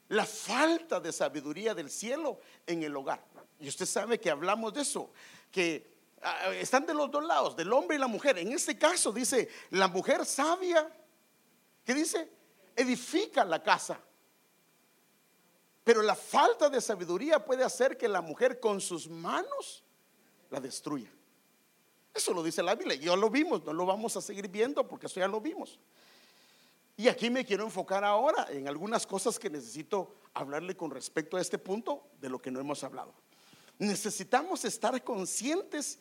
La 0.08 0.26
falta 0.26 0.98
de 0.98 1.12
sabiduría 1.12 1.72
del 1.72 1.88
cielo 1.88 2.40
en 2.66 2.82
el 2.82 2.96
hogar. 2.96 3.24
Y 3.60 3.68
usted 3.68 3.86
sabe 3.86 4.18
que 4.18 4.28
hablamos 4.28 4.74
de 4.74 4.82
eso, 4.82 5.12
que 5.52 5.93
están 6.54 6.86
de 6.86 6.94
los 6.94 7.10
dos 7.10 7.24
lados, 7.24 7.56
del 7.56 7.72
hombre 7.72 7.96
y 7.96 8.00
la 8.00 8.06
mujer. 8.06 8.38
En 8.38 8.52
este 8.52 8.78
caso 8.78 9.12
dice, 9.12 9.48
la 9.70 9.88
mujer 9.88 10.24
sabia, 10.24 10.90
¿qué 11.84 11.94
dice? 11.94 12.30
Edifica 12.76 13.44
la 13.44 13.62
casa. 13.62 13.98
Pero 15.84 16.00
la 16.00 16.14
falta 16.14 16.70
de 16.70 16.80
sabiduría 16.80 17.44
puede 17.44 17.62
hacer 17.62 17.98
que 17.98 18.08
la 18.08 18.22
mujer 18.22 18.58
con 18.58 18.80
sus 18.80 19.08
manos 19.08 19.84
la 20.50 20.60
destruya. 20.60 21.10
Eso 22.14 22.32
lo 22.32 22.42
dice 22.42 22.62
la 22.62 22.74
Biblia. 22.74 22.96
Ya 22.96 23.16
lo 23.16 23.28
vimos, 23.28 23.64
no 23.64 23.72
lo 23.72 23.84
vamos 23.84 24.16
a 24.16 24.22
seguir 24.22 24.48
viendo 24.48 24.86
porque 24.88 25.06
eso 25.06 25.20
ya 25.20 25.28
lo 25.28 25.40
vimos. 25.40 25.78
Y 26.96 27.08
aquí 27.08 27.28
me 27.28 27.44
quiero 27.44 27.64
enfocar 27.64 28.04
ahora 28.04 28.46
en 28.50 28.68
algunas 28.68 29.06
cosas 29.06 29.38
que 29.38 29.50
necesito 29.50 30.14
hablarle 30.32 30.76
con 30.76 30.90
respecto 30.90 31.36
a 31.36 31.40
este 31.40 31.58
punto 31.58 32.06
de 32.20 32.28
lo 32.28 32.38
que 32.38 32.50
no 32.50 32.60
hemos 32.60 32.82
hablado. 32.84 33.12
Necesitamos 33.78 34.64
estar 34.64 35.02
conscientes 35.02 35.98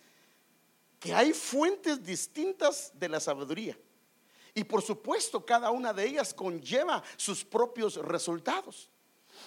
que 1.03 1.13
hay 1.13 1.33
fuentes 1.33 2.01
distintas 2.01 2.93
de 2.93 3.09
la 3.09 3.19
sabiduría. 3.19 3.77
Y 4.55 4.63
por 4.63 4.81
supuesto, 4.81 5.45
cada 5.45 5.69
una 5.69 5.91
de 5.91 6.05
ellas 6.05 6.33
conlleva 6.33 7.03
sus 7.17 7.43
propios 7.43 7.97
resultados. 7.97 8.89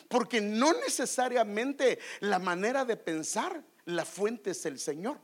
Porque 0.06 0.38
no 0.38 0.74
necesariamente 0.74 1.98
la 2.20 2.38
manera 2.38 2.84
de 2.84 2.98
pensar, 2.98 3.64
la 3.86 4.04
fuente 4.04 4.50
es 4.50 4.66
el 4.66 4.78
Señor, 4.78 5.18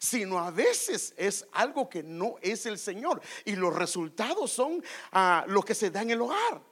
sino 0.00 0.40
a 0.40 0.50
veces 0.50 1.14
es 1.16 1.46
algo 1.52 1.88
que 1.88 2.02
no 2.02 2.34
es 2.42 2.66
el 2.66 2.80
Señor. 2.80 3.22
Y 3.44 3.54
los 3.54 3.72
resultados 3.72 4.50
son 4.50 4.82
ah, 5.12 5.44
lo 5.46 5.62
que 5.62 5.76
se 5.76 5.92
da 5.92 6.02
en 6.02 6.10
el 6.10 6.20
hogar. 6.20 6.62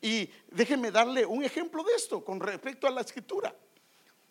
Y 0.00 0.30
déjenme 0.46 0.92
darle 0.92 1.26
un 1.26 1.42
ejemplo 1.42 1.82
de 1.82 1.94
esto 1.96 2.24
con 2.24 2.38
respecto 2.38 2.86
a 2.86 2.92
la 2.92 3.00
escritura. 3.00 3.52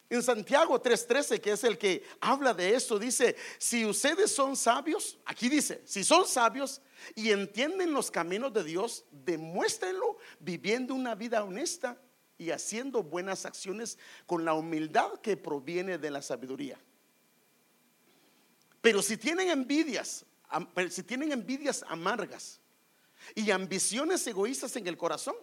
En 0.10 0.24
Santiago 0.24 0.82
3:13, 0.82 1.39
que 1.39 1.52
es 1.52 1.63
el 1.63 1.78
que 1.78 2.04
habla 2.19 2.54
de 2.54 2.74
esto, 2.74 2.98
dice, 2.98 3.36
si 3.60 3.86
ustedes 3.86 4.32
son 4.32 4.56
sabios, 4.56 5.19
aquí 5.24 5.50
dice, 5.50 5.84
si 5.86 6.04
son 6.04 6.28
sabios 6.28 6.82
y 7.13 7.30
entienden 7.30 7.93
los 7.93 8.10
caminos 8.10 8.52
de 8.52 8.63
Dios, 8.63 9.06
demuéstrenlo 9.12 10.17
viviendo 10.39 10.95
una 10.95 11.13
vida 11.13 11.43
honesta 11.43 12.02
y 12.39 12.50
haciendo 12.50 13.04
buenas 13.04 13.45
acciones 13.45 14.00
con 14.26 14.45
la 14.45 14.54
humildad 14.54 15.19
que 15.22 15.38
proviene 15.38 16.00
de 16.00 16.10
la 16.10 16.24
sabiduría. 16.24 16.80
Pero 18.82 19.04
si 19.04 19.15
tienen 19.17 19.50
envidias, 19.50 20.26
si 20.89 21.04
tienen 21.04 21.32
envidias 21.32 21.86
amargas 21.88 22.60
y 23.36 23.52
ambiciones 23.52 24.26
egoístas 24.26 24.76
en 24.76 24.88
el 24.88 24.98
corazón, 24.98 25.36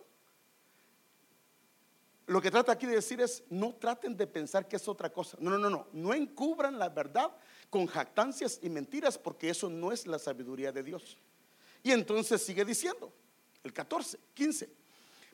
lo 2.27 2.43
que 2.43 2.51
trata 2.51 2.73
aquí 2.73 2.87
de 2.87 2.97
decir 2.97 3.21
es, 3.21 3.45
no 3.51 3.75
traten 3.75 4.17
de 4.17 4.27
pensar 4.27 4.67
que 4.67 4.77
es 4.77 4.89
otra 4.89 5.13
cosa. 5.13 5.39
No, 5.41 5.51
no, 5.51 5.59
no, 5.59 5.71
no. 5.71 5.87
No 5.93 6.13
encubran 6.13 6.79
la 6.79 6.89
verdad 6.89 7.31
con 7.71 7.87
jactancias 7.87 8.59
y 8.63 8.69
mentiras 8.69 9.17
porque 9.17 9.49
eso 9.49 9.71
no 9.71 9.93
es 9.93 10.07
la 10.07 10.19
sabiduría 10.19 10.73
de 10.73 10.83
Dios. 10.83 11.17
Y 11.85 11.93
entonces 11.93 12.43
sigue 12.43 12.65
diciendo, 12.65 13.13
el 13.63 13.73
14, 13.73 14.19
15. 14.35 14.69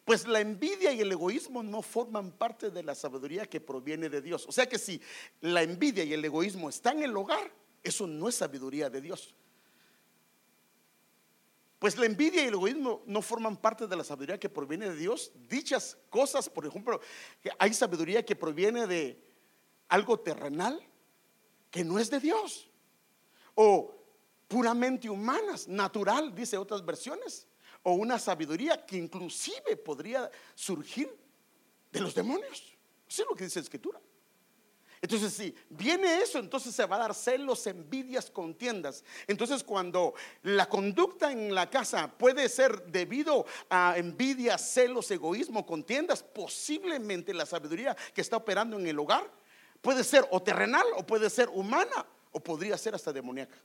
Pues 0.05 0.27
la 0.27 0.41
envidia 0.41 0.93
y 0.93 1.01
el 1.01 1.13
egoísmo 1.13 1.63
no 1.63 1.81
forman 1.81 2.33
parte 2.33 2.71
de 2.71 2.83
la 2.83 2.95
sabiduría 2.95 3.47
que 3.47 3.61
proviene 3.61 4.11
de 4.11 4.21
Dios. 4.21 4.45
O 4.47 4.53
sea 4.53 4.69
que 4.69 4.79
si 4.79 5.01
la 5.41 5.63
envidia 5.63 6.05
y 6.05 6.13
el 6.13 6.25
egoísmo 6.25 6.69
están 6.69 6.99
en 6.99 7.05
el 7.05 7.17
hogar, 7.17 7.51
eso 7.83 8.07
no 8.07 8.29
es 8.29 8.35
sabiduría 8.35 8.91
de 8.91 9.01
Dios. 9.01 9.35
Pues 11.83 11.99
la 11.99 12.07
envidia 12.07 12.45
y 12.45 12.47
el 12.47 12.55
egoísmo 12.55 13.03
no 13.07 13.21
forman 13.21 13.57
parte 13.57 13.88
de 13.88 13.97
la 13.97 14.05
sabiduría 14.05 14.38
que 14.38 14.49
proviene 14.49 14.88
de 14.88 14.95
Dios. 14.95 15.33
Dichas 15.49 15.99
cosas, 16.11 16.49
por 16.49 16.64
ejemplo, 16.64 17.01
hay 17.59 17.75
sabiduría 17.75 18.25
que 18.25 18.37
proviene 18.37 18.87
de 18.87 19.21
algo 19.88 20.21
terrenal 20.21 20.81
que 21.73 21.83
no 21.83 21.99
es 21.99 22.09
de 22.09 22.21
Dios. 22.21 22.71
O 23.57 23.92
puramente 24.47 25.11
humanas, 25.11 25.66
natural, 25.66 26.33
dice 26.33 26.57
otras 26.57 26.87
versiones. 26.87 27.49
O 27.83 27.95
una 27.95 28.16
sabiduría 28.16 28.87
que 28.87 28.97
inclusive 28.97 29.77
podría 29.77 30.31
surgir 30.55 31.12
de 31.90 32.01
los 32.01 32.14
demonios. 32.14 32.77
Eso 33.09 33.23
es 33.23 33.29
lo 33.29 33.35
que 33.35 33.42
dice 33.42 33.59
la 33.59 33.64
escritura. 33.64 34.01
Entonces, 35.03 35.33
si 35.33 35.53
viene 35.69 36.23
eso, 36.23 36.38
entonces 36.38 36.73
se 36.73 36.87
va 36.87 36.95
a 36.95 37.01
dar 37.01 37.15
celos, 37.15 37.67
envidias, 37.67 38.31
contiendas. 38.31 39.05
Entonces, 39.27 39.65
cuando 39.65 40.15
la 40.45 40.69
conducta 40.69 41.33
en 41.33 41.53
la 41.53 41.69
casa 41.69 42.09
puede 42.17 42.49
ser 42.49 42.87
debido 42.87 43.45
a 43.69 43.95
envidias, 43.97 44.73
celos, 44.73 45.11
egoísmo, 45.11 45.67
contiendas, 45.67 46.23
posiblemente 46.23 47.35
la 47.35 47.45
sabiduría 47.45 47.97
que 48.15 48.21
está 48.21 48.37
operando 48.37 48.79
en 48.79 48.87
el 48.87 48.97
hogar 48.97 49.29
puede 49.81 50.05
ser 50.05 50.25
o 50.31 50.41
terrenal 50.41 50.87
o 50.97 51.05
puede 51.05 51.29
ser 51.29 51.49
humana 51.49 52.07
o 52.31 52.38
podría 52.38 52.79
ser 52.79 52.95
hasta 52.95 53.12
demoníaca. 53.12 53.57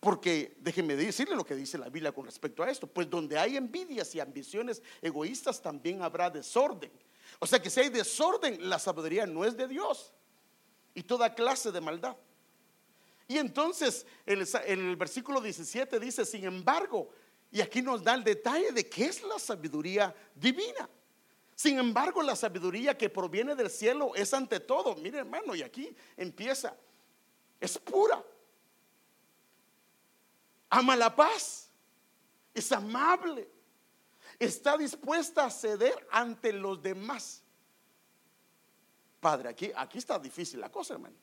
Porque 0.00 0.56
déjenme 0.58 0.96
decirle 0.96 1.36
lo 1.36 1.46
que 1.46 1.54
dice 1.54 1.78
la 1.78 1.88
Biblia 1.88 2.10
con 2.10 2.24
respecto 2.24 2.64
a 2.64 2.68
esto. 2.68 2.88
Pues 2.88 3.08
donde 3.08 3.38
hay 3.38 3.56
envidias 3.56 4.12
y 4.16 4.18
ambiciones 4.18 4.82
egoístas 5.00 5.62
también 5.62 6.02
habrá 6.02 6.28
desorden. 6.28 6.90
O 7.38 7.46
sea 7.46 7.60
que 7.60 7.70
si 7.70 7.80
hay 7.80 7.88
desorden, 7.88 8.68
la 8.68 8.78
sabiduría 8.78 9.26
no 9.26 9.44
es 9.44 9.56
de 9.56 9.68
Dios. 9.68 10.12
y 10.94 11.02
toda 11.02 11.34
clase 11.34 11.72
de 11.72 11.80
maldad. 11.80 12.14
Y 13.26 13.38
entonces 13.38 14.04
el, 14.26 14.46
el 14.66 14.96
versículo 14.96 15.40
17 15.40 15.98
dice, 15.98 16.26
sin 16.26 16.44
embargo, 16.44 17.10
y 17.50 17.60
aquí 17.60 17.80
nos 17.80 18.02
da 18.02 18.14
el 18.14 18.24
detalle 18.24 18.72
de 18.72 18.86
qué 18.88 19.06
es 19.06 19.22
la 19.22 19.38
sabiduría 19.38 20.14
divina. 20.34 20.88
Sin 21.54 21.78
embargo, 21.78 22.22
la 22.22 22.34
sabiduría 22.34 22.96
que 22.96 23.08
proviene 23.08 23.54
del 23.54 23.70
cielo 23.70 24.14
es 24.14 24.34
ante 24.34 24.60
todo, 24.60 24.96
mire 24.96 25.18
hermano, 25.18 25.54
y 25.54 25.62
aquí 25.62 25.94
empieza, 26.16 26.74
es 27.60 27.78
pura. 27.78 28.22
Ama 30.70 30.96
la 30.96 31.14
paz, 31.14 31.70
es 32.54 32.72
amable, 32.72 33.48
está 34.44 34.76
dispuesta 34.76 35.46
a 35.46 35.50
ceder 35.50 36.06
ante 36.10 36.52
los 36.52 36.82
demás. 36.82 37.42
Padre, 39.20 39.50
aquí, 39.50 39.70
aquí 39.74 39.98
está 39.98 40.18
difícil 40.18 40.60
la 40.60 40.70
cosa, 40.70 40.94
hermano. 40.94 41.16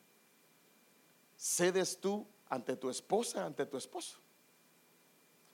¿Cedes 1.35 1.99
tú 1.99 2.25
ante 2.47 2.75
tu 2.75 2.89
esposa, 2.89 3.45
ante 3.45 3.65
tu 3.65 3.77
esposo? 3.77 4.17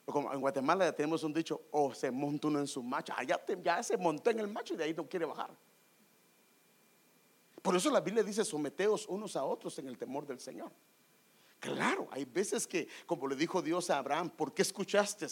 Como 0.06 0.32
en 0.32 0.40
Guatemala 0.40 0.92
tenemos 0.96 1.24
un 1.24 1.34
dicho, 1.34 1.64
o 1.72 1.94
se 1.94 2.12
monta 2.12 2.48
uno 2.48 2.60
en 2.60 2.68
su 2.68 2.84
macho, 2.84 3.14
allá 3.18 3.44
ya 3.64 3.82
se 3.82 3.98
montó 3.98 4.30
en 4.30 4.40
el 4.40 4.48
macho 4.48 4.76
y 4.76 4.78
de 4.78 4.84
ahí 4.84 4.94
no 4.94 5.08
quiere 5.08 5.26
bajar. 5.26 5.50
Por 7.64 7.76
eso 7.76 7.90
la 7.90 8.00
Biblia 8.00 8.22
dice, 8.22 8.46
someteos 8.46 9.08
unos 9.08 9.36
a 9.36 9.44
otros 9.44 9.80
en 9.80 9.88
el 9.88 9.98
temor 9.98 10.28
del 10.28 10.40
Señor. 10.40 10.72
Claro, 11.60 12.08
hay 12.12 12.26
veces 12.26 12.68
que, 12.68 12.88
como 13.08 13.28
le 13.28 13.36
dijo 13.36 13.60
Dios 13.64 13.90
a 13.90 13.98
Abraham, 13.98 14.30
¿por 14.30 14.54
qué 14.54 14.62
escuchaste? 14.62 15.26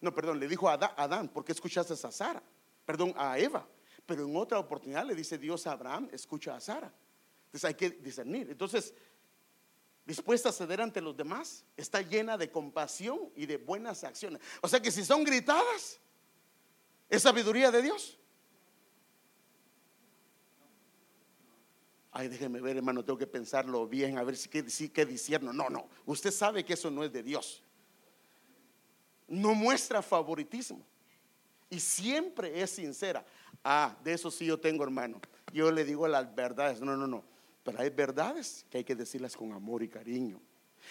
No, 0.00 0.12
perdón, 0.14 0.38
le 0.38 0.48
dijo 0.48 0.68
a 0.68 0.74
Adán, 0.74 1.28
¿por 1.28 1.44
qué 1.44 1.52
escuchaste 1.52 1.94
a 1.94 1.96
Sara? 1.96 2.42
Perdón, 2.84 3.14
a 3.16 3.38
Eva. 3.38 3.66
Pero 4.04 4.24
en 4.24 4.36
otra 4.36 4.58
oportunidad 4.58 5.04
le 5.04 5.14
dice 5.14 5.38
Dios 5.38 5.66
a 5.66 5.72
Abraham, 5.72 6.08
escucha 6.12 6.54
a 6.54 6.60
Sara. 6.60 6.92
Entonces 7.46 7.64
hay 7.64 7.74
que 7.74 7.90
discernir. 7.90 8.50
Entonces, 8.50 8.94
dispuesta 10.04 10.50
a 10.50 10.52
ceder 10.52 10.80
ante 10.80 11.00
los 11.00 11.16
demás, 11.16 11.64
está 11.76 12.00
llena 12.02 12.38
de 12.38 12.50
compasión 12.50 13.30
y 13.34 13.46
de 13.46 13.56
buenas 13.56 14.04
acciones. 14.04 14.40
O 14.62 14.68
sea 14.68 14.80
que 14.80 14.92
si 14.92 15.04
son 15.04 15.24
gritadas, 15.24 15.98
es 17.08 17.22
sabiduría 17.22 17.70
de 17.70 17.82
Dios. 17.82 18.18
Ay, 22.12 22.28
déjeme 22.28 22.60
ver, 22.60 22.76
hermano, 22.78 23.04
tengo 23.04 23.18
que 23.18 23.26
pensarlo 23.26 23.86
bien, 23.86 24.16
a 24.16 24.24
ver 24.24 24.36
si 24.36 24.48
qué, 24.48 24.70
si, 24.70 24.88
qué 24.88 25.04
disierno. 25.04 25.52
No, 25.52 25.68
no, 25.68 25.88
usted 26.06 26.30
sabe 26.30 26.64
que 26.64 26.72
eso 26.72 26.90
no 26.90 27.04
es 27.04 27.12
de 27.12 27.22
Dios. 27.22 27.62
No 29.28 29.54
muestra 29.54 30.02
favoritismo 30.02 30.84
y 31.68 31.80
siempre 31.80 32.60
es 32.60 32.70
sincera. 32.70 33.24
Ah, 33.64 33.96
de 34.02 34.12
eso 34.12 34.30
sí 34.30 34.46
yo 34.46 34.58
tengo, 34.58 34.84
hermano. 34.84 35.20
Yo 35.52 35.70
le 35.70 35.84
digo 35.84 36.06
las 36.06 36.32
verdades. 36.34 36.80
No, 36.80 36.96
no, 36.96 37.06
no. 37.06 37.24
Pero 37.64 37.80
hay 37.80 37.90
verdades 37.90 38.64
que 38.70 38.78
hay 38.78 38.84
que 38.84 38.94
decirlas 38.94 39.36
con 39.36 39.52
amor 39.52 39.82
y 39.82 39.88
cariño. 39.88 40.40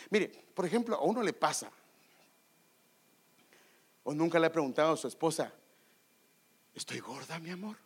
Mire, 0.10 0.28
por 0.54 0.65
ejemplo, 0.65 0.95
a 0.95 1.02
uno 1.02 1.24
le 1.24 1.32
pasa, 1.32 1.71
o 4.04 4.13
nunca 4.13 4.39
le 4.39 4.48
ha 4.48 4.52
preguntado 4.52 4.93
a 4.93 4.98
su 4.98 5.08
esposa, 5.08 5.54
¿estoy 6.74 7.00
gorda, 7.00 7.39
mi 7.39 7.52
amor? 7.52 7.78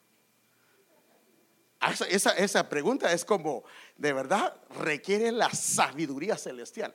Ah, 1.79 1.93
esa, 2.09 2.31
esa, 2.31 2.67
pregunta 2.67 3.13
es 3.13 3.23
como, 3.23 3.63
de 3.95 4.11
verdad, 4.11 4.59
requiere 4.81 5.31
la 5.31 5.49
sabiduría 5.51 6.35
celestial. 6.35 6.93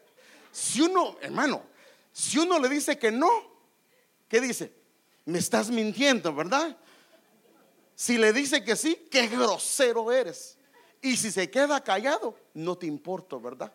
Si 0.50 0.82
uno, 0.82 1.16
hermano, 1.22 1.62
si 2.14 2.38
uno 2.38 2.60
le 2.60 2.68
dice 2.68 2.96
que 2.96 3.10
no, 3.10 3.28
¿qué 4.28 4.40
dice? 4.40 4.72
Me 5.24 5.40
estás 5.40 5.68
mintiendo, 5.68 6.32
¿verdad? 6.32 6.78
Si 7.96 8.16
le 8.16 8.32
dice 8.32 8.62
que 8.62 8.76
sí, 8.76 9.08
qué 9.10 9.26
grosero 9.26 10.12
eres. 10.12 10.56
Y 11.02 11.16
si 11.16 11.32
se 11.32 11.50
queda 11.50 11.82
callado, 11.82 12.38
no 12.54 12.78
te 12.78 12.86
importa, 12.86 13.36
¿verdad? 13.36 13.74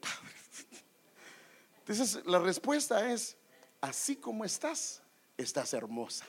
Entonces 1.80 2.24
la 2.24 2.38
respuesta 2.38 3.12
es, 3.12 3.36
así 3.82 4.16
como 4.16 4.46
estás, 4.46 5.02
estás 5.36 5.74
hermosa. 5.74 6.24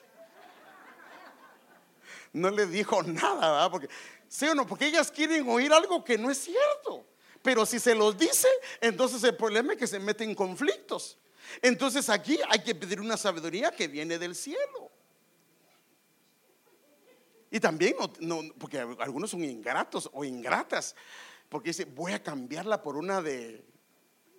No 2.34 2.50
le 2.50 2.66
dijo 2.66 3.02
nada, 3.04 3.50
¿verdad? 3.50 3.72
Porque, 3.72 3.90
¿sí 4.28 4.46
o 4.46 4.56
no? 4.56 4.68
Porque 4.68 4.88
ellas 4.88 5.10
quieren 5.10 5.48
oír 5.48 5.72
algo 5.72 6.04
que 6.04 6.18
no 6.18 6.30
es 6.30 6.38
cierto. 6.40 7.06
Pero 7.42 7.66
si 7.66 7.80
se 7.80 7.96
los 7.96 8.18
dice, 8.18 8.48
entonces 8.80 9.24
el 9.24 9.36
problema 9.36 9.74
es 9.74 9.80
que 9.80 9.88
se 9.88 10.00
meten 10.00 10.30
en 10.30 10.36
conflictos. 10.36 11.18
Entonces 11.62 12.10
aquí 12.10 12.40
hay 12.50 12.60
que 12.60 12.76
pedir 12.76 13.02
una 13.02 13.18
sabiduría 13.18 13.72
que 13.72 13.88
viene 13.88 14.18
del 14.20 14.36
cielo. 14.36 14.92
Y 17.50 17.60
también, 17.60 17.96
no, 18.22 18.42
porque 18.58 18.80
algunos 18.80 19.32
son 19.32 19.44
ingratos 19.44 20.10
o 20.14 20.24
ingratas, 20.24 20.96
porque 21.50 21.72
dice, 21.72 21.84
voy 21.84 22.14
a 22.14 22.24
cambiarla 22.24 22.82
por 22.82 22.96
una 22.96 23.22
de, 23.22 23.66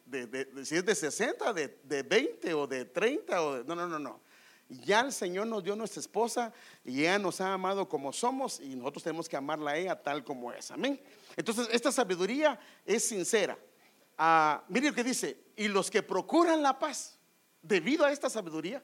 de, 0.07 0.65
si 0.65 0.77
es 0.77 0.85
de 0.85 0.95
60, 0.95 1.53
de, 1.53 1.79
de 1.83 2.03
20 2.03 2.55
o 2.55 2.67
de 2.67 2.87
30, 2.87 3.43
o 3.43 3.65
no, 3.65 3.75
no, 3.75 3.87
no, 3.87 3.99
no. 3.99 4.21
Ya 4.69 5.01
el 5.01 5.13
Señor 5.13 5.47
nos 5.47 5.63
dio 5.63 5.77
nuestra 5.77 6.01
esposa 6.01 6.53
y 6.85 7.01
ella 7.01 7.19
nos 7.19 7.41
ha 7.41 7.53
amado 7.53 7.89
como 7.89 8.13
somos 8.13 8.61
y 8.61 8.75
nosotros 8.75 9.03
tenemos 9.03 9.29
que 9.29 9.37
amarla 9.37 9.73
a 9.73 9.77
ella 9.77 10.03
tal 10.03 10.25
como 10.25 10.53
es. 10.53 10.71
Amén. 10.71 11.01
Entonces, 11.37 11.69
esta 11.71 11.93
sabiduría 11.93 12.59
es 12.87 13.07
sincera. 13.07 13.59
Ah, 14.17 14.65
mire 14.69 14.89
lo 14.89 14.95
que 14.95 15.05
dice, 15.05 15.39
y 15.57 15.69
los 15.69 15.91
que 15.91 16.03
procuran 16.03 16.63
la 16.63 16.79
paz, 16.79 17.19
debido 17.61 18.05
a 18.05 18.13
esta 18.13 18.31
sabiduría, 18.31 18.83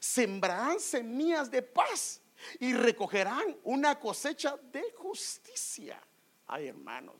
sembrarán 0.00 0.80
semillas 0.80 1.50
de 1.50 1.62
paz 1.62 2.20
y 2.58 2.72
recogerán 2.72 3.56
una 3.64 3.98
cosecha 3.98 4.56
de 4.72 4.82
justicia. 4.96 6.00
Ay, 6.46 6.68
hermanos. 6.68 7.16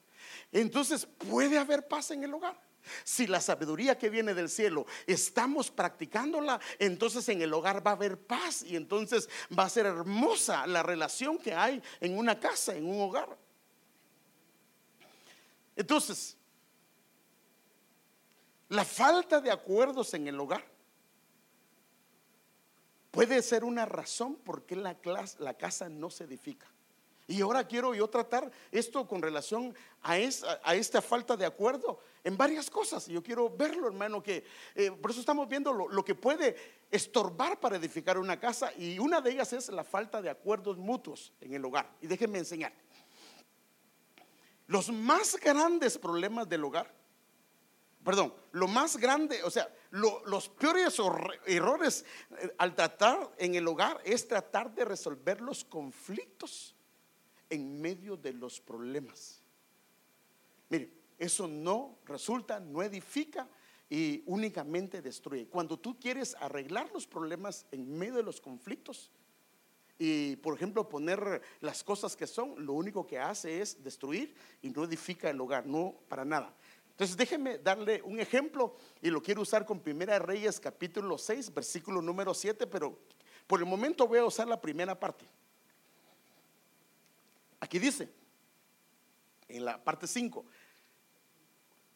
Entonces, 0.52 1.06
¿puede 1.06 1.58
haber 1.58 1.86
paz 1.86 2.10
en 2.10 2.24
el 2.24 2.34
hogar? 2.34 2.60
Si 3.02 3.26
la 3.26 3.40
sabiduría 3.40 3.98
que 3.98 4.10
viene 4.10 4.34
del 4.34 4.48
cielo 4.48 4.86
estamos 5.06 5.70
practicándola, 5.70 6.60
entonces 6.78 7.28
en 7.28 7.42
el 7.42 7.52
hogar 7.52 7.86
va 7.86 7.92
a 7.92 7.94
haber 7.94 8.18
paz 8.18 8.62
y 8.62 8.76
entonces 8.76 9.28
va 9.56 9.64
a 9.64 9.70
ser 9.70 9.86
hermosa 9.86 10.66
la 10.66 10.82
relación 10.82 11.38
que 11.38 11.54
hay 11.54 11.82
en 12.00 12.16
una 12.18 12.38
casa, 12.38 12.74
en 12.74 12.86
un 12.86 13.00
hogar. 13.00 13.36
Entonces, 15.76 16.36
la 18.68 18.84
falta 18.84 19.40
de 19.40 19.50
acuerdos 19.50 20.14
en 20.14 20.28
el 20.28 20.38
hogar 20.38 20.64
puede 23.10 23.42
ser 23.42 23.64
una 23.64 23.86
razón 23.86 24.36
por 24.36 24.64
qué 24.64 24.76
la, 24.76 24.96
la 25.38 25.54
casa 25.54 25.88
no 25.88 26.10
se 26.10 26.24
edifica. 26.24 26.66
Y 27.26 27.40
ahora 27.40 27.66
quiero 27.66 27.94
yo 27.94 28.08
tratar 28.08 28.50
esto 28.70 29.06
con 29.06 29.22
relación 29.22 29.74
a, 30.02 30.14
a 30.62 30.74
esta 30.74 31.00
falta 31.00 31.36
de 31.36 31.46
acuerdo 31.46 32.00
en 32.24 32.36
varias 32.36 32.70
cosas. 32.70 33.06
Yo 33.06 33.22
quiero 33.22 33.54
verlo, 33.54 33.86
hermano, 33.86 34.22
que 34.22 34.44
eh, 34.74 34.90
por 34.90 35.10
eso 35.10 35.20
estamos 35.20 35.48
viendo 35.48 35.72
lo, 35.72 36.04
que 36.04 36.14
puede 36.14 36.56
estorbar 36.90 37.60
para 37.60 37.76
edificar 37.76 38.18
una 38.18 38.40
casa 38.40 38.72
y 38.76 38.98
una 38.98 39.20
de 39.20 39.32
ellas 39.32 39.52
es 39.52 39.68
la 39.68 39.84
falta 39.84 40.20
de 40.20 40.30
acuerdos 40.30 40.78
mutuos 40.78 41.32
en 41.40 41.54
el 41.54 41.64
hogar. 41.64 41.94
Y 42.00 42.06
déjenme 42.06 42.38
enseñar. 42.38 42.72
Los 44.66 44.90
más 44.90 45.36
grandes 45.36 45.98
problemas 45.98 46.48
del 46.48 46.64
hogar 46.64 47.04
perdón, 48.04 48.34
lo 48.52 48.68
más 48.68 48.98
grande, 48.98 49.42
o 49.44 49.50
sea, 49.50 49.74
los 49.90 50.48
peores 50.50 51.00
errores 51.46 52.04
eh, 52.38 52.54
al 52.58 52.74
tratar 52.74 53.34
en 53.38 53.54
el 53.54 53.66
hogar 53.66 53.98
es 54.04 54.28
tratar 54.28 54.74
de 54.74 54.84
resolver 54.84 55.40
los 55.40 55.64
conflictos 55.64 56.76
en 57.48 57.80
medio 57.80 58.16
de 58.16 58.34
los 58.34 58.60
problemas. 58.60 59.40
Mire, 60.68 60.90
eso 61.24 61.48
no 61.48 61.98
resulta, 62.06 62.60
no 62.60 62.82
edifica 62.82 63.48
y 63.90 64.22
únicamente 64.26 65.02
destruye. 65.02 65.46
Cuando 65.46 65.78
tú 65.78 65.98
quieres 65.98 66.34
arreglar 66.40 66.90
los 66.92 67.06
problemas 67.06 67.66
en 67.70 67.98
medio 67.98 68.14
de 68.14 68.22
los 68.22 68.40
conflictos 68.40 69.10
y, 69.98 70.36
por 70.36 70.54
ejemplo, 70.54 70.88
poner 70.88 71.42
las 71.60 71.84
cosas 71.84 72.16
que 72.16 72.26
son, 72.26 72.64
lo 72.64 72.72
único 72.72 73.06
que 73.06 73.18
hace 73.18 73.60
es 73.60 73.82
destruir 73.82 74.34
y 74.62 74.70
no 74.70 74.84
edifica 74.84 75.30
el 75.30 75.40
hogar, 75.40 75.66
no 75.66 75.94
para 76.08 76.24
nada. 76.24 76.54
Entonces 76.90 77.16
déjenme 77.16 77.58
darle 77.58 78.00
un 78.02 78.20
ejemplo 78.20 78.76
y 79.02 79.10
lo 79.10 79.20
quiero 79.20 79.42
usar 79.42 79.66
con 79.66 79.80
Primera 79.80 80.18
Reyes 80.18 80.60
capítulo 80.60 81.18
6, 81.18 81.52
versículo 81.52 82.00
número 82.00 82.32
7, 82.32 82.66
pero 82.68 82.98
por 83.46 83.60
el 83.60 83.66
momento 83.66 84.06
voy 84.06 84.18
a 84.18 84.24
usar 84.24 84.46
la 84.46 84.60
primera 84.60 84.98
parte. 84.98 85.24
Aquí 87.58 87.78
dice, 87.78 88.08
en 89.48 89.64
la 89.64 89.82
parte 89.82 90.06
5, 90.06 90.44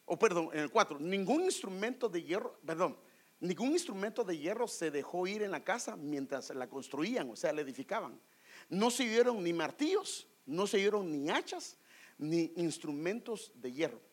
o 0.09 0.19
perdón, 0.19 0.51
en 0.53 0.61
el 0.61 0.71
4, 0.71 0.99
ningún 0.99 1.45
instrumento 1.45 2.09
de 2.09 2.23
hierro, 2.23 2.59
perdón, 2.65 2.97
ningún 3.41 3.73
instrumento 3.73 4.25
de 4.25 4.39
hierro 4.39 4.67
se 4.67 4.91
dejó 4.91 5.27
ir 5.27 5.43
en 5.43 5.51
la 5.51 5.63
casa 5.63 5.97
mientras 5.97 6.51
la 6.51 6.69
construían, 6.69 7.31
o 7.31 7.37
sea, 7.37 7.53
la 7.53 7.61
edificaban. 7.61 8.21
No 8.69 8.91
se 8.91 9.05
dieron 9.05 9.43
ni 9.43 9.53
martillos, 9.53 10.27
no 10.47 10.67
se 10.67 10.79
dieron 10.79 11.11
ni 11.11 11.31
hachas, 11.31 11.77
ni 12.19 12.53
instrumentos 12.57 13.53
de 13.55 13.73
hierro 13.73 14.09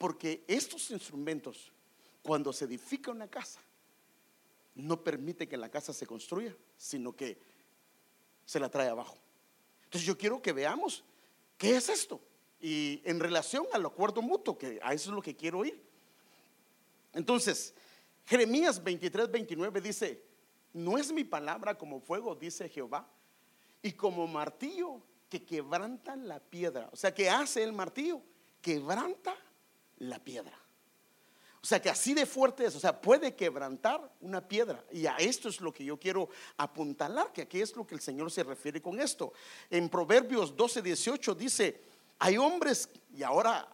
porque 0.00 0.42
estos 0.48 0.90
instrumentos, 0.92 1.70
cuando 2.22 2.54
se 2.54 2.64
edifica 2.64 3.10
una 3.10 3.28
casa, 3.28 3.60
no 4.74 5.04
permite 5.04 5.46
que 5.46 5.58
la 5.58 5.68
casa 5.68 5.92
se 5.92 6.06
construya, 6.06 6.56
sino 6.78 7.14
que 7.14 7.36
se 8.46 8.58
la 8.58 8.70
trae 8.70 8.88
abajo. 8.88 9.18
Entonces 9.84 10.06
yo 10.06 10.16
quiero 10.16 10.40
que 10.40 10.54
veamos 10.54 11.04
¿qué 11.58 11.76
es 11.76 11.90
esto? 11.90 12.18
Y 12.60 13.00
en 13.04 13.20
relación 13.20 13.66
al 13.72 13.86
acuerdo 13.86 14.20
mutuo, 14.20 14.58
que 14.58 14.78
a 14.82 14.92
eso 14.92 15.10
es 15.10 15.14
lo 15.14 15.22
que 15.22 15.34
quiero 15.34 15.64
ir. 15.64 15.82
Entonces, 17.14 17.74
Jeremías 18.26 18.82
23, 18.82 19.30
29 19.30 19.80
dice, 19.80 20.22
no 20.72 20.98
es 20.98 21.12
mi 21.12 21.24
palabra 21.24 21.76
como 21.76 22.00
fuego, 22.00 22.34
dice 22.34 22.68
Jehová, 22.68 23.08
y 23.82 23.92
como 23.92 24.26
martillo 24.26 25.00
que 25.28 25.44
quebranta 25.44 26.16
la 26.16 26.38
piedra. 26.40 26.88
O 26.92 26.96
sea, 26.96 27.14
que 27.14 27.30
hace 27.30 27.62
el 27.62 27.72
martillo? 27.72 28.20
Quebranta 28.60 29.34
la 29.98 30.18
piedra. 30.18 30.58
O 31.62 31.66
sea, 31.66 31.80
que 31.80 31.90
así 31.90 32.14
de 32.14 32.24
fuerte 32.24 32.64
es, 32.64 32.74
o 32.74 32.80
sea, 32.80 33.00
puede 33.00 33.34
quebrantar 33.34 34.10
una 34.20 34.46
piedra. 34.46 34.82
Y 34.90 35.06
a 35.06 35.16
esto 35.16 35.48
es 35.48 35.60
lo 35.60 35.72
que 35.72 35.84
yo 35.84 35.98
quiero 35.98 36.30
apuntalar, 36.56 37.32
que 37.32 37.42
aquí 37.42 37.60
es 37.60 37.76
lo 37.76 37.86
que 37.86 37.94
el 37.94 38.00
Señor 38.00 38.30
se 38.30 38.42
refiere 38.42 38.80
con 38.80 38.98
esto. 38.98 39.32
En 39.68 39.88
Proverbios 39.90 40.56
12, 40.56 40.80
18 40.80 41.34
dice, 41.34 41.82
hay 42.22 42.36
hombres, 42.36 42.90
y 43.14 43.22
ahora 43.22 43.66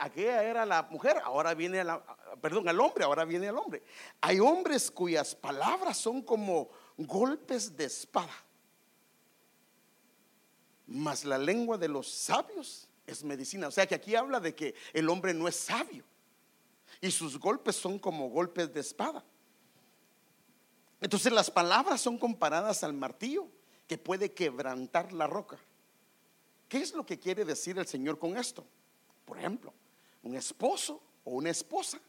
aquella 0.00 0.42
era 0.42 0.66
la 0.66 0.82
mujer, 0.82 1.16
ahora 1.24 1.54
viene 1.54 1.84
la, 1.84 2.04
perdón, 2.42 2.68
al 2.68 2.80
hombre, 2.80 3.04
ahora 3.04 3.24
viene 3.24 3.46
el 3.46 3.56
hombre. 3.56 3.84
Hay 4.20 4.40
hombres 4.40 4.90
cuyas 4.90 5.32
palabras 5.36 5.96
son 5.96 6.20
como 6.20 6.68
golpes 6.98 7.76
de 7.76 7.84
espada. 7.84 8.34
Mas 10.88 11.24
la 11.24 11.38
lengua 11.38 11.78
de 11.78 11.86
los 11.86 12.10
sabios 12.10 12.88
es 13.06 13.22
medicina. 13.22 13.68
O 13.68 13.70
sea 13.70 13.86
que 13.86 13.94
aquí 13.94 14.16
habla 14.16 14.40
de 14.40 14.56
que 14.56 14.74
el 14.92 15.08
hombre 15.08 15.32
no 15.32 15.46
es 15.46 15.54
sabio. 15.54 16.04
Y 17.00 17.12
sus 17.12 17.38
golpes 17.38 17.76
son 17.76 18.00
como 18.00 18.28
golpes 18.28 18.74
de 18.74 18.80
espada. 18.80 19.24
Entonces 21.00 21.32
las 21.32 21.48
palabras 21.48 22.00
son 22.00 22.18
comparadas 22.18 22.82
al 22.82 22.92
martillo 22.92 23.46
que 23.86 23.98
puede 23.98 24.32
quebrantar 24.32 25.12
la 25.12 25.28
roca. 25.28 25.58
¿Qué 26.74 26.80
es 26.80 26.92
lo 26.92 27.06
que 27.06 27.20
quiere 27.20 27.44
decir 27.44 27.78
el 27.78 27.86
Señor 27.86 28.18
con 28.18 28.36
esto? 28.36 28.66
Por 29.24 29.38
ejemplo, 29.38 29.72
un 30.24 30.34
esposo 30.34 31.00
o 31.22 31.34
una 31.34 31.50
esposa 31.50 32.00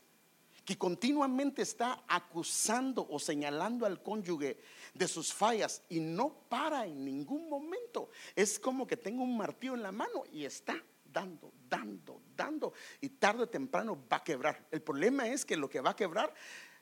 que 0.66 0.76
continuamente 0.76 1.62
está 1.62 2.04
acusando 2.08 3.06
o 3.08 3.20
señalando 3.20 3.86
al 3.86 4.02
cónyuge 4.02 4.58
de 4.92 5.08
sus 5.08 5.32
fallas 5.32 5.84
y 5.88 6.00
no 6.00 6.34
para 6.50 6.88
en 6.88 7.06
ningún 7.06 7.48
momento. 7.48 8.10
Es 8.36 8.58
como 8.58 8.88
que 8.88 8.98
tenga 8.98 9.22
un 9.22 9.38
martillo 9.38 9.76
en 9.76 9.84
la 9.84 9.92
mano 9.92 10.24
y 10.32 10.46
está 10.46 10.84
dando, 11.14 11.54
dando, 11.70 12.24
dando 12.36 12.74
y 13.02 13.10
tarde 13.10 13.44
o 13.44 13.48
temprano 13.48 14.04
va 14.12 14.18
a 14.18 14.24
quebrar. 14.24 14.68
El 14.72 14.82
problema 14.82 15.28
es 15.28 15.46
que 15.46 15.58
lo 15.58 15.70
que 15.70 15.80
va 15.80 15.92
a 15.92 15.96
quebrar, 15.96 16.34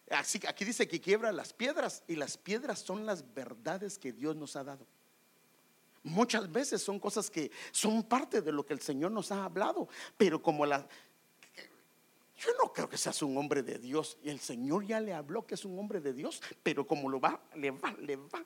aquí 0.10 0.64
dice 0.64 0.88
que 0.88 1.02
quiebra 1.02 1.34
las 1.34 1.52
piedras 1.52 2.02
y 2.08 2.16
las 2.16 2.38
piedras 2.38 2.80
son 2.80 3.06
las 3.06 3.34
verdades 3.34 4.00
que 4.00 4.14
Dios 4.14 4.38
nos 4.38 4.56
ha 4.56 4.64
dado. 4.64 4.88
Muchas 6.04 6.52
veces 6.52 6.82
son 6.82 7.00
cosas 7.00 7.30
que 7.30 7.50
son 7.72 8.04
parte 8.04 8.42
de 8.42 8.52
lo 8.52 8.66
que 8.66 8.74
el 8.74 8.82
Señor 8.82 9.12
nos 9.12 9.32
ha 9.32 9.46
hablado, 9.46 9.88
pero 10.18 10.42
como 10.42 10.66
la, 10.66 10.86
yo 12.44 12.52
no 12.62 12.74
creo 12.74 12.90
que 12.90 12.98
seas 12.98 13.22
un 13.22 13.38
hombre 13.38 13.64
de 13.64 13.80
Dios. 13.80 14.18
Y 14.22 14.30
el 14.30 14.40
Señor 14.40 14.86
ya 14.86 15.00
le 15.00 15.14
habló 15.14 15.46
que 15.46 15.56
es 15.56 15.64
un 15.64 15.80
hombre 15.80 16.02
de 16.02 16.14
Dios, 16.14 16.42
pero 16.62 16.86
como 16.86 17.10
lo 17.10 17.20
va, 17.20 17.42
le 17.56 17.72
va, 17.72 17.94
le 18.00 18.18
va. 18.18 18.44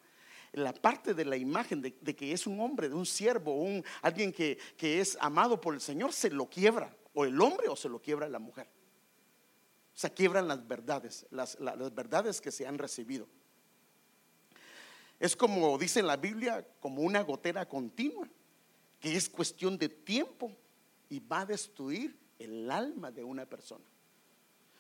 La 0.53 0.71
parte 0.71 1.13
de 1.13 1.25
la 1.25 1.35
imagen 1.35 1.81
de, 1.81 1.93
que 1.93 2.31
es 2.31 2.45
un 2.45 2.59
hombre, 2.59 2.89
de 2.89 2.95
un 2.95 3.05
siervo, 3.05 3.55
un, 3.55 3.83
alguien 4.01 4.31
que, 4.31 4.59
es 4.79 5.17
amado 5.19 5.59
por 5.59 5.73
el 5.73 5.81
Señor, 5.81 6.13
se 6.13 6.29
lo 6.29 6.47
quiebra, 6.47 6.95
o 7.13 7.25
el 7.25 7.39
hombre 7.41 7.67
o 7.69 7.75
se 7.75 7.89
lo 7.89 7.99
quiebra 7.99 8.29
la 8.29 8.39
mujer. 8.39 8.67
O 9.95 9.99
sea, 9.99 10.11
quiebran 10.11 10.47
las 10.47 10.67
verdades, 10.67 11.25
las, 11.31 11.59
las 11.59 11.93
verdades 11.93 12.39
que 12.39 12.51
se 12.51 12.67
han 12.67 12.77
recibido. 12.77 13.27
Es 15.19 15.35
como 15.35 15.77
dice 15.77 16.03
la 16.03 16.17
Biblia, 16.17 16.65
como 16.79 17.01
una 17.01 17.21
gotera 17.21 17.67
continua, 17.67 18.27
que 18.99 19.15
es 19.15 19.29
cuestión 19.29 19.77
de 19.77 19.89
tiempo 19.89 20.51
y 21.09 21.19
va 21.19 21.41
a 21.41 21.45
destruir 21.45 22.17
el 22.39 22.69
alma 22.69 23.11
de 23.11 23.23
una 23.23 23.45
persona. 23.45 23.83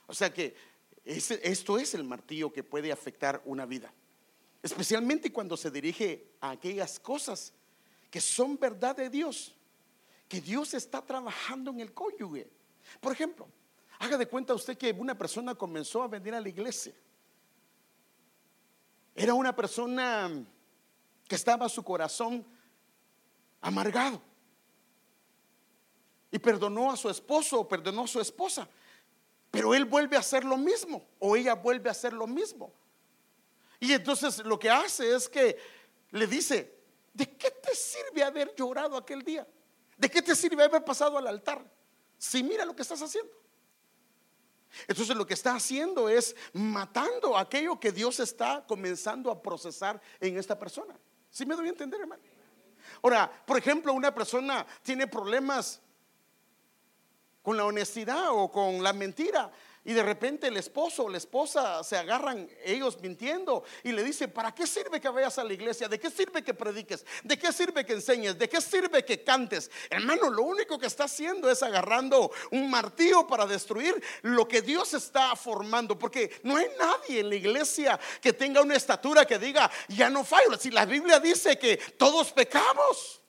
O 0.05 0.13
sea 0.13 0.31
que 0.33 0.55
esto 1.03 1.77
es 1.77 1.93
el 1.93 2.03
martillo 2.03 2.51
que 2.51 2.63
puede 2.63 2.91
afectar 2.91 3.41
una 3.45 3.65
vida. 3.65 3.91
Especialmente 4.61 5.31
cuando 5.31 5.55
se 5.55 5.71
dirige 5.71 6.27
a 6.41 6.51
aquellas 6.51 6.99
cosas 6.99 7.53
que 8.11 8.21
son 8.21 8.57
verdad 8.57 8.95
de 8.95 9.09
Dios, 9.09 9.55
que 10.27 10.41
Dios 10.41 10.73
está 10.73 11.01
trabajando 11.01 11.71
en 11.71 11.79
el 11.79 11.93
cónyuge. 11.93 12.49
Por 12.99 13.11
ejemplo, 13.11 13.47
haga 13.99 14.17
de 14.17 14.27
cuenta 14.27 14.53
usted 14.53 14.77
que 14.77 14.91
una 14.91 15.17
persona 15.17 15.55
comenzó 15.55 16.03
a 16.03 16.07
venir 16.07 16.33
a 16.33 16.41
la 16.41 16.49
iglesia. 16.49 16.93
Era 19.19 19.33
una 19.33 19.55
persona 19.55 20.31
que 21.27 21.35
estaba 21.35 21.67
su 21.67 21.83
corazón 21.83 22.45
amargado 23.59 24.21
y 26.29 26.37
perdonó 26.37 26.91
a 26.91 26.95
su 26.95 27.09
esposo 27.09 27.61
o 27.61 27.67
perdonó 27.67 28.03
a 28.03 28.07
su 28.07 28.21
esposa. 28.21 28.69
Pero 29.49 29.73
él 29.73 29.85
vuelve 29.85 30.17
a 30.17 30.19
hacer 30.19 30.45
lo 30.45 30.55
mismo 30.55 31.03
o 31.17 31.35
ella 31.35 31.55
vuelve 31.55 31.89
a 31.89 31.93
hacer 31.93 32.13
lo 32.13 32.27
mismo. 32.27 32.71
Y 33.79 33.91
entonces 33.91 34.37
lo 34.45 34.59
que 34.59 34.69
hace 34.69 35.15
es 35.15 35.27
que 35.27 35.57
le 36.11 36.27
dice, 36.27 36.77
¿de 37.11 37.25
qué 37.37 37.49
te 37.49 37.73
sirve 37.73 38.23
haber 38.23 38.53
llorado 38.53 38.95
aquel 38.95 39.23
día? 39.23 39.47
¿De 39.97 40.11
qué 40.11 40.21
te 40.21 40.35
sirve 40.35 40.63
haber 40.63 40.85
pasado 40.85 41.17
al 41.17 41.25
altar? 41.25 41.65
Si 42.19 42.43
mira 42.43 42.65
lo 42.65 42.75
que 42.75 42.83
estás 42.83 43.01
haciendo. 43.01 43.31
Entonces 44.87 45.15
lo 45.15 45.25
que 45.25 45.33
está 45.33 45.55
haciendo 45.55 46.09
es 46.09 46.35
matando 46.53 47.37
aquello 47.37 47.79
que 47.79 47.91
Dios 47.91 48.19
está 48.19 48.65
comenzando 48.67 49.31
a 49.31 49.41
procesar 49.41 50.01
en 50.19 50.37
esta 50.37 50.57
persona. 50.57 50.97
¿Sí 51.29 51.45
me 51.45 51.55
doy 51.55 51.67
a 51.67 51.69
entender, 51.69 52.01
hermano? 52.01 52.23
Ahora, 53.01 53.31
por 53.45 53.57
ejemplo, 53.57 53.93
una 53.93 54.13
persona 54.13 54.65
tiene 54.81 55.07
problemas 55.07 55.81
con 57.47 57.55
la 57.55 57.63
honestidad 57.63 58.31
o 58.31 58.51
con 58.51 58.83
la 58.83 58.91
mentira. 58.91 59.49
Y 59.85 59.93
de 59.93 60.03
repente 60.03 60.47
el 60.47 60.57
esposo 60.57 61.05
o 61.05 61.09
la 61.09 61.17
esposa 61.17 61.81
se 61.81 61.95
agarran 61.95 62.45
ellos 62.65 62.99
mintiendo 62.99 63.63
y 63.85 63.93
le 63.93 64.03
dice, 64.03 64.27
¿para 64.27 64.53
qué 64.53 64.67
sirve 64.67 64.99
que 64.99 65.07
vayas 65.07 65.37
a 65.37 65.45
la 65.45 65.53
iglesia? 65.53 65.87
¿De 65.87 65.97
qué 65.97 66.11
sirve 66.11 66.43
que 66.43 66.53
prediques? 66.53 67.05
¿De 67.23 67.39
qué 67.39 67.53
sirve 67.53 67.85
que 67.85 67.93
enseñes? 67.93 68.37
¿De 68.37 68.49
qué 68.49 68.59
sirve 68.59 69.05
que 69.05 69.23
cantes? 69.23 69.71
Hermano, 69.89 70.29
lo 70.29 70.43
único 70.43 70.77
que 70.77 70.87
está 70.87 71.05
haciendo 71.05 71.49
es 71.49 71.63
agarrando 71.63 72.31
un 72.51 72.69
martillo 72.69 73.25
para 73.25 73.45
destruir 73.45 73.95
lo 74.23 74.45
que 74.45 74.61
Dios 74.61 74.93
está 74.93 75.33
formando. 75.37 75.97
Porque 75.97 76.41
no 76.43 76.57
hay 76.57 76.67
nadie 76.77 77.21
en 77.21 77.29
la 77.29 77.35
iglesia 77.35 77.97
que 78.19 78.33
tenga 78.33 78.61
una 78.61 78.75
estatura 78.75 79.25
que 79.25 79.39
diga, 79.39 79.71
ya 79.87 80.09
no 80.09 80.25
fallo. 80.25 80.57
Si 80.59 80.69
la 80.69 80.85
Biblia 80.85 81.21
dice 81.21 81.57
que 81.57 81.77
todos 81.77 82.33
pecamos, 82.33 83.21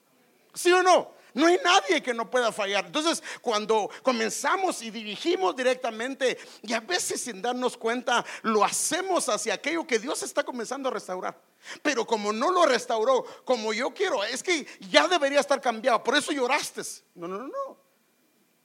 ¿sí 0.55 0.73
o 0.73 0.83
no? 0.83 1.18
No 1.35 1.47
hay 1.47 1.59
nadie 1.63 2.03
que 2.03 2.15
no 2.15 2.31
pueda 2.31 2.53
fallar. 2.53 2.87
Entonces, 2.87 3.23
cuando 3.41 3.91
comenzamos 4.03 4.83
y 4.83 4.91
dirigimos 4.91 5.55
directamente, 5.55 6.39
y 6.63 6.73
a 6.73 6.81
veces 6.81 7.21
sin 7.21 7.43
darnos 7.43 7.77
cuenta, 7.77 8.25
lo 8.43 8.65
hacemos 8.65 9.29
hacia 9.29 9.55
aquello 9.55 9.87
que 9.87 9.99
Dios 9.99 10.23
está 10.23 10.43
comenzando 10.43 10.89
a 10.89 10.93
restaurar. 10.93 11.41
Pero 11.83 12.07
como 12.07 12.33
no 12.33 12.51
lo 12.51 12.65
restauró 12.67 13.25
como 13.45 13.73
yo 13.73 13.93
quiero, 13.93 14.25
es 14.25 14.43
que 14.43 14.67
ya 14.91 15.09
debería 15.09 15.41
estar 15.41 15.61
cambiado. 15.61 16.03
Por 16.03 16.17
eso 16.17 16.33
lloraste. 16.33 16.83
No, 17.15 17.29
no, 17.29 17.39
no, 17.39 17.49
no. 17.49 17.77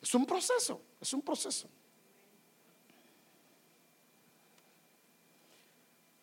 Es 0.02 0.14
un 0.14 0.26
proceso, 0.26 0.82
es 1.00 1.14
un 1.14 1.22
proceso. 1.22 1.70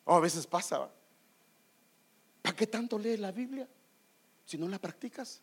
O 0.05 0.14
a 0.14 0.20
veces 0.20 0.46
pasa, 0.46 0.90
¿para 2.42 2.57
qué 2.57 2.66
tanto 2.66 2.98
lees 2.98 3.20
la 3.20 3.33
Biblia 3.33 3.68
si 4.44 4.59
no 4.59 4.68
la 4.68 4.79
practicas? 4.79 5.40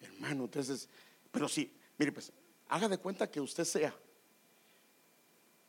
Hermano, 0.00 0.44
entonces, 0.44 0.88
pero 1.30 1.48
sí, 1.48 1.74
mire, 1.96 2.12
pues, 2.12 2.32
haga 2.68 2.88
de 2.88 2.98
cuenta 2.98 3.30
que 3.30 3.40
usted 3.40 3.64
sea. 3.64 3.94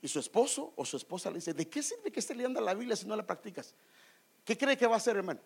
Y 0.01 0.07
su 0.07 0.19
esposo 0.19 0.73
o 0.75 0.85
su 0.85 0.97
esposa 0.97 1.29
le 1.29 1.35
dice, 1.35 1.53
¿de 1.53 1.67
qué 1.67 1.83
sirve 1.83 2.11
que 2.11 2.19
esté 2.19 2.33
leyendo 2.33 2.61
la 2.61 2.73
Biblia 2.73 2.95
si 2.95 3.05
no 3.05 3.15
la 3.15 3.25
practicas? 3.25 3.75
¿Qué 4.45 4.57
cree 4.57 4.77
que 4.77 4.87
va 4.87 4.95
a 4.95 4.97
hacer, 4.97 5.17
hermano? 5.17 5.41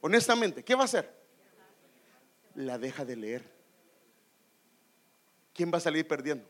Honestamente, 0.00 0.62
¿qué 0.62 0.74
va 0.74 0.82
a 0.82 0.84
hacer? 0.84 1.12
La 2.54 2.78
deja 2.78 3.04
de 3.04 3.16
leer. 3.16 3.56
¿Quién 5.52 5.72
va 5.72 5.78
a 5.78 5.80
salir 5.80 6.06
perdiendo? 6.06 6.48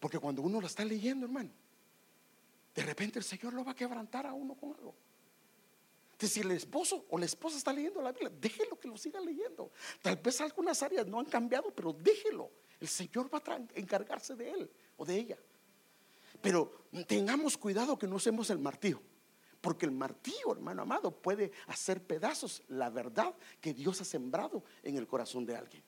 Porque 0.00 0.18
cuando 0.18 0.42
uno 0.42 0.60
la 0.60 0.66
está 0.66 0.84
leyendo, 0.84 1.26
hermano, 1.26 1.50
de 2.74 2.82
repente 2.82 3.18
el 3.18 3.24
Señor 3.24 3.52
lo 3.52 3.64
va 3.64 3.72
a 3.72 3.76
quebrantar 3.76 4.26
a 4.26 4.32
uno 4.32 4.54
con 4.54 4.74
algo 4.74 4.94
si 6.28 6.40
el 6.40 6.50
esposo 6.52 7.04
o 7.10 7.18
la 7.18 7.24
esposa 7.24 7.56
está 7.56 7.72
leyendo 7.72 8.00
la 8.00 8.12
Biblia, 8.12 8.30
déjelo 8.40 8.78
que 8.78 8.88
lo 8.88 8.96
siga 8.96 9.20
leyendo. 9.20 9.70
Tal 10.00 10.16
vez 10.16 10.40
algunas 10.40 10.82
áreas 10.82 11.06
no 11.06 11.20
han 11.20 11.26
cambiado, 11.26 11.72
pero 11.74 11.92
déjelo. 11.92 12.50
El 12.80 12.88
Señor 12.88 13.32
va 13.32 13.42
a 13.46 13.60
encargarse 13.78 14.34
de 14.34 14.50
él 14.50 14.70
o 14.96 15.04
de 15.04 15.16
ella. 15.16 15.38
Pero 16.40 16.86
tengamos 17.06 17.56
cuidado 17.56 17.98
que 17.98 18.06
no 18.06 18.16
usemos 18.16 18.50
el 18.50 18.58
martillo. 18.58 19.00
Porque 19.60 19.86
el 19.86 19.92
martillo, 19.92 20.50
hermano 20.50 20.82
amado, 20.82 21.12
puede 21.12 21.52
hacer 21.68 22.02
pedazos 22.02 22.62
la 22.68 22.90
verdad 22.90 23.32
que 23.60 23.72
Dios 23.72 24.00
ha 24.00 24.04
sembrado 24.04 24.64
en 24.82 24.96
el 24.96 25.06
corazón 25.06 25.46
de 25.46 25.56
alguien. 25.56 25.84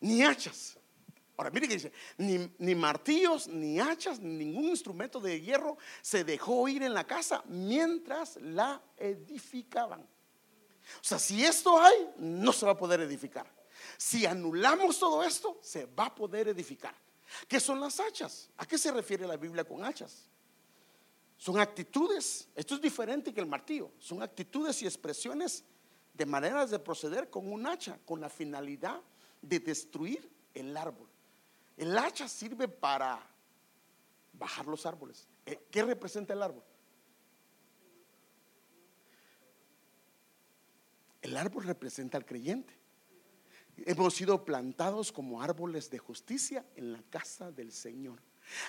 Ni 0.00 0.22
hachas. 0.24 0.76
Ahora, 1.42 1.50
mire 1.50 1.66
que 1.66 1.74
dice, 1.74 1.92
ni, 2.18 2.74
martillos, 2.76 3.48
ni 3.48 3.80
hachas, 3.80 4.20
ni 4.20 4.44
ningún 4.44 4.66
instrumento 4.66 5.18
de 5.18 5.40
hierro 5.40 5.76
se 6.00 6.22
dejó 6.22 6.68
ir 6.68 6.84
en 6.84 6.94
la 6.94 7.04
casa 7.04 7.42
mientras 7.48 8.36
la 8.36 8.80
edificaban. 8.96 10.02
O 10.02 11.04
sea, 11.04 11.18
si 11.18 11.44
esto 11.44 11.80
hay, 11.80 12.10
no 12.18 12.52
se 12.52 12.64
va 12.64 12.72
a 12.72 12.76
poder 12.76 13.00
edificar. 13.00 13.52
Si 13.96 14.24
anulamos 14.24 15.00
todo 15.00 15.24
esto, 15.24 15.58
se 15.60 15.86
va 15.86 16.06
a 16.06 16.14
poder 16.14 16.46
edificar. 16.46 16.94
¿Qué 17.48 17.58
son 17.58 17.80
las 17.80 17.98
hachas? 17.98 18.48
¿A 18.58 18.64
qué 18.64 18.78
se 18.78 18.92
refiere 18.92 19.26
la 19.26 19.36
Biblia 19.36 19.64
con 19.64 19.84
hachas? 19.84 20.28
Son 21.38 21.58
actitudes, 21.58 22.46
esto 22.54 22.76
es 22.76 22.80
diferente 22.80 23.34
que 23.34 23.40
el 23.40 23.48
martillo, 23.48 23.90
son 23.98 24.22
actitudes 24.22 24.80
y 24.82 24.86
expresiones 24.86 25.64
de 26.14 26.24
maneras 26.24 26.70
de 26.70 26.78
proceder 26.78 27.30
con 27.30 27.52
un 27.52 27.66
hacha, 27.66 27.98
con 28.04 28.20
la 28.20 28.28
finalidad 28.28 29.00
de 29.40 29.58
destruir 29.58 30.30
el 30.54 30.76
árbol. 30.76 31.11
El 31.82 31.98
hacha 31.98 32.28
sirve 32.28 32.68
para 32.68 33.20
bajar 34.34 34.66
los 34.66 34.86
árboles. 34.86 35.26
Eh, 35.44 35.66
¿Qué 35.68 35.82
representa 35.82 36.32
el 36.32 36.40
árbol? 36.40 36.62
El 41.20 41.36
árbol 41.36 41.64
representa 41.64 42.16
al 42.16 42.24
creyente. 42.24 42.72
Hemos 43.78 44.14
sido 44.14 44.44
plantados 44.44 45.10
como 45.10 45.42
árboles 45.42 45.90
de 45.90 45.98
justicia 45.98 46.64
en 46.76 46.92
la 46.92 47.02
casa 47.10 47.50
del 47.50 47.72
Señor. 47.72 48.22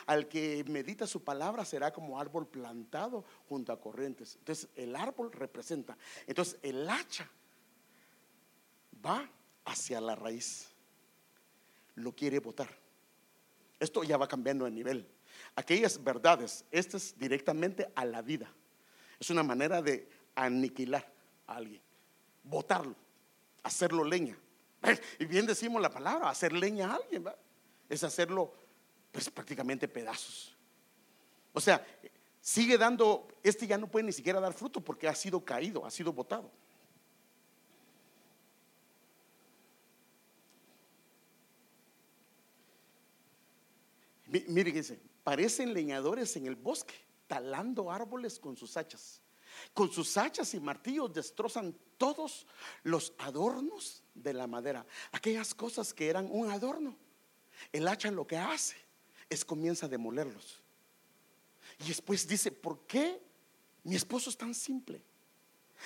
Al 0.07 0.27
que 0.27 0.65
medita 0.67 1.05
su 1.05 1.23
palabra 1.23 1.65
será 1.65 1.93
como 1.93 2.19
árbol 2.19 2.47
plantado 2.47 3.25
junto 3.47 3.71
a 3.71 3.79
corrientes. 3.79 4.37
Entonces 4.37 4.69
el 4.75 4.95
árbol 4.95 5.31
representa. 5.31 5.95
Entonces 6.25 6.57
el 6.63 6.89
hacha 6.89 7.29
va 9.05 9.29
hacia 9.65 10.01
la 10.01 10.15
raíz. 10.15 10.69
Lo 11.93 12.15
quiere 12.15 12.39
botar. 12.39 12.81
Esto 13.83 14.01
ya 14.01 14.15
va 14.15 14.29
cambiando 14.29 14.63
de 14.63 14.71
nivel. 14.71 15.05
Aquellas 15.57 16.01
verdades, 16.01 16.63
esto 16.71 16.95
es 16.95 17.19
directamente 17.19 17.91
a 17.95 18.05
la 18.05 18.21
vida. 18.21 18.49
Es 19.19 19.29
una 19.29 19.43
manera 19.43 19.81
de 19.81 20.07
aniquilar 20.35 21.05
a 21.47 21.57
alguien, 21.57 21.81
botarlo, 22.43 22.95
hacerlo 23.61 24.05
leña. 24.05 24.37
Y 25.19 25.25
bien 25.25 25.45
decimos 25.45 25.81
la 25.81 25.89
palabra, 25.89 26.29
hacer 26.29 26.53
leña 26.53 26.91
a 26.91 26.95
alguien, 26.95 27.25
es 27.89 28.03
hacerlo 28.05 28.53
pues 29.11 29.29
prácticamente 29.29 29.89
pedazos. 29.89 30.55
O 31.51 31.59
sea, 31.59 31.85
sigue 32.39 32.77
dando, 32.77 33.27
este 33.43 33.67
ya 33.67 33.77
no 33.77 33.91
puede 33.91 34.05
ni 34.05 34.13
siquiera 34.13 34.39
dar 34.39 34.53
fruto 34.53 34.79
porque 34.79 35.09
ha 35.09 35.15
sido 35.15 35.43
caído, 35.43 35.85
ha 35.85 35.91
sido 35.91 36.13
botado. 36.13 36.49
Mire, 44.47 44.71
dice, 44.71 44.99
parecen 45.23 45.73
leñadores 45.73 46.35
en 46.35 46.47
el 46.47 46.55
bosque, 46.55 46.95
talando 47.27 47.91
árboles 47.91 48.39
con 48.39 48.57
sus 48.57 48.75
hachas. 48.77 49.21
Con 49.75 49.91
sus 49.91 50.17
hachas 50.17 50.55
y 50.55 50.59
martillos 50.59 51.13
destrozan 51.13 51.75
todos 51.99 52.47
los 52.81 53.13
adornos 53.19 54.01
de 54.15 54.33
la 54.33 54.47
madera, 54.47 54.85
aquellas 55.11 55.53
cosas 55.53 55.93
que 55.93 56.09
eran 56.09 56.27
un 56.31 56.49
adorno. 56.49 56.97
El 57.71 57.87
hacha 57.87 58.09
lo 58.09 58.25
que 58.25 58.37
hace 58.37 58.75
es 59.29 59.45
comienza 59.45 59.85
a 59.85 59.89
demolerlos. 59.89 60.63
Y 61.79 61.89
después 61.89 62.27
dice, 62.27 62.51
¿por 62.51 62.87
qué 62.87 63.21
mi 63.83 63.95
esposo 63.95 64.31
es 64.31 64.37
tan 64.37 64.55
simple? 64.55 65.03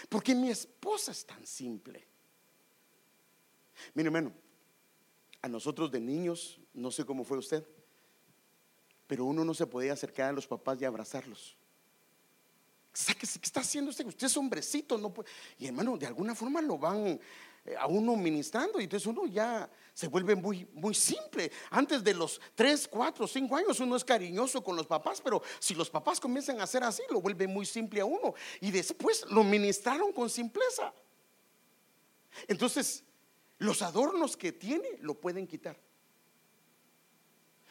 ¿Por 0.07 0.23
qué 0.23 0.33
mi 0.33 0.49
esposa 0.49 1.11
es 1.11 1.25
tan 1.25 1.45
simple? 1.45 2.07
Mire, 3.93 4.07
hermano, 4.07 4.31
a 5.41 5.49
nosotros 5.49 5.91
de 5.91 5.99
niños, 5.99 6.61
no 6.73 6.91
sé 6.91 7.05
cómo 7.05 7.25
fue 7.25 7.37
usted, 7.37 7.67
pero 9.07 9.25
uno 9.25 9.43
no 9.43 9.53
se 9.53 9.65
podía 9.65 9.93
acercar 9.93 10.29
a 10.29 10.33
los 10.33 10.45
papás 10.45 10.81
y 10.81 10.85
abrazarlos. 10.85 11.55
¿qué 13.05 13.25
está 13.25 13.59
haciendo 13.59 13.91
usted? 13.91 14.05
Usted 14.05 14.27
es 14.27 14.37
hombrecito, 14.37 14.97
no 14.97 15.13
puede. 15.13 15.29
Y 15.59 15.67
hermano, 15.67 15.97
de 15.97 16.07
alguna 16.07 16.33
forma 16.33 16.61
lo 16.61 16.77
van 16.77 17.19
eh, 17.65 17.75
a 17.77 17.85
uno 17.87 18.15
ministrando 18.15 18.79
y 18.79 18.85
entonces 18.85 19.05
uno 19.05 19.27
ya 19.27 19.69
se 19.93 20.07
vuelve 20.07 20.35
muy, 20.35 20.67
muy 20.73 20.95
simple. 20.95 21.51
Antes 21.69 22.03
de 22.03 22.13
los 22.13 22.41
3, 22.55 22.87
4, 22.87 23.27
5 23.27 23.55
años 23.55 23.79
uno 23.79 23.95
es 23.95 24.03
cariñoso 24.03 24.63
con 24.63 24.75
los 24.75 24.87
papás, 24.87 25.21
pero 25.21 25.41
si 25.59 25.75
los 25.75 25.89
papás 25.89 26.19
comienzan 26.19 26.59
a 26.59 26.63
hacer 26.63 26.83
así, 26.83 27.03
lo 27.11 27.21
vuelve 27.21 27.47
muy 27.47 27.65
simple 27.65 28.01
a 28.01 28.05
uno. 28.05 28.33
Y 28.61 28.71
después 28.71 29.25
lo 29.29 29.43
ministraron 29.43 30.11
con 30.11 30.29
simpleza. 30.29 30.91
Entonces, 32.47 33.03
los 33.59 33.81
adornos 33.81 34.35
que 34.35 34.51
tiene 34.51 34.97
lo 35.01 35.15
pueden 35.15 35.45
quitar. 35.47 35.79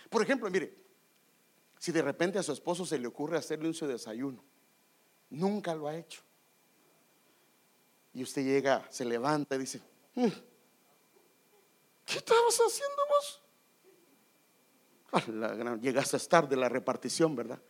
Por 0.09 0.23
ejemplo, 0.23 0.49
mire, 0.51 0.86
si 1.87 1.93
de 1.93 2.03
repente 2.03 2.37
a 2.37 2.43
su 2.43 2.51
esposo 2.51 2.85
se 2.85 2.99
le 2.99 3.07
ocurre 3.07 3.39
hacerle 3.39 3.69
un 3.69 3.75
su 3.75 3.87
desayuno, 3.87 4.43
Nunca 5.31 5.73
lo 5.73 5.87
ha 5.87 5.97
hecho. 5.97 6.21
Y 8.13 8.25
usted 8.25 8.43
llega, 8.43 8.85
se 8.91 9.05
levanta 9.05 9.55
y 9.55 9.59
dice, 9.61 9.81
mm, 10.17 10.27
¿qué 12.05 12.19
estabas 12.19 12.59
haciendo 12.59 13.03
vos? 13.09 13.41
llegaste 15.81 16.17
a 16.17 16.19
estar 16.19 16.49
de 16.49 16.57
la 16.57 16.69
repartición, 16.69 17.37
¿verdad? 17.37 17.63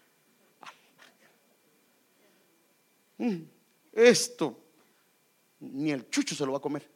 Mm, 3.19 3.43
esto, 3.93 4.59
ni 5.61 5.93
el 5.93 6.09
chucho 6.09 6.35
se 6.35 6.47
lo 6.47 6.53
va 6.53 6.59
a 6.59 6.63
comer. 6.63 6.89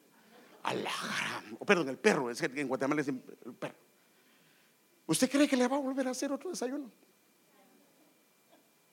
perdón, 1.66 1.90
el 1.90 1.98
perro, 1.98 2.30
es 2.30 2.40
que 2.40 2.46
en 2.58 2.66
Guatemala 2.66 3.02
es 3.02 3.08
el 3.08 3.20
perro. 3.20 3.76
¿Usted 5.06 5.30
cree 5.30 5.46
que 5.46 5.58
le 5.58 5.68
va 5.68 5.76
a 5.76 5.80
volver 5.80 6.08
a 6.08 6.12
hacer 6.12 6.32
otro 6.32 6.48
desayuno? 6.48 6.90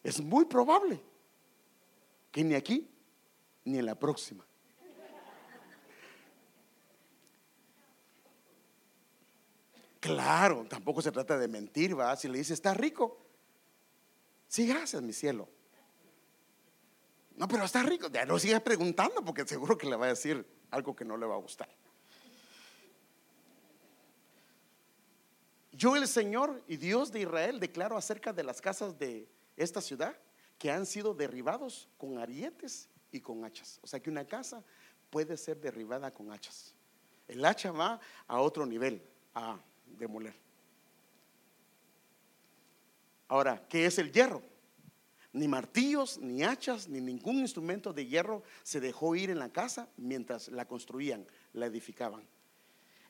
Es 0.07 0.21
muy 0.21 0.45
probable 0.45 1.01
que 2.31 2.41
ni 2.41 2.55
aquí 2.55 2.89
ni 3.65 3.77
en 3.77 3.85
la 3.85 3.93
próxima. 3.93 4.47
Claro, 9.99 10.65
tampoco 10.69 11.01
se 11.01 11.11
trata 11.11 11.37
de 11.37 11.49
mentir, 11.49 11.99
va. 11.99 12.15
Si 12.15 12.29
le 12.29 12.37
dice, 12.37 12.53
está 12.53 12.73
rico. 12.73 13.17
Sí, 14.47 14.65
gracias, 14.65 15.01
mi 15.01 15.11
cielo. 15.11 15.49
No, 17.35 17.45
pero 17.49 17.65
está 17.65 17.83
rico. 17.83 18.07
Ya 18.07 18.25
no 18.25 18.39
sigue 18.39 18.61
preguntando 18.61 19.25
porque 19.25 19.45
seguro 19.45 19.77
que 19.77 19.89
le 19.89 19.97
va 19.97 20.05
a 20.05 20.09
decir 20.09 20.47
algo 20.71 20.95
que 20.95 21.03
no 21.03 21.17
le 21.17 21.25
va 21.25 21.35
a 21.35 21.39
gustar. 21.39 21.67
Yo, 25.73 25.97
el 25.97 26.07
Señor 26.07 26.63
y 26.65 26.77
Dios 26.77 27.11
de 27.11 27.19
Israel, 27.23 27.59
declaro 27.59 27.97
acerca 27.97 28.31
de 28.31 28.43
las 28.43 28.61
casas 28.61 28.97
de 28.97 29.27
esta 29.57 29.81
ciudad 29.81 30.15
que 30.57 30.71
han 30.71 30.85
sido 30.85 31.13
derribados 31.13 31.89
con 31.97 32.17
arietes 32.17 32.87
y 33.11 33.19
con 33.19 33.43
hachas. 33.43 33.79
O 33.81 33.87
sea 33.87 33.99
que 33.99 34.09
una 34.09 34.25
casa 34.25 34.63
puede 35.09 35.35
ser 35.37 35.59
derribada 35.59 36.13
con 36.13 36.31
hachas. 36.31 36.73
El 37.27 37.43
hacha 37.43 37.71
va 37.71 37.99
a 38.27 38.39
otro 38.39 38.65
nivel, 38.65 39.01
a 39.33 39.59
demoler. 39.85 40.33
Ahora, 43.27 43.67
¿qué 43.67 43.85
es 43.85 43.99
el 43.99 44.11
hierro? 44.11 44.41
Ni 45.33 45.47
martillos, 45.47 46.17
ni 46.19 46.43
hachas, 46.43 46.87
ni 46.87 47.01
ningún 47.01 47.37
instrumento 47.37 47.91
de 47.91 48.05
hierro 48.05 48.43
se 48.63 48.79
dejó 48.79 49.15
ir 49.15 49.29
en 49.29 49.39
la 49.39 49.51
casa 49.51 49.89
mientras 49.97 50.47
la 50.47 50.65
construían, 50.65 51.27
la 51.53 51.65
edificaban. 51.65 52.25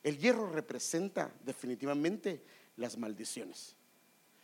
El 0.02 0.18
hierro 0.18 0.50
representa 0.50 1.32
definitivamente 1.44 2.44
las 2.76 2.96
maldiciones. 2.96 3.77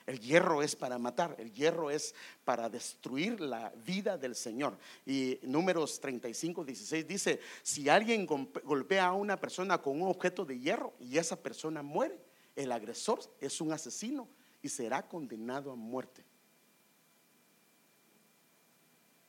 El 0.07 0.21
hierro 0.21 0.63
es 0.63 0.77
para 0.77 0.99
matar, 0.99 1.35
el 1.39 1.53
hierro 1.53 1.91
es 1.91 2.15
para 2.45 2.69
destruir 2.69 3.41
la 3.41 3.71
vida 3.87 4.19
del 4.19 4.35
Señor. 4.35 4.77
Y 5.07 5.39
números 5.43 5.99
35, 5.99 6.63
16 6.63 7.09
dice, 7.09 7.41
si 7.63 7.89
alguien 7.89 8.27
golpea 8.27 9.07
a 9.07 9.13
una 9.15 9.41
persona 9.41 9.81
con 9.81 10.03
un 10.03 10.09
objeto 10.09 10.45
de 10.45 10.59
hierro 10.59 10.93
y 11.01 11.17
esa 11.17 11.43
persona 11.43 11.83
muere, 11.83 12.19
el 12.55 12.71
agresor 12.71 13.21
es 13.41 13.61
un 13.63 13.73
asesino 13.73 14.29
y 14.63 14.69
será 14.69 15.09
condenado 15.09 15.73
a 15.73 15.77
muerte. 15.77 16.23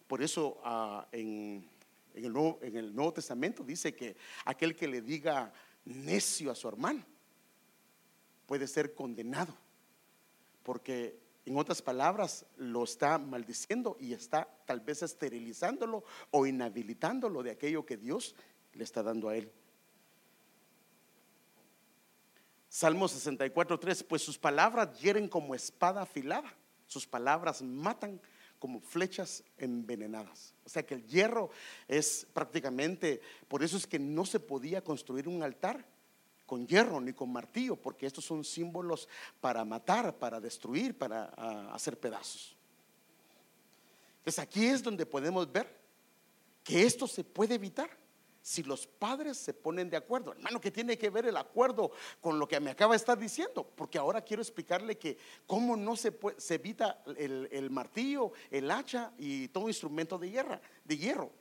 Por 0.08 0.22
eso 0.22 0.60
ah, 0.64 1.08
en, 1.14 1.70
el 2.14 2.34
Nuevo, 2.34 2.60
en 2.62 2.76
el 2.76 2.94
Nuevo 2.94 3.14
Testamento 3.14 3.64
dice 3.64 3.96
que 3.96 4.18
aquel 4.44 4.76
que 4.76 4.90
le 4.90 5.02
diga 5.02 5.54
necio 5.86 6.52
a 6.52 6.56
su 6.56 6.68
hermano 6.68 7.04
puede 8.46 8.68
ser 8.68 8.94
condenado 8.94 9.56
porque 10.66 11.22
en 11.46 11.58
otras 11.58 11.82
palabras 11.84 12.44
lo 12.58 12.84
está 12.84 13.20
maldiciendo 13.20 13.96
y 14.00 14.14
está 14.14 14.50
tal 14.66 14.82
vez 14.82 15.04
esterilizándolo 15.04 16.04
o 16.32 16.48
inhabilitándolo 16.48 17.44
de 17.44 17.52
aquello 17.52 17.86
que 17.86 17.98
Dios 17.98 18.36
le 18.74 18.84
está 18.84 19.04
dando 19.04 19.30
a 19.30 19.38
él. 19.38 19.52
Salmo 22.68 23.08
64, 23.08 23.80
3, 23.80 24.04
pues 24.04 24.24
sus 24.24 24.40
palabras 24.40 25.00
hieren 25.00 25.30
como 25.30 25.54
espada 25.54 26.02
afilada, 26.02 26.52
sus 26.88 27.06
palabras 27.06 27.62
matan 27.62 28.20
como 28.58 28.82
flechas 28.82 29.44
envenenadas. 29.58 30.56
O 30.66 30.70
sea 30.70 30.84
que 30.84 30.96
el 30.96 31.06
hierro 31.06 31.52
es 31.88 32.26
prácticamente, 32.34 33.22
por 33.48 33.64
eso 33.64 33.78
es 33.78 33.86
que 33.86 34.00
no 34.00 34.26
se 34.26 34.40
podía 34.40 34.84
construir 34.84 35.28
un 35.28 35.44
altar 35.44 35.86
con 36.46 36.68
hierro 36.68 37.00
ni 37.02 37.14
con 37.14 37.32
martillo, 37.32 37.76
porque 37.76 38.06
estos 38.06 38.26
son 38.26 38.44
símbolos 38.44 39.08
para 39.40 39.66
matar, 39.66 40.18
para 40.18 40.40
destruir, 40.40 40.98
para 40.98 41.34
ah, 41.38 41.72
hacer 41.74 42.00
pedazos. 42.00 42.56
Entonces 44.20 44.40
aquí 44.40 44.66
es 44.66 44.82
donde 44.82 45.06
podemos 45.06 45.52
ver 45.52 45.68
que 46.64 46.84
esto 46.84 47.08
se 47.08 47.24
puede 47.24 47.56
evitar 47.56 47.90
si 48.46 48.62
los 48.62 48.86
padres 48.86 49.38
se 49.38 49.56
ponen 49.56 49.90
de 49.90 49.98
acuerdo. 49.98 50.32
Hermano, 50.32 50.62
¿qué 50.62 50.70
tiene 50.70 51.00
que 51.00 51.10
ver 51.10 51.26
el 51.26 51.36
acuerdo 51.36 51.92
con 52.22 52.38
lo 52.38 52.48
que 52.48 52.60
me 52.60 52.70
acaba 52.70 52.94
de 52.94 52.98
estar 52.98 53.18
diciendo? 53.18 53.68
Porque 53.76 53.98
ahora 53.98 54.22
quiero 54.22 54.44
explicarle 54.44 55.00
que 55.00 55.18
cómo 55.48 55.76
no 55.76 55.96
se, 55.96 56.16
se 56.38 56.54
evita 56.54 57.02
el, 57.18 57.70
martillo, 57.72 58.34
el 58.52 58.70
hacha 58.70 59.12
y 59.18 59.48
todo 59.48 59.68
instrumento 59.68 60.20
de, 60.20 60.30
hierro, 60.30 60.60
de 60.84 60.96
hierro. 60.96 61.32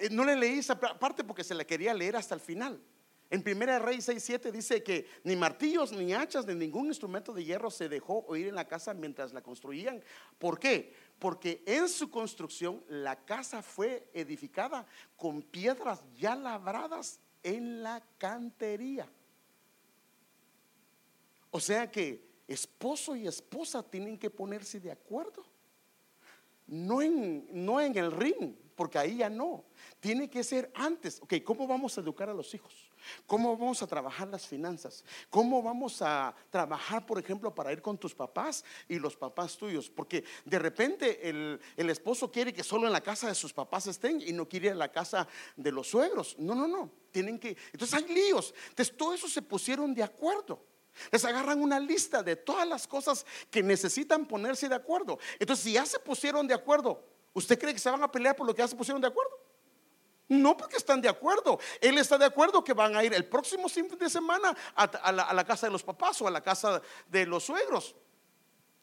Eh, 0.00 0.08
no 0.10 0.24
le 0.24 0.34
leí 0.34 0.58
esa 0.58 0.78
parte 0.80 1.22
porque 1.22 1.44
se 1.44 1.54
la 1.54 1.64
quería 1.64 1.92
leer 1.92 2.16
hasta 2.16 2.34
el 2.34 2.40
final. 2.40 2.80
En 3.28 3.42
Primera 3.42 3.78
Rey 3.78 3.98
6:7 3.98 4.50
dice 4.50 4.82
que 4.82 5.06
ni 5.22 5.36
martillos, 5.36 5.92
ni 5.92 6.12
hachas, 6.12 6.46
ni 6.46 6.54
ningún 6.54 6.86
instrumento 6.86 7.32
de 7.32 7.44
hierro 7.44 7.70
se 7.70 7.88
dejó 7.88 8.24
oír 8.26 8.48
en 8.48 8.56
la 8.56 8.66
casa 8.66 8.94
mientras 8.94 9.32
la 9.32 9.42
construían. 9.42 10.02
¿Por 10.38 10.58
qué? 10.58 10.92
Porque 11.18 11.62
en 11.66 11.88
su 11.88 12.10
construcción 12.10 12.82
la 12.88 13.24
casa 13.24 13.62
fue 13.62 14.10
edificada 14.14 14.84
con 15.16 15.42
piedras 15.42 16.02
ya 16.16 16.34
labradas 16.34 17.20
en 17.42 17.82
la 17.82 18.02
cantería. 18.18 19.08
O 21.52 21.60
sea 21.60 21.90
que 21.90 22.28
esposo 22.48 23.14
y 23.14 23.28
esposa 23.28 23.82
tienen 23.82 24.18
que 24.18 24.30
ponerse 24.30 24.80
de 24.80 24.90
acuerdo. 24.90 25.44
No 26.66 27.00
en, 27.02 27.46
no 27.52 27.80
en 27.80 27.96
el 27.96 28.10
ring, 28.10 28.54
porque 28.80 28.96
ahí 28.96 29.18
ya 29.18 29.28
no. 29.28 29.62
Tiene 30.00 30.30
que 30.30 30.42
ser 30.42 30.72
antes. 30.74 31.20
Ok, 31.20 31.34
¿cómo 31.44 31.66
vamos 31.66 31.98
a 31.98 32.00
educar 32.00 32.30
a 32.30 32.32
los 32.32 32.54
hijos? 32.54 32.72
¿Cómo 33.26 33.54
vamos 33.54 33.82
a 33.82 33.86
trabajar 33.86 34.26
las 34.28 34.46
finanzas? 34.46 35.04
¿Cómo 35.28 35.62
vamos 35.62 36.00
a 36.00 36.34
trabajar, 36.48 37.04
por 37.04 37.18
ejemplo, 37.18 37.54
para 37.54 37.74
ir 37.74 37.82
con 37.82 37.98
tus 37.98 38.14
papás 38.14 38.64
y 38.88 38.98
los 38.98 39.18
papás 39.18 39.58
tuyos? 39.58 39.90
Porque 39.90 40.24
de 40.46 40.58
repente 40.58 41.28
el, 41.28 41.60
esposo 41.76 42.32
quiere 42.32 42.54
que 42.54 42.64
solo 42.64 42.86
en 42.86 42.94
la 42.94 43.02
casa 43.02 43.28
de 43.28 43.34
sus 43.34 43.52
papás 43.52 43.86
estén 43.86 44.22
y 44.22 44.32
no 44.32 44.48
quiere 44.48 44.68
ir 44.68 44.72
a 44.72 44.76
la 44.76 44.90
casa 44.90 45.28
de 45.58 45.72
los 45.72 45.86
suegros. 45.88 46.34
No, 46.38 46.54
no, 46.54 46.66
no. 46.66 46.90
Tienen 47.10 47.38
que. 47.38 47.58
Entonces 47.74 47.92
hay 47.92 48.08
líos. 48.08 48.54
Entonces 48.70 48.96
todo 48.96 49.12
eso 49.12 49.28
se 49.28 49.42
pusieron 49.42 49.92
de 49.92 50.04
acuerdo. 50.04 50.64
Les 51.12 51.22
agarran 51.26 51.60
una 51.60 51.78
lista 51.78 52.22
de 52.22 52.34
todas 52.34 52.66
las 52.66 52.86
cosas 52.86 53.26
que 53.50 53.62
necesitan 53.62 54.24
ponerse 54.24 54.70
de 54.70 54.74
acuerdo. 54.74 55.18
Entonces, 55.38 55.64
si 55.64 55.72
ya 55.72 55.84
se 55.84 55.98
pusieron 55.98 56.46
de 56.46 56.54
acuerdo, 56.54 57.10
¿usted 57.32 57.58
cree 57.58 57.72
que 57.72 57.78
se 57.78 57.90
van 57.90 58.02
a 58.02 58.10
pelear 58.10 58.36
por 58.36 58.46
lo 58.46 58.54
que 58.54 58.62
ya 58.62 58.68
se 58.68 58.76
pusieron 58.76 59.00
de 59.00 59.08
acuerdo? 59.08 59.38
No 60.28 60.56
porque 60.56 60.76
están 60.76 61.00
de 61.00 61.08
acuerdo. 61.08 61.58
Él 61.80 61.98
está 61.98 62.16
de 62.16 62.24
acuerdo 62.24 62.62
que 62.62 62.72
van 62.72 62.94
a 62.94 63.02
ir 63.02 63.12
el 63.12 63.26
próximo 63.26 63.68
fin 63.68 63.88
de 63.88 64.08
semana 64.08 64.56
a, 64.76 65.12
la, 65.12 65.44
casa 65.44 65.66
de 65.66 65.72
los 65.72 65.82
papás 65.82 66.22
o 66.22 66.28
a 66.28 66.30
la 66.30 66.40
casa 66.40 66.80
de 67.08 67.26
los 67.26 67.44
suegros. 67.44 67.96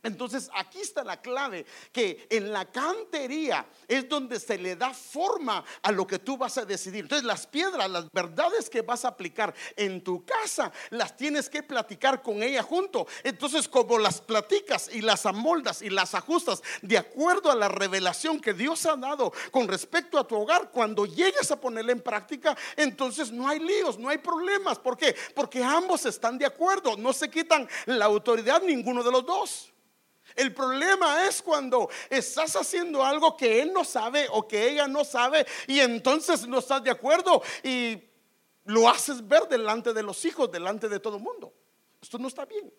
Entonces 0.07 0.49
aquí 0.53 0.79
está 0.79 1.03
la 1.03 1.21
clave, 1.21 1.65
que 1.91 2.27
en 2.29 2.51
la 2.51 2.65
cantería 2.65 3.65
es 3.87 4.07
donde 4.07 4.39
se 4.39 4.57
le 4.57 4.75
da 4.75 4.93
forma 4.93 5.63
a 5.81 5.91
lo 5.91 6.07
que 6.07 6.19
tú 6.19 6.37
vas 6.37 6.57
a 6.57 6.65
decidir. 6.65 7.03
Entonces 7.03 7.25
las 7.25 7.45
piedras, 7.45 7.89
las 7.89 8.11
verdades 8.11 8.69
que 8.69 8.81
vas 8.81 9.05
a 9.05 9.09
aplicar 9.09 9.53
en 9.75 10.03
tu 10.03 10.25
casa, 10.25 10.71
las 10.89 11.15
tienes 11.15 11.49
que 11.49 11.61
platicar 11.61 12.21
con 12.21 12.41
ella 12.41 12.63
junto. 12.63 13.05
Entonces 13.23 13.67
como 13.67 13.99
las 13.99 14.21
platicas 14.21 14.89
y 14.93 15.01
las 15.01 15.25
amoldas 15.25 15.81
y 15.81 15.89
las 15.89 16.15
ajustas 16.15 16.61
de 16.81 16.97
acuerdo 16.97 17.51
a 17.51 17.55
la 17.55 17.67
revelación 17.67 18.39
que 18.39 18.53
Dios 18.53 18.85
ha 18.85 18.95
dado 18.95 19.33
con 19.51 19.67
respecto 19.67 20.17
a 20.17 20.27
tu 20.27 20.35
hogar, 20.35 20.71
cuando 20.71 21.05
llegues 21.05 21.51
a 21.51 21.59
ponerla 21.59 21.91
en 21.91 22.01
práctica, 22.01 22.57
entonces 22.75 23.31
no 23.31 23.47
hay 23.47 23.59
líos, 23.59 23.99
no 23.99 24.09
hay 24.09 24.19
problemas. 24.19 24.79
¿Por 24.79 24.97
qué? 24.97 25.15
Porque 25.35 25.63
ambos 25.63 26.05
están 26.05 26.37
de 26.37 26.45
acuerdo, 26.45 26.95
no 26.95 27.11
se 27.11 27.29
quitan 27.29 27.67
la 27.85 28.05
autoridad 28.05 28.61
ninguno 28.61 29.03
de 29.03 29.11
los 29.11 29.25
dos. 29.25 29.73
El 30.37 30.53
problema 30.53 31.25
es 31.25 31.41
cuando 31.41 31.89
estás 32.11 32.55
haciendo 32.55 33.03
algo 33.03 33.35
que 33.35 33.59
él 33.59 33.73
no 33.73 33.83
sabe 33.83 34.27
o 34.29 34.47
que 34.47 34.69
ella 34.69 34.87
no 34.87 35.03
sabe 35.03 35.47
y 35.65 35.79
entonces 35.79 36.47
no 36.47 36.59
estás 36.59 36.83
de 36.83 36.91
acuerdo 36.91 37.41
y 37.63 37.99
lo 38.65 38.87
haces 38.87 39.27
ver 39.27 39.47
delante 39.47 39.93
de 39.93 40.03
los 40.03 40.23
hijos, 40.25 40.51
delante 40.51 40.87
de 40.87 40.99
todo 40.99 41.17
el 41.17 41.23
mundo. 41.23 41.51
Esto 41.99 42.19
no 42.19 42.27
está 42.27 42.45
bien. 42.45 42.71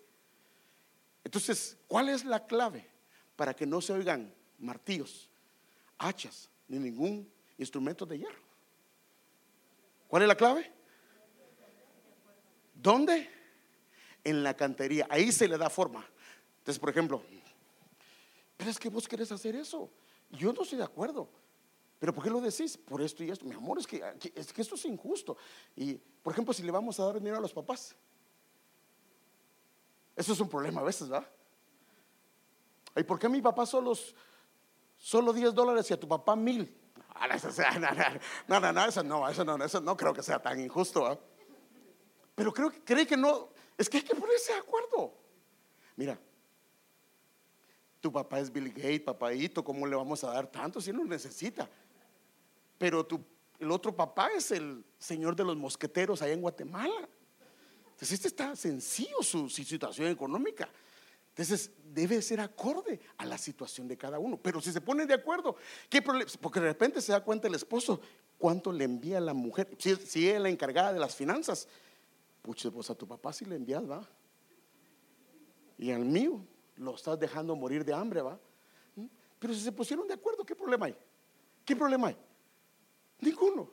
Entonces, 1.24 1.76
¿cuál 1.88 2.08
es 2.10 2.24
la 2.24 2.46
clave 2.46 2.88
para 3.34 3.52
que 3.52 3.66
no 3.66 3.80
se 3.80 3.92
oigan 3.92 4.32
martillos, 4.60 5.28
hachas, 5.98 6.48
ni 6.68 6.78
ningún 6.78 7.28
instrumento 7.56 8.06
de 8.06 8.18
hierro? 8.18 8.42
¿Cuál 10.06 10.22
es 10.22 10.28
la 10.28 10.36
clave? 10.36 10.72
¿Dónde? 12.72 13.28
En 14.22 14.44
la 14.44 14.54
cantería. 14.54 15.08
Ahí 15.10 15.32
se 15.32 15.48
le 15.48 15.58
da 15.58 15.68
forma. 15.68 16.08
Entonces, 16.58 16.78
por 16.78 16.90
ejemplo, 16.90 17.20
pero 18.58 18.70
es 18.70 18.78
que 18.78 18.90
vos 18.90 19.06
querés 19.08 19.30
hacer 19.30 19.54
eso. 19.54 19.88
Yo 20.30 20.52
no 20.52 20.62
estoy 20.62 20.78
de 20.78 20.84
acuerdo. 20.84 21.30
¿Pero 22.00 22.12
por 22.12 22.24
qué 22.24 22.28
lo 22.28 22.40
decís? 22.40 22.76
Por 22.76 23.00
esto 23.00 23.22
y 23.22 23.30
esto. 23.30 23.44
Mi 23.46 23.54
amor, 23.54 23.78
es 23.78 23.86
que, 23.86 24.02
es 24.34 24.52
que 24.52 24.62
esto 24.62 24.74
es 24.74 24.84
injusto. 24.84 25.36
Y, 25.76 25.94
por 25.94 26.32
ejemplo, 26.32 26.52
si 26.52 26.64
le 26.64 26.72
vamos 26.72 26.98
a 26.98 27.04
dar 27.04 27.14
dinero 27.14 27.36
a 27.36 27.40
los 27.40 27.52
papás. 27.52 27.94
Eso 30.16 30.32
es 30.32 30.40
un 30.40 30.48
problema 30.48 30.80
a 30.80 30.84
veces, 30.84 31.08
¿verdad? 31.08 31.28
¿Y 32.96 33.04
por 33.04 33.16
qué 33.16 33.28
mi 33.28 33.40
papá 33.40 33.64
solo, 33.64 33.92
solo 34.96 35.32
10 35.32 35.54
dólares 35.54 35.88
y 35.90 35.94
a 35.94 36.00
tu 36.00 36.08
papá 36.08 36.34
mil? 36.34 36.74
No, 38.48 38.60
no, 38.60 38.72
no, 38.72 38.84
eso 38.86 39.02
no, 39.02 39.28
eso 39.28 39.44
no, 39.44 39.64
eso 39.64 39.80
no 39.80 39.96
creo 39.96 40.14
que 40.14 40.22
sea 40.22 40.40
tan 40.40 40.60
injusto. 40.60 41.20
Pero 42.34 42.52
creo 42.52 42.70
que 42.70 42.82
cree 42.82 43.06
que 43.06 43.16
no, 43.16 43.50
es 43.76 43.88
que 43.88 43.98
hay 43.98 44.02
que 44.04 44.14
ponerse 44.14 44.52
de 44.52 44.58
acuerdo. 44.58 45.14
Mira, 45.96 46.18
tu 48.00 48.12
papá 48.12 48.40
es 48.40 48.52
Bill 48.52 48.68
Gates, 48.68 49.00
papadito, 49.00 49.64
¿cómo 49.64 49.86
le 49.86 49.96
vamos 49.96 50.22
a 50.24 50.32
dar 50.32 50.46
tanto 50.46 50.80
si 50.80 50.92
lo 50.92 51.04
necesita? 51.04 51.68
Pero 52.78 53.04
tu, 53.04 53.24
el 53.58 53.70
otro 53.70 53.94
papá 53.94 54.30
es 54.36 54.52
el 54.52 54.84
señor 54.98 55.34
de 55.34 55.44
los 55.44 55.56
mosqueteros 55.56 56.22
allá 56.22 56.32
en 56.32 56.40
Guatemala. 56.40 57.08
Entonces, 57.88 58.12
este 58.12 58.28
está 58.28 58.54
sencillo 58.54 59.22
su, 59.22 59.48
situación 59.48 60.08
económica. 60.08 60.68
Entonces, 61.30 61.72
debe 61.84 62.22
ser 62.22 62.40
acorde 62.40 63.00
a 63.16 63.26
la 63.26 63.36
situación 63.36 63.88
de 63.88 63.96
cada 63.96 64.20
uno. 64.20 64.36
Pero 64.40 64.60
si 64.60 64.70
se 64.70 64.80
pone 64.80 65.04
de 65.04 65.14
acuerdo, 65.14 65.56
¿qué 65.88 66.00
problema? 66.00 66.30
Porque 66.40 66.60
de 66.60 66.66
repente 66.66 67.00
se 67.00 67.10
da 67.10 67.24
cuenta 67.24 67.48
el 67.48 67.56
esposo 67.56 68.00
cuánto 68.38 68.72
le 68.72 68.84
envía 68.84 69.20
la 69.20 69.34
mujer. 69.34 69.68
Si, 69.78 70.28
es 70.28 70.40
la 70.40 70.48
encargada 70.48 70.92
de 70.92 71.00
las 71.00 71.16
finanzas, 71.16 71.66
pues 72.42 72.90
a 72.90 72.94
tu 72.94 73.08
papá 73.08 73.32
si 73.32 73.44
le 73.44 73.56
envías, 73.56 73.88
va. 73.88 74.08
Y 75.76 75.90
al 75.90 76.04
mío, 76.04 76.40
lo 76.78 76.94
estás 76.94 77.18
dejando 77.18 77.54
morir 77.56 77.84
de 77.84 77.92
hambre, 77.92 78.22
¿va? 78.22 78.38
¿Mm? 78.94 79.06
Pero 79.38 79.54
si 79.54 79.60
se 79.60 79.72
pusieron 79.72 80.06
de 80.06 80.14
acuerdo, 80.14 80.44
¿qué 80.44 80.54
problema 80.54 80.86
hay? 80.86 80.96
¿Qué 81.64 81.76
problema 81.76 82.08
hay? 82.08 82.16
Ninguno. 83.20 83.70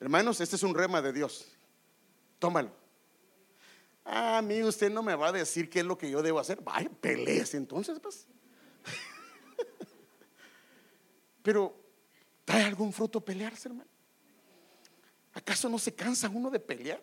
Hermanos, 0.00 0.40
este 0.40 0.56
es 0.56 0.62
un 0.62 0.74
rema 0.74 1.02
de 1.02 1.12
Dios. 1.12 1.46
Tómalo. 2.38 2.70
a 4.04 4.40
mí 4.42 4.62
usted 4.62 4.90
no 4.90 5.02
me 5.02 5.14
va 5.14 5.28
a 5.28 5.32
decir 5.32 5.68
qué 5.68 5.80
es 5.80 5.84
lo 5.84 5.98
que 5.98 6.10
yo 6.10 6.22
debo 6.22 6.38
hacer. 6.38 6.60
Vaya, 6.62 6.88
pelees 6.88 7.54
entonces, 7.54 7.98
pues. 7.98 8.26
Pero, 11.42 11.74
¿trae 12.44 12.64
algún 12.64 12.92
fruto 12.92 13.20
pelearse, 13.20 13.68
hermano? 13.68 13.90
¿Acaso 15.32 15.68
no 15.68 15.78
se 15.78 15.94
cansa 15.94 16.28
uno 16.28 16.50
de 16.50 16.60
pelear? 16.60 17.02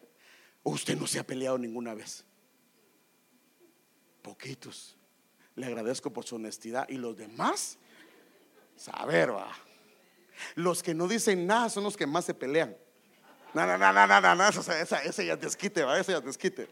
¿O 0.63 0.71
usted 0.71 0.97
no 0.97 1.05
se 1.05 1.19
ha 1.19 1.27
peleado 1.27 1.57
ninguna 1.57 1.93
vez? 1.93 2.25
Poquitos. 4.25 4.97
Le 5.55 5.67
agradezco 5.67 6.11
por 6.11 6.25
su 6.25 6.37
honestidad. 6.37 6.89
Y 6.89 6.95
los 6.95 7.15
demás, 7.15 7.77
saber, 8.75 9.31
va. 9.31 9.55
Los 10.55 10.81
que 10.81 10.95
no 10.95 11.07
dicen 11.07 11.45
nada 11.45 11.69
son 11.69 11.83
los 11.83 11.95
que 11.95 12.07
más 12.07 12.25
se 12.25 12.33
pelean. 12.33 12.75
No, 13.53 13.67
no, 13.67 13.77
no, 13.77 13.93
no, 13.93 14.07
no, 14.19 14.35
no, 14.35 14.49
esa, 14.49 15.03
esa, 15.03 15.23
ya 15.23 15.35
desquite, 15.35 15.83
va, 15.83 15.99
esa 15.99 16.13
ya 16.13 16.21
desquite. 16.21 16.67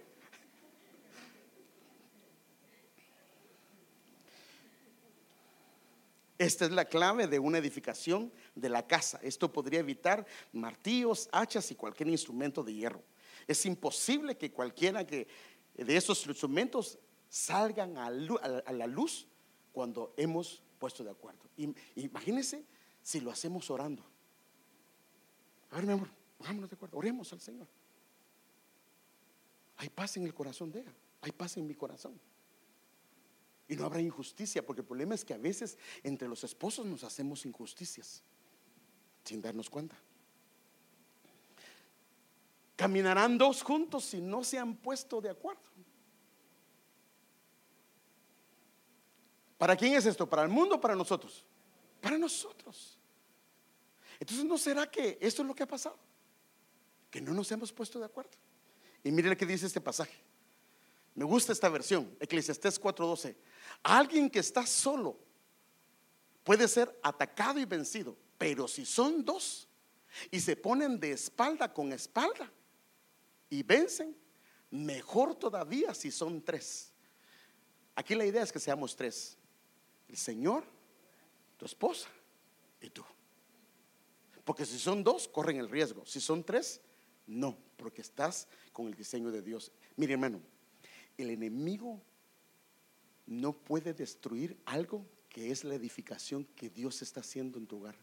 Esta 6.40 6.66
es 6.66 6.72
la 6.72 6.86
clave 6.86 7.28
de 7.28 7.38
una 7.38 7.60
edificación 7.60 8.34
de 8.56 8.70
la 8.70 8.88
casa. 8.88 9.20
Esto 9.22 9.54
podría 9.54 9.80
evitar 9.80 10.26
martillos, 10.52 11.30
hachas 11.32 11.70
y 11.70 11.76
cualquier 11.76 12.10
instrumento 12.10 12.64
de 12.64 12.74
hierro. 12.74 13.04
Es 13.48 13.64
imposible 13.68 14.36
que 14.36 14.52
cualquiera 14.52 15.06
que 15.06 15.28
de 15.76 15.96
esos 15.96 16.26
instrumentos 16.28 16.98
salgan 17.34 17.98
a, 17.98 18.12
la 18.12 18.86
luz 18.86 19.28
cuando 19.72 20.14
hemos 20.18 20.62
puesto 20.78 21.04
de 21.04 21.10
acuerdo. 21.10 21.42
Imagínense 21.96 22.64
si 23.02 23.22
lo 23.22 23.32
hacemos 23.32 23.72
orando. 23.72 24.04
A 25.72 25.78
ver, 25.78 25.88
mi 25.88 25.94
amor, 25.94 26.10
de 26.70 26.76
acuerdo, 26.76 26.96
oremos 26.96 27.34
al 27.34 27.42
Señor. 27.42 27.68
Hay 29.78 29.90
paz 29.90 30.16
en 30.18 30.26
el 30.26 30.34
corazón 30.36 30.72
de 30.72 30.82
ella, 30.82 30.94
hay 31.22 31.32
paz 31.32 31.58
en 31.58 31.66
mi 31.66 31.74
corazón. 31.74 32.22
Y 33.68 33.76
no 33.76 33.86
habrá 33.86 34.00
injusticia, 34.00 34.64
porque 34.64 34.82
el 34.82 34.88
problema 34.88 35.16
es 35.16 35.26
que 35.26 35.34
a 35.34 35.40
veces 35.40 35.80
entre 36.04 36.28
los 36.28 36.44
esposos 36.44 36.86
nos 36.86 37.04
hacemos 37.04 37.48
injusticias 37.48 38.22
sin 39.24 39.42
darnos 39.42 39.72
cuenta. 39.72 39.98
Caminarán 42.76 43.40
dos 43.40 43.64
juntos 43.64 44.06
si 44.06 44.22
no 44.22 44.44
se 44.44 44.60
han 44.60 44.76
puesto 44.76 45.20
de 45.20 45.32
acuerdo. 45.32 45.74
¿Para 49.64 49.78
quién 49.78 49.94
es 49.94 50.06
esto? 50.06 50.28
¿Para 50.28 50.44
el 50.44 50.50
mundo 50.50 50.76
o 50.76 50.82
para 50.82 50.94
nosotros? 50.94 51.42
Para 52.02 52.18
nosotros. 52.18 53.00
Entonces, 54.20 54.44
¿no 54.44 54.58
será 54.58 54.92
que 54.92 55.18
esto 55.22 55.42
es 55.42 55.48
lo 55.48 55.56
que 55.56 55.64
ha 55.64 55.68
pasado? 55.70 55.98
Que 57.10 57.22
no 57.22 57.32
nos 57.32 57.50
hemos 57.50 57.72
puesto 57.72 57.98
de 57.98 58.04
acuerdo. 58.04 58.32
Y 59.06 59.10
mire 59.10 59.30
lo 59.30 59.38
que 59.38 59.46
dice 59.46 59.66
este 59.66 59.80
pasaje. 59.80 60.22
Me 61.16 61.24
gusta 61.24 61.54
esta 61.54 61.70
versión, 61.70 62.14
Eclesiastés 62.20 62.78
4:12. 62.78 63.38
Alguien 63.84 64.30
que 64.30 64.40
está 64.40 64.68
solo 64.68 65.18
puede 66.44 66.68
ser 66.68 67.00
atacado 67.02 67.58
y 67.58 67.64
vencido, 67.64 68.18
pero 68.38 68.68
si 68.68 68.86
son 68.86 69.24
dos 69.24 69.70
y 70.30 70.42
se 70.42 70.58
ponen 70.58 71.00
de 71.00 71.14
espalda 71.14 71.74
con 71.74 71.94
espalda 71.94 72.52
y 73.50 73.64
vencen, 73.64 74.14
mejor 74.72 75.36
todavía 75.36 75.94
si 75.94 76.12
son 76.12 76.42
tres. 76.42 76.92
Aquí 77.96 78.14
la 78.14 78.26
idea 78.26 78.44
es 78.44 78.52
que 78.52 78.60
seamos 78.60 78.94
tres. 78.94 79.38
El 80.14 80.20
Señor, 80.20 80.64
tu 81.58 81.66
esposa 81.66 82.08
y 82.80 82.92
tú. 82.92 83.04
Porque 84.46 84.64
si 84.64 84.78
son 84.78 85.04
dos, 85.04 85.28
corren 85.28 85.58
el 85.58 85.68
riesgo. 85.68 86.06
Si 86.06 86.22
son 86.22 86.44
tres, 86.44 86.82
no, 87.26 87.58
porque 87.78 88.04
estás 88.04 88.48
con 88.72 88.86
el 88.86 88.94
diseño 88.94 89.32
de 89.32 89.42
Dios. 89.42 89.72
Mire, 89.96 90.14
hermano, 90.14 90.40
el 91.18 91.32
enemigo 91.32 92.00
no 93.26 93.54
puede 93.54 93.96
destruir 93.96 94.56
algo 94.66 95.04
que 95.30 95.50
es 95.50 95.64
la 95.64 95.74
edificación 95.74 96.46
que 96.56 96.70
Dios 96.70 97.02
está 97.02 97.22
haciendo 97.22 97.58
en 97.58 97.66
tu 97.66 97.78
hogar. 97.78 97.96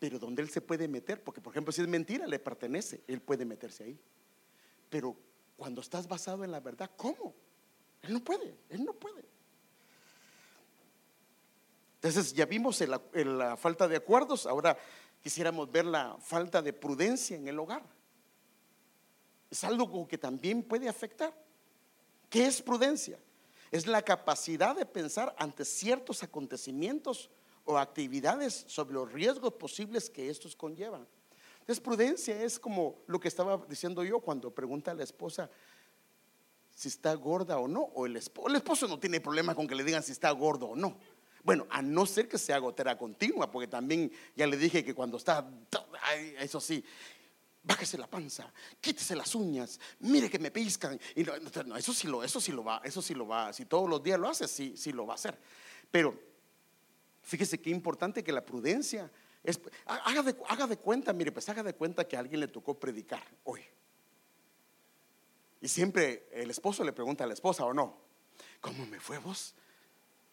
Pero 0.00 0.18
donde 0.18 0.42
Él 0.42 0.50
se 0.50 0.60
puede 0.60 0.88
meter, 0.88 1.22
porque 1.22 1.40
por 1.40 1.52
ejemplo 1.52 1.70
si 1.72 1.80
es 1.80 1.86
mentira, 1.86 2.26
le 2.26 2.40
pertenece, 2.40 3.04
Él 3.06 3.22
puede 3.22 3.44
meterse 3.44 3.84
ahí. 3.84 4.00
Pero 4.90 5.16
cuando 5.56 5.80
estás 5.80 6.08
basado 6.08 6.42
en 6.42 6.50
la 6.50 6.58
verdad, 6.58 6.90
¿cómo? 6.96 7.36
Él 8.02 8.14
no 8.14 8.24
puede, 8.24 8.56
Él 8.68 8.84
no 8.84 8.94
puede. 8.94 9.30
Entonces 12.02 12.32
ya 12.32 12.46
vimos 12.46 12.80
la 12.80 13.56
falta 13.56 13.86
de 13.86 13.94
acuerdos, 13.94 14.46
ahora 14.46 14.76
quisiéramos 15.22 15.70
ver 15.70 15.84
la 15.84 16.16
falta 16.18 16.60
de 16.60 16.72
prudencia 16.72 17.36
en 17.36 17.46
el 17.46 17.56
hogar. 17.60 17.84
Es 19.48 19.62
algo 19.62 20.08
que 20.08 20.18
también 20.18 20.64
puede 20.64 20.88
afectar. 20.88 21.32
¿Qué 22.28 22.46
es 22.46 22.60
prudencia? 22.60 23.20
Es 23.70 23.86
la 23.86 24.02
capacidad 24.02 24.74
de 24.74 24.84
pensar 24.84 25.32
ante 25.38 25.64
ciertos 25.64 26.24
acontecimientos 26.24 27.30
o 27.64 27.78
actividades 27.78 28.64
sobre 28.66 28.94
los 28.94 29.12
riesgos 29.12 29.52
posibles 29.52 30.10
que 30.10 30.28
estos 30.28 30.56
conllevan. 30.56 31.06
Entonces, 31.60 31.80
prudencia 31.80 32.42
es 32.42 32.58
como 32.58 32.96
lo 33.06 33.20
que 33.20 33.28
estaba 33.28 33.64
diciendo 33.68 34.02
yo 34.02 34.18
cuando 34.18 34.50
pregunta 34.50 34.90
a 34.90 34.94
la 34.94 35.04
esposa 35.04 35.48
si 36.74 36.88
está 36.88 37.14
gorda 37.14 37.58
o 37.58 37.68
no, 37.68 37.82
o 37.94 38.06
el 38.06 38.16
esposo, 38.16 38.48
el 38.48 38.56
esposo 38.56 38.88
no 38.88 38.98
tiene 38.98 39.20
problema 39.20 39.54
con 39.54 39.68
que 39.68 39.74
le 39.74 39.84
digan 39.84 40.02
si 40.02 40.10
está 40.10 40.30
gordo 40.32 40.70
o 40.70 40.76
no. 40.76 40.98
Bueno, 41.44 41.66
a 41.70 41.82
no 41.82 42.06
ser 42.06 42.28
que 42.28 42.38
sea 42.38 42.58
gotera 42.58 42.96
continua, 42.96 43.50
porque 43.50 43.66
también 43.66 44.12
ya 44.36 44.46
le 44.46 44.56
dije 44.56 44.84
que 44.84 44.94
cuando 44.94 45.16
está, 45.16 45.48
eso 46.38 46.60
sí, 46.60 46.84
bájese 47.64 47.98
la 47.98 48.06
panza, 48.06 48.52
quítese 48.80 49.16
las 49.16 49.34
uñas, 49.34 49.80
mire 50.00 50.30
que 50.30 50.38
me 50.38 50.50
piscan. 50.50 50.98
Y 51.16 51.24
no, 51.24 51.76
eso 51.76 51.92
sí 51.92 52.06
lo, 52.06 52.22
eso 52.22 52.40
sí 52.40 52.52
lo 52.52 52.64
va, 52.64 52.80
eso 52.84 53.02
sí 53.02 53.14
lo 53.14 53.26
va. 53.26 53.52
Si 53.52 53.64
todos 53.64 53.88
los 53.88 54.02
días 54.02 54.18
lo 54.18 54.28
hace, 54.28 54.46
sí, 54.46 54.74
sí 54.76 54.92
lo 54.92 55.06
va 55.06 55.14
a 55.14 55.16
hacer. 55.16 55.38
Pero 55.90 56.18
fíjese 57.22 57.60
qué 57.60 57.70
importante 57.70 58.22
que 58.22 58.32
la 58.32 58.44
prudencia 58.44 59.10
haga 59.86 60.22
de, 60.22 60.36
haga 60.48 60.66
de 60.66 60.76
cuenta, 60.76 61.12
mire, 61.12 61.32
pues 61.32 61.48
haga 61.48 61.62
de 61.62 61.74
cuenta 61.74 62.06
que 62.06 62.16
a 62.16 62.20
alguien 62.20 62.40
le 62.40 62.48
tocó 62.48 62.78
predicar 62.78 63.22
hoy. 63.44 63.62
Y 65.60 65.68
siempre 65.68 66.28
el 66.32 66.50
esposo 66.50 66.84
le 66.84 66.92
pregunta 66.92 67.24
a 67.24 67.26
la 67.26 67.34
esposa 67.34 67.64
o 67.64 67.72
no, 67.72 67.96
¿cómo 68.60 68.84
me 68.86 69.00
fue 69.00 69.18
vos? 69.18 69.54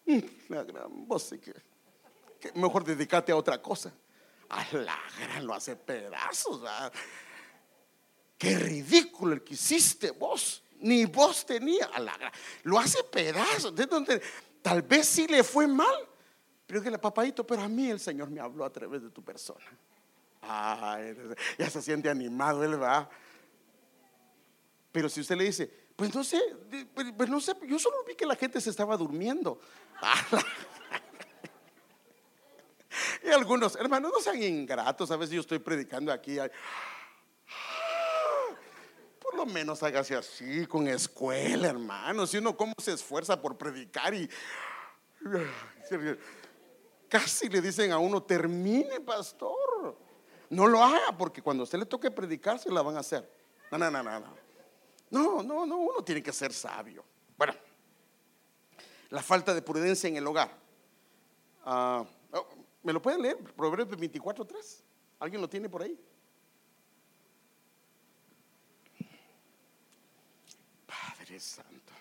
Mm, 0.09 0.19
la 0.47 0.63
gran 0.63 1.07
vos 1.07 1.35
que, 1.39 2.51
mejor 2.55 2.83
dedicate 2.83 3.31
a 3.31 3.35
otra 3.35 3.61
cosa. 3.61 3.93
A 4.49 4.65
la 4.71 4.97
gran 5.19 5.45
lo 5.45 5.53
hace 5.53 5.75
pedazos. 5.75 6.63
Qué 8.35 8.57
ridículo 8.57 9.33
el 9.33 9.43
que 9.43 9.53
hiciste 9.53 10.09
vos. 10.09 10.63
Ni 10.79 11.05
vos 11.05 11.45
tenía. 11.45 11.85
A 11.93 11.99
la 11.99 12.17
gran. 12.17 12.31
Lo 12.63 12.79
hace 12.79 13.03
pedazos. 13.03 13.75
De 13.75 13.85
donde 13.85 14.19
tal 14.63 14.81
vez 14.81 15.07
sí 15.07 15.27
le 15.27 15.43
fue 15.43 15.67
mal. 15.67 16.07
Pero 16.65 16.81
que 16.81 16.89
le 16.89 16.97
papadito, 16.97 17.45
pero 17.45 17.61
a 17.61 17.67
mí 17.67 17.91
el 17.91 17.99
Señor 17.99 18.31
me 18.31 18.39
habló 18.39 18.65
a 18.65 18.71
través 18.71 19.03
de 19.03 19.11
tu 19.11 19.23
persona. 19.23 19.65
ya 21.59 21.69
se 21.69 21.83
siente 21.83 22.09
animado, 22.09 22.63
él 22.63 22.81
va. 22.81 23.07
Pero 24.91 25.07
si 25.07 25.21
usted 25.21 25.35
le 25.35 25.43
dice, 25.43 25.71
pues 25.99 26.15
no 26.15 26.23
sé, 26.23 26.41
pues 27.17 27.29
no 27.29 27.41
sé, 27.41 27.53
yo 27.67 27.77
solo 27.77 27.97
vi 28.07 28.15
que 28.15 28.25
la 28.25 28.37
gente 28.37 28.61
se 28.61 28.69
estaba 28.69 28.95
durmiendo. 28.95 29.59
y 33.21 33.27
algunos, 33.27 33.75
hermanos, 33.75 34.13
no 34.15 34.21
sean 34.21 34.41
ingratos, 34.41 35.11
a 35.11 35.17
veces 35.17 35.35
yo 35.35 35.41
estoy 35.41 35.59
predicando 35.59 36.13
aquí. 36.13 36.37
Por 39.19 39.35
lo 39.35 39.45
menos 39.45 39.83
hágase 39.83 40.15
así, 40.15 40.65
con 40.67 40.87
escuela, 40.87 41.67
hermano. 41.67 42.25
Si 42.25 42.37
uno 42.37 42.55
cómo 42.55 42.73
se 42.77 42.93
esfuerza 42.93 43.41
por 43.41 43.57
predicar 43.57 44.13
y 44.13 44.29
casi 47.09 47.49
le 47.49 47.59
dicen 47.59 47.91
a 47.91 47.97
uno, 47.97 48.23
termine, 48.23 49.01
pastor. 49.01 49.97
No 50.49 50.65
lo 50.65 50.81
haga, 50.81 51.17
porque 51.17 51.41
cuando 51.41 51.63
a 51.63 51.65
usted 51.65 51.77
le 51.77 51.85
toque 51.85 52.09
predicar, 52.09 52.57
se 52.57 52.71
la 52.71 52.81
van 52.81 52.95
a 52.95 53.01
hacer. 53.01 53.29
No, 53.69 53.77
no, 53.77 53.91
no, 53.91 54.01
no. 54.01 54.19
No, 54.21 54.48
no, 55.09 55.65
no, 55.65 55.77
uno 55.77 56.03
tiene 56.03 56.21
que 56.21 56.31
ser 56.31 56.53
sabio. 56.53 57.03
Bueno, 57.37 57.53
la 59.09 59.21
falta 59.21 59.53
de 59.53 59.61
prudencia 59.61 60.07
en 60.07 60.17
el 60.17 60.27
hogar. 60.27 60.51
Ah, 61.65 62.05
oh, 62.33 62.47
¿Me 62.83 62.93
lo 62.93 63.01
pueden 63.01 63.21
leer? 63.21 63.37
Proverbios 63.37 63.89
24.3. 63.89 64.81
¿Alguien 65.19 65.41
lo 65.41 65.49
tiene 65.49 65.67
por 65.67 65.81
ahí? 65.81 65.99
Padre 70.85 71.39
Santo. 71.39 71.93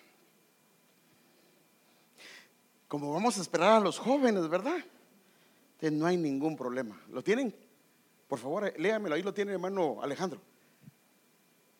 Como 2.87 3.13
vamos 3.13 3.37
a 3.37 3.41
esperar 3.41 3.73
a 3.73 3.79
los 3.79 3.99
jóvenes, 3.99 4.47
¿verdad? 4.47 4.77
no 5.81 6.05
hay 6.05 6.17
ningún 6.17 6.57
problema. 6.57 6.99
¿Lo 7.09 7.23
tienen? 7.23 7.55
Por 8.27 8.39
favor, 8.39 8.73
léamelo. 8.77 9.15
Ahí 9.15 9.23
lo 9.23 9.33
tiene 9.33 9.53
hermano 9.53 10.01
Alejandro. 10.01 10.41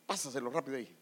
Pásaselo 0.06 0.50
rápido 0.50 0.78
ahí. 0.78 0.99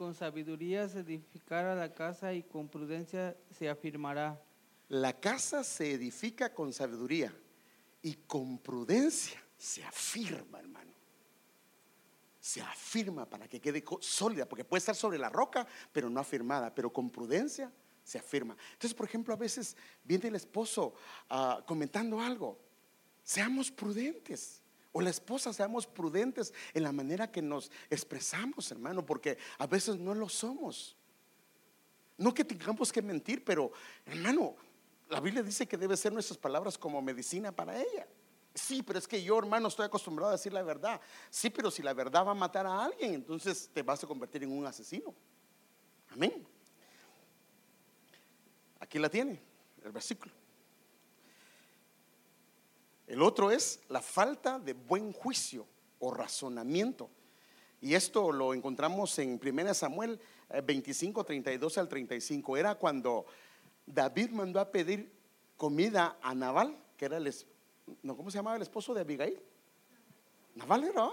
Con 0.00 0.14
sabiduría 0.14 0.88
se 0.88 1.00
edificará 1.00 1.74
la 1.74 1.92
casa 1.92 2.32
y 2.32 2.42
con 2.42 2.70
prudencia 2.70 3.36
se 3.50 3.68
afirmará. 3.68 4.42
La 4.88 5.20
casa 5.20 5.62
se 5.62 5.92
edifica 5.92 6.54
con 6.54 6.72
sabiduría 6.72 7.30
y 8.00 8.14
con 8.14 8.56
prudencia 8.56 9.38
se 9.58 9.84
afirma, 9.84 10.58
hermano. 10.58 10.94
Se 12.40 12.62
afirma 12.62 13.28
para 13.28 13.46
que 13.46 13.60
quede 13.60 13.84
sólida, 14.00 14.48
porque 14.48 14.64
puede 14.64 14.78
estar 14.78 14.96
sobre 14.96 15.18
la 15.18 15.28
roca, 15.28 15.66
pero 15.92 16.08
no 16.08 16.18
afirmada, 16.18 16.74
pero 16.74 16.90
con 16.90 17.10
prudencia 17.10 17.70
se 18.02 18.18
afirma. 18.18 18.56
Entonces, 18.72 18.94
por 18.94 19.04
ejemplo, 19.04 19.34
a 19.34 19.36
veces 19.36 19.76
viene 20.02 20.28
el 20.28 20.36
esposo 20.36 20.94
ah, 21.28 21.62
comentando 21.66 22.22
algo. 22.22 22.58
Seamos 23.22 23.70
prudentes. 23.70 24.59
O 24.92 25.00
la 25.00 25.10
esposa, 25.10 25.52
seamos 25.52 25.86
prudentes 25.86 26.52
en 26.74 26.82
la 26.82 26.92
manera 26.92 27.30
que 27.30 27.42
nos 27.42 27.70
expresamos, 27.88 28.70
hermano, 28.70 29.06
porque 29.06 29.38
a 29.58 29.66
veces 29.66 29.96
no 29.96 30.14
lo 30.14 30.28
somos. 30.28 30.96
No 32.16 32.34
que 32.34 32.44
tengamos 32.44 32.92
que 32.92 33.00
mentir, 33.00 33.44
pero 33.44 33.72
hermano, 34.04 34.56
la 35.08 35.20
Biblia 35.20 35.42
dice 35.42 35.66
que 35.66 35.76
debe 35.76 35.96
ser 35.96 36.12
nuestras 36.12 36.38
palabras 36.38 36.76
como 36.76 37.00
medicina 37.00 37.52
para 37.52 37.80
ella. 37.80 38.06
Sí, 38.54 38.82
pero 38.82 38.98
es 38.98 39.06
que 39.06 39.22
yo, 39.22 39.38
hermano, 39.38 39.68
estoy 39.68 39.86
acostumbrado 39.86 40.30
a 40.30 40.32
decir 40.32 40.52
la 40.52 40.62
verdad. 40.62 41.00
Sí, 41.30 41.50
pero 41.50 41.70
si 41.70 41.82
la 41.82 41.94
verdad 41.94 42.26
va 42.26 42.32
a 42.32 42.34
matar 42.34 42.66
a 42.66 42.84
alguien, 42.84 43.14
entonces 43.14 43.70
te 43.72 43.82
vas 43.82 44.02
a 44.02 44.06
convertir 44.06 44.42
en 44.42 44.50
un 44.50 44.66
asesino. 44.66 45.14
Amén. 46.10 46.44
Aquí 48.80 48.98
la 48.98 49.08
tiene, 49.08 49.40
el 49.84 49.92
versículo. 49.92 50.32
El 53.10 53.22
otro 53.22 53.50
es 53.50 53.80
la 53.88 54.00
falta 54.00 54.60
de 54.60 54.72
buen 54.72 55.12
juicio 55.12 55.66
o 55.98 56.14
razonamiento. 56.14 57.10
Y 57.80 57.94
esto 57.94 58.30
lo 58.30 58.54
encontramos 58.54 59.18
en 59.18 59.40
1 59.44 59.74
Samuel 59.74 60.20
25, 60.64 61.22
eh, 61.22 61.24
32 61.24 61.78
al 61.78 61.88
35. 61.88 62.56
Era 62.56 62.76
cuando 62.76 63.26
David 63.84 64.30
mandó 64.30 64.60
a 64.60 64.70
pedir 64.70 65.10
comida 65.56 66.18
a 66.22 66.36
Naval, 66.36 66.80
que 66.96 67.06
era 67.06 67.16
el, 67.16 67.34
no, 68.04 68.16
¿cómo 68.16 68.30
se 68.30 68.38
llamaba 68.38 68.54
el 68.54 68.62
esposo 68.62 68.94
de 68.94 69.00
Abigail? 69.00 69.42
Naval 70.54 70.84
era, 70.84 71.10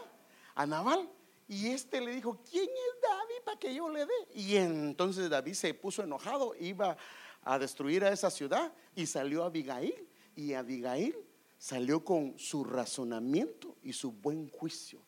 a 0.53 0.67
Naval. 0.67 1.09
Y 1.47 1.69
este 1.69 1.99
le 1.99 2.11
dijo, 2.11 2.39
¿quién 2.47 2.65
es 2.65 3.01
David 3.01 3.43
para 3.43 3.57
que 3.57 3.73
yo 3.73 3.89
le 3.89 4.05
dé? 4.05 4.27
Y 4.35 4.55
entonces 4.57 5.31
David 5.31 5.53
se 5.55 5.73
puso 5.73 6.03
enojado, 6.03 6.53
iba 6.59 6.95
a 7.41 7.57
destruir 7.57 8.05
a 8.05 8.11
esa 8.11 8.29
ciudad 8.29 8.71
y 8.95 9.07
salió 9.07 9.43
Abigail. 9.43 10.07
Y 10.35 10.53
Abigail 10.53 11.26
salió 11.57 12.03
con 12.03 12.37
su 12.37 12.63
razonamiento 12.63 13.75
y 13.83 13.93
su 13.93 14.11
buen 14.11 14.49
juicio. 14.49 15.01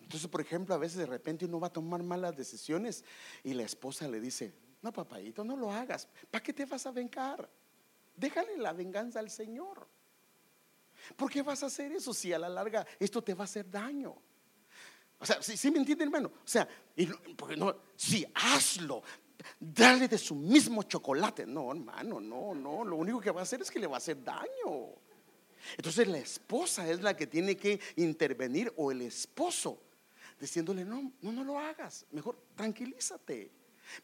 Entonces, 0.00 0.28
por 0.28 0.40
ejemplo, 0.40 0.74
a 0.74 0.78
veces 0.78 0.98
de 0.98 1.06
repente 1.06 1.44
uno 1.44 1.60
va 1.60 1.68
a 1.68 1.72
tomar 1.72 2.02
malas 2.02 2.36
decisiones 2.36 3.04
y 3.42 3.54
la 3.54 3.62
esposa 3.62 4.08
le 4.08 4.20
dice, 4.20 4.52
no, 4.82 4.92
papayito, 4.92 5.44
no 5.44 5.56
lo 5.56 5.70
hagas. 5.70 6.08
¿Para 6.30 6.42
qué 6.42 6.52
te 6.52 6.66
vas 6.66 6.84
a 6.86 6.90
vengar? 6.90 7.48
Déjale 8.16 8.56
la 8.58 8.72
venganza 8.72 9.20
al 9.20 9.30
Señor. 9.30 9.86
¿Por 11.16 11.30
qué 11.30 11.42
vas 11.42 11.62
a 11.62 11.66
hacer 11.66 11.92
eso 11.92 12.12
si 12.12 12.32
a 12.32 12.38
la 12.38 12.48
larga 12.48 12.86
esto 12.98 13.22
te 13.22 13.34
va 13.34 13.42
a 13.42 13.44
hacer 13.44 13.70
daño? 13.70 14.16
O 15.18 15.26
sea, 15.26 15.40
si 15.40 15.70
me 15.70 15.78
entienden, 15.78 16.08
hermano? 16.08 16.32
O 16.44 16.48
sea, 16.48 16.68
porque 17.36 17.56
no, 17.56 17.74
sí, 17.96 18.26
hazlo. 18.34 19.02
Dale 19.58 20.08
de 20.08 20.18
su 20.18 20.34
mismo 20.34 20.82
chocolate. 20.82 21.46
No, 21.46 21.70
hermano, 21.70 22.20
no, 22.20 22.54
no. 22.54 22.84
Lo 22.84 22.96
único 22.96 23.20
que 23.20 23.30
va 23.30 23.40
a 23.40 23.44
hacer 23.44 23.62
es 23.62 23.70
que 23.70 23.78
le 23.78 23.86
va 23.86 23.94
a 23.94 23.98
hacer 23.98 24.22
daño. 24.22 24.94
Entonces 25.76 26.08
la 26.08 26.18
esposa 26.18 26.90
es 26.90 27.02
la 27.02 27.16
que 27.16 27.26
tiene 27.26 27.56
que 27.56 27.80
intervenir 27.96 28.72
o 28.76 28.90
el 28.90 29.02
esposo 29.02 29.80
diciéndole, 30.40 30.84
no, 30.84 31.12
no, 31.20 31.32
no 31.32 31.44
lo 31.44 31.58
hagas. 31.58 32.04
Mejor 32.10 32.36
tranquilízate. 32.56 33.50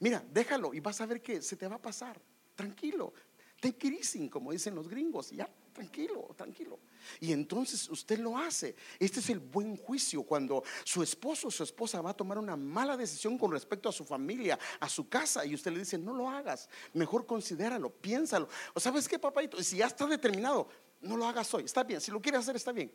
Mira, 0.00 0.24
déjalo 0.32 0.72
y 0.74 0.80
vas 0.80 1.00
a 1.00 1.06
ver 1.06 1.20
que 1.20 1.42
se 1.42 1.56
te 1.56 1.66
va 1.66 1.76
a 1.76 1.82
pasar. 1.82 2.20
Tranquilo. 2.54 3.12
Take 3.60 3.88
it 3.88 4.30
como 4.30 4.52
dicen 4.52 4.74
los 4.74 4.88
gringos. 4.88 5.30
Ya, 5.30 5.50
tranquilo, 5.72 6.32
tranquilo. 6.36 6.78
Y 7.20 7.32
entonces 7.32 7.88
usted 7.88 8.18
lo 8.18 8.38
hace. 8.38 8.76
Este 9.00 9.18
es 9.18 9.30
el 9.30 9.40
buen 9.40 9.76
juicio 9.76 10.22
cuando 10.22 10.62
su 10.84 11.02
esposo 11.02 11.48
o 11.48 11.50
su 11.50 11.64
esposa 11.64 12.00
va 12.00 12.10
a 12.10 12.14
tomar 12.14 12.38
una 12.38 12.56
mala 12.56 12.96
decisión 12.96 13.36
con 13.36 13.50
respecto 13.50 13.88
a 13.88 13.92
su 13.92 14.04
familia, 14.04 14.58
a 14.78 14.88
su 14.88 15.08
casa, 15.08 15.44
y 15.44 15.54
usted 15.54 15.72
le 15.72 15.80
dice, 15.80 15.98
no 15.98 16.12
lo 16.14 16.28
hagas, 16.28 16.68
mejor 16.94 17.26
considéralo, 17.26 17.90
piénsalo. 17.90 18.48
O 18.74 18.80
sabes 18.80 19.08
qué, 19.08 19.18
papá, 19.18 19.40
si 19.60 19.78
ya 19.78 19.86
está 19.86 20.06
determinado, 20.06 20.68
no 21.00 21.16
lo 21.16 21.26
hagas 21.26 21.52
hoy, 21.54 21.64
está 21.64 21.84
bien, 21.84 22.00
si 22.00 22.10
lo 22.10 22.20
quieres 22.20 22.40
hacer, 22.40 22.56
está 22.56 22.72
bien. 22.72 22.92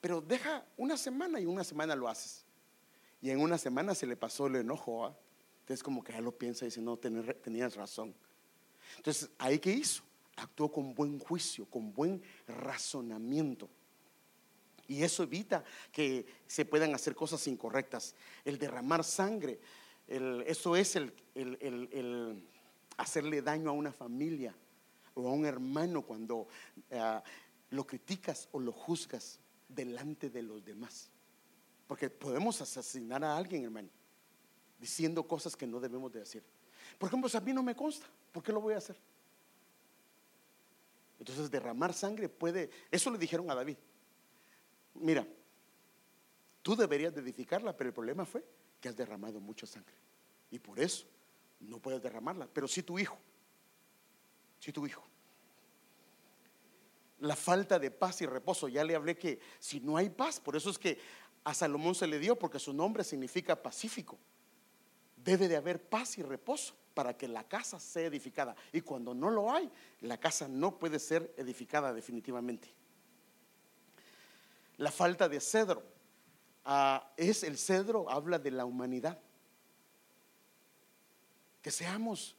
Pero 0.00 0.20
deja 0.20 0.64
una 0.76 0.96
semana 0.96 1.40
y 1.40 1.46
una 1.46 1.64
semana 1.64 1.96
lo 1.96 2.08
haces. 2.08 2.44
Y 3.22 3.30
en 3.30 3.40
una 3.40 3.56
semana 3.56 3.94
se 3.94 4.06
le 4.06 4.16
pasó 4.16 4.48
el 4.48 4.56
enojo. 4.56 5.06
¿ah? 5.06 5.16
Entonces 5.60 5.82
como 5.82 6.04
que 6.04 6.12
ya 6.12 6.20
lo 6.20 6.32
piensa 6.32 6.66
y 6.66 6.68
dice, 6.68 6.82
no, 6.82 6.98
tenías 6.98 7.74
razón. 7.74 8.14
Entonces, 8.98 9.30
¿ahí 9.38 9.58
qué 9.58 9.72
hizo? 9.72 10.02
Actuó 10.36 10.70
con 10.70 10.94
buen 10.94 11.18
juicio, 11.18 11.64
con 11.64 11.90
buen 11.94 12.22
razonamiento. 12.46 13.70
Y 14.86 15.02
eso 15.02 15.22
evita 15.22 15.64
que 15.90 16.26
se 16.46 16.66
puedan 16.66 16.94
hacer 16.94 17.14
cosas 17.14 17.46
incorrectas. 17.46 18.14
El 18.44 18.58
derramar 18.58 19.02
sangre, 19.04 19.58
eso 20.06 20.76
es 20.76 20.96
el, 20.96 22.46
hacerle 22.98 23.40
daño 23.40 23.70
a 23.70 23.72
una 23.72 23.92
familia 23.92 24.54
o 25.14 25.28
a 25.28 25.32
un 25.32 25.46
hermano 25.46 26.02
cuando 26.02 26.46
eh, 26.90 27.20
lo 27.74 27.86
criticas 27.86 28.48
o 28.52 28.60
lo 28.60 28.72
juzgas 28.72 29.40
delante 29.68 30.30
de 30.30 30.42
los 30.42 30.64
demás. 30.64 31.10
Porque 31.86 32.08
podemos 32.08 32.60
asesinar 32.60 33.24
a 33.24 33.36
alguien, 33.36 33.64
hermano, 33.64 33.88
diciendo 34.78 35.26
cosas 35.26 35.56
que 35.56 35.66
no 35.66 35.80
debemos 35.80 36.12
de 36.12 36.20
decir. 36.20 36.42
Por 36.98 37.08
ejemplo, 37.08 37.28
a 37.32 37.40
mí 37.40 37.52
no 37.52 37.62
me 37.62 37.74
consta, 37.74 38.06
¿por 38.32 38.42
qué 38.42 38.52
lo 38.52 38.60
voy 38.60 38.74
a 38.74 38.78
hacer? 38.78 38.96
Entonces 41.18 41.50
derramar 41.50 41.92
sangre 41.92 42.28
puede, 42.28 42.70
eso 42.90 43.10
le 43.10 43.18
dijeron 43.18 43.50
a 43.50 43.54
David. 43.54 43.76
Mira, 44.94 45.26
tú 46.62 46.76
deberías 46.76 47.14
de 47.14 47.22
edificarla, 47.22 47.76
pero 47.76 47.88
el 47.88 47.94
problema 47.94 48.24
fue 48.24 48.44
que 48.80 48.88
has 48.88 48.96
derramado 48.96 49.40
mucha 49.40 49.66
sangre. 49.66 49.94
Y 50.50 50.58
por 50.58 50.78
eso 50.78 51.06
no 51.60 51.78
puedes 51.78 52.02
derramarla, 52.02 52.46
pero 52.46 52.68
sí 52.68 52.82
tu 52.82 52.98
hijo, 52.98 53.18
sí 54.60 54.72
tu 54.72 54.86
hijo. 54.86 55.02
La 57.20 57.36
falta 57.36 57.78
de 57.78 57.90
paz 57.90 58.20
y 58.22 58.26
reposo, 58.26 58.68
ya 58.68 58.84
le 58.84 58.94
hablé 58.94 59.16
que 59.16 59.40
si 59.58 59.80
no 59.80 59.96
hay 59.96 60.10
paz, 60.10 60.40
por 60.40 60.56
eso 60.56 60.70
es 60.70 60.78
que 60.78 60.98
a 61.44 61.54
Salomón 61.54 61.94
se 61.94 62.06
le 62.06 62.18
dio, 62.18 62.38
porque 62.38 62.58
su 62.58 62.72
nombre 62.72 63.04
significa 63.04 63.62
pacífico. 63.62 64.18
Debe 65.16 65.46
de 65.48 65.56
haber 65.56 65.82
paz 65.82 66.18
y 66.18 66.22
reposo 66.22 66.74
para 66.94 67.16
que 67.16 67.28
la 67.28 67.44
casa 67.44 67.78
sea 67.78 68.06
edificada. 68.06 68.54
Y 68.72 68.80
cuando 68.80 69.14
no 69.14 69.30
lo 69.30 69.52
hay, 69.52 69.70
la 70.00 70.18
casa 70.18 70.48
no 70.48 70.78
puede 70.78 70.98
ser 70.98 71.34
edificada 71.36 71.92
definitivamente. 71.92 72.72
La 74.78 74.90
falta 74.90 75.28
de 75.28 75.40
cedro. 75.40 75.82
Ah, 76.64 77.12
es 77.16 77.42
el 77.42 77.58
cedro, 77.58 78.08
habla 78.08 78.38
de 78.38 78.50
la 78.50 78.64
humanidad. 78.64 79.18
Que 81.60 81.70
seamos 81.70 82.36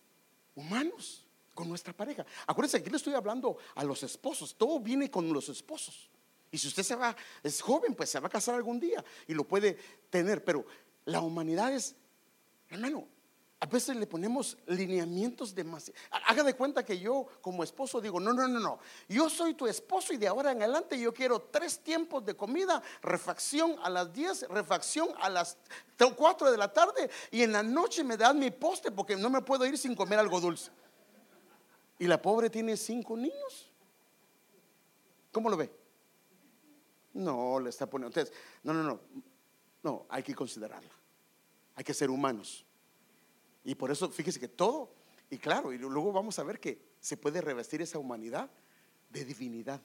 humanos 0.55 1.24
con 1.55 1.67
nuestra 1.67 1.93
pareja. 1.93 2.23
Acuérdense, 2.45 2.77
aquí 2.77 2.91
le 2.91 2.97
estoy 2.97 3.15
hablando 3.15 3.57
a 3.73 3.83
los 3.83 4.03
esposos. 4.03 4.53
Todo 4.55 4.79
viene 4.79 5.09
con 5.09 5.33
los 5.33 5.49
esposos. 5.49 6.11
Y 6.51 6.59
si 6.59 6.67
usted 6.67 6.83
se 6.83 6.95
va, 6.95 7.15
es 7.41 7.59
joven, 7.61 7.95
pues 7.95 8.11
se 8.11 8.19
va 8.19 8.27
a 8.27 8.29
casar 8.29 8.53
algún 8.53 8.79
día 8.79 9.03
y 9.27 9.33
lo 9.33 9.45
puede 9.45 9.75
tener. 10.11 10.43
Pero 10.43 10.65
la 11.05 11.21
humanidad 11.21 11.73
es 11.73 11.95
Hermano, 12.69 13.07
a 13.59 13.65
veces 13.67 13.95
le 13.95 14.07
ponemos 14.07 14.57
lineamientos 14.67 15.53
demasiado. 15.53 15.99
Haga 16.27 16.43
de 16.43 16.55
cuenta 16.55 16.83
que 16.83 16.99
yo 16.99 17.27
como 17.41 17.63
esposo 17.63 18.01
digo, 18.01 18.19
no, 18.19 18.33
no, 18.33 18.47
no, 18.47 18.59
no. 18.59 18.79
Yo 19.07 19.29
soy 19.29 19.53
tu 19.53 19.67
esposo 19.67 20.13
y 20.13 20.17
de 20.17 20.27
ahora 20.27 20.51
en 20.51 20.61
adelante 20.61 20.99
yo 20.99 21.13
quiero 21.13 21.39
tres 21.39 21.79
tiempos 21.79 22.25
de 22.25 22.35
comida, 22.35 22.81
refacción 23.01 23.75
a 23.83 23.89
las 23.89 24.11
10, 24.11 24.49
refacción 24.49 25.09
a 25.19 25.29
las 25.29 25.57
4 25.97 26.51
de 26.51 26.57
la 26.57 26.73
tarde 26.73 27.09
y 27.31 27.43
en 27.43 27.53
la 27.53 27.63
noche 27.63 28.03
me 28.03 28.17
dan 28.17 28.39
mi 28.39 28.51
poste 28.51 28.91
porque 28.91 29.15
no 29.15 29.29
me 29.29 29.41
puedo 29.41 29.65
ir 29.65 29.77
sin 29.77 29.95
comer 29.95 30.19
algo 30.19 30.41
dulce. 30.41 30.71
Y 31.97 32.07
la 32.07 32.21
pobre 32.21 32.49
tiene 32.49 32.75
cinco 32.75 33.15
niños. 33.15 33.71
¿Cómo 35.31 35.49
lo 35.49 35.57
ve? 35.57 35.71
No, 37.13 37.59
le 37.59 37.69
está 37.69 37.89
poniendo. 37.89 38.19
Entonces, 38.19 38.33
no, 38.63 38.73
no, 38.73 38.83
no. 38.83 38.99
No, 39.83 40.05
hay 40.09 40.23
que 40.23 40.33
considerarla. 40.33 40.91
Hay 41.75 41.83
que 41.83 41.93
ser 41.93 42.09
humanos. 42.09 42.65
Y 43.63 43.75
por 43.75 43.91
eso, 43.91 44.09
fíjese 44.09 44.39
que 44.39 44.47
todo, 44.47 44.93
y 45.29 45.37
claro, 45.37 45.73
y 45.73 45.77
luego 45.77 46.11
vamos 46.11 46.37
a 46.39 46.43
ver 46.43 46.59
que 46.59 46.79
se 46.99 47.17
puede 47.17 47.41
revestir 47.41 47.81
esa 47.81 47.99
humanidad 47.99 48.49
de 49.09 49.25
divinidad. 49.25 49.81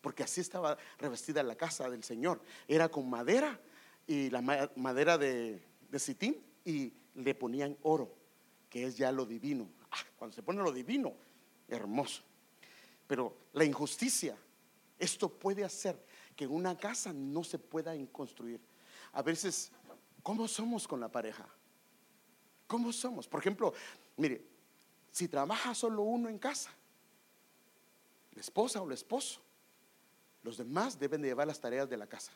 Porque 0.00 0.22
así 0.22 0.40
estaba 0.40 0.76
revestida 0.98 1.42
la 1.42 1.56
casa 1.56 1.88
del 1.90 2.04
Señor. 2.04 2.40
Era 2.68 2.88
con 2.88 3.08
madera 3.08 3.60
y 4.06 4.30
la 4.30 4.40
madera 4.76 5.18
de, 5.18 5.62
de 5.90 5.98
sitín 5.98 6.42
y 6.64 6.92
le 7.14 7.34
ponían 7.34 7.76
oro, 7.82 8.14
que 8.68 8.84
es 8.84 8.96
ya 8.96 9.12
lo 9.12 9.26
divino. 9.26 9.68
Ah, 9.90 10.04
cuando 10.16 10.34
se 10.34 10.42
pone 10.42 10.62
lo 10.62 10.72
divino, 10.72 11.14
hermoso. 11.70 12.22
Pero 13.06 13.36
la 13.52 13.64
injusticia, 13.64 14.36
esto 14.98 15.28
puede 15.28 15.64
hacer 15.64 16.04
que 16.36 16.46
una 16.46 16.76
casa 16.76 17.12
no 17.12 17.42
se 17.44 17.58
pueda 17.58 17.94
construir. 18.12 18.60
A 19.12 19.22
veces 19.22 19.72
¿Cómo 20.22 20.46
somos 20.48 20.86
con 20.86 21.00
la 21.00 21.08
pareja? 21.08 21.46
¿Cómo 22.66 22.92
somos? 22.92 23.26
Por 23.26 23.40
ejemplo, 23.40 23.72
mire, 24.16 24.44
si 25.10 25.28
trabaja 25.28 25.74
solo 25.74 26.02
uno 26.02 26.28
en 26.28 26.38
casa, 26.38 26.70
la 28.32 28.40
esposa 28.40 28.80
o 28.80 28.86
el 28.86 28.92
esposo, 28.92 29.40
los 30.42 30.56
demás 30.56 30.98
deben 30.98 31.22
de 31.22 31.28
llevar 31.28 31.46
las 31.46 31.60
tareas 31.60 31.88
de 31.88 31.96
la 31.96 32.06
casa. 32.06 32.32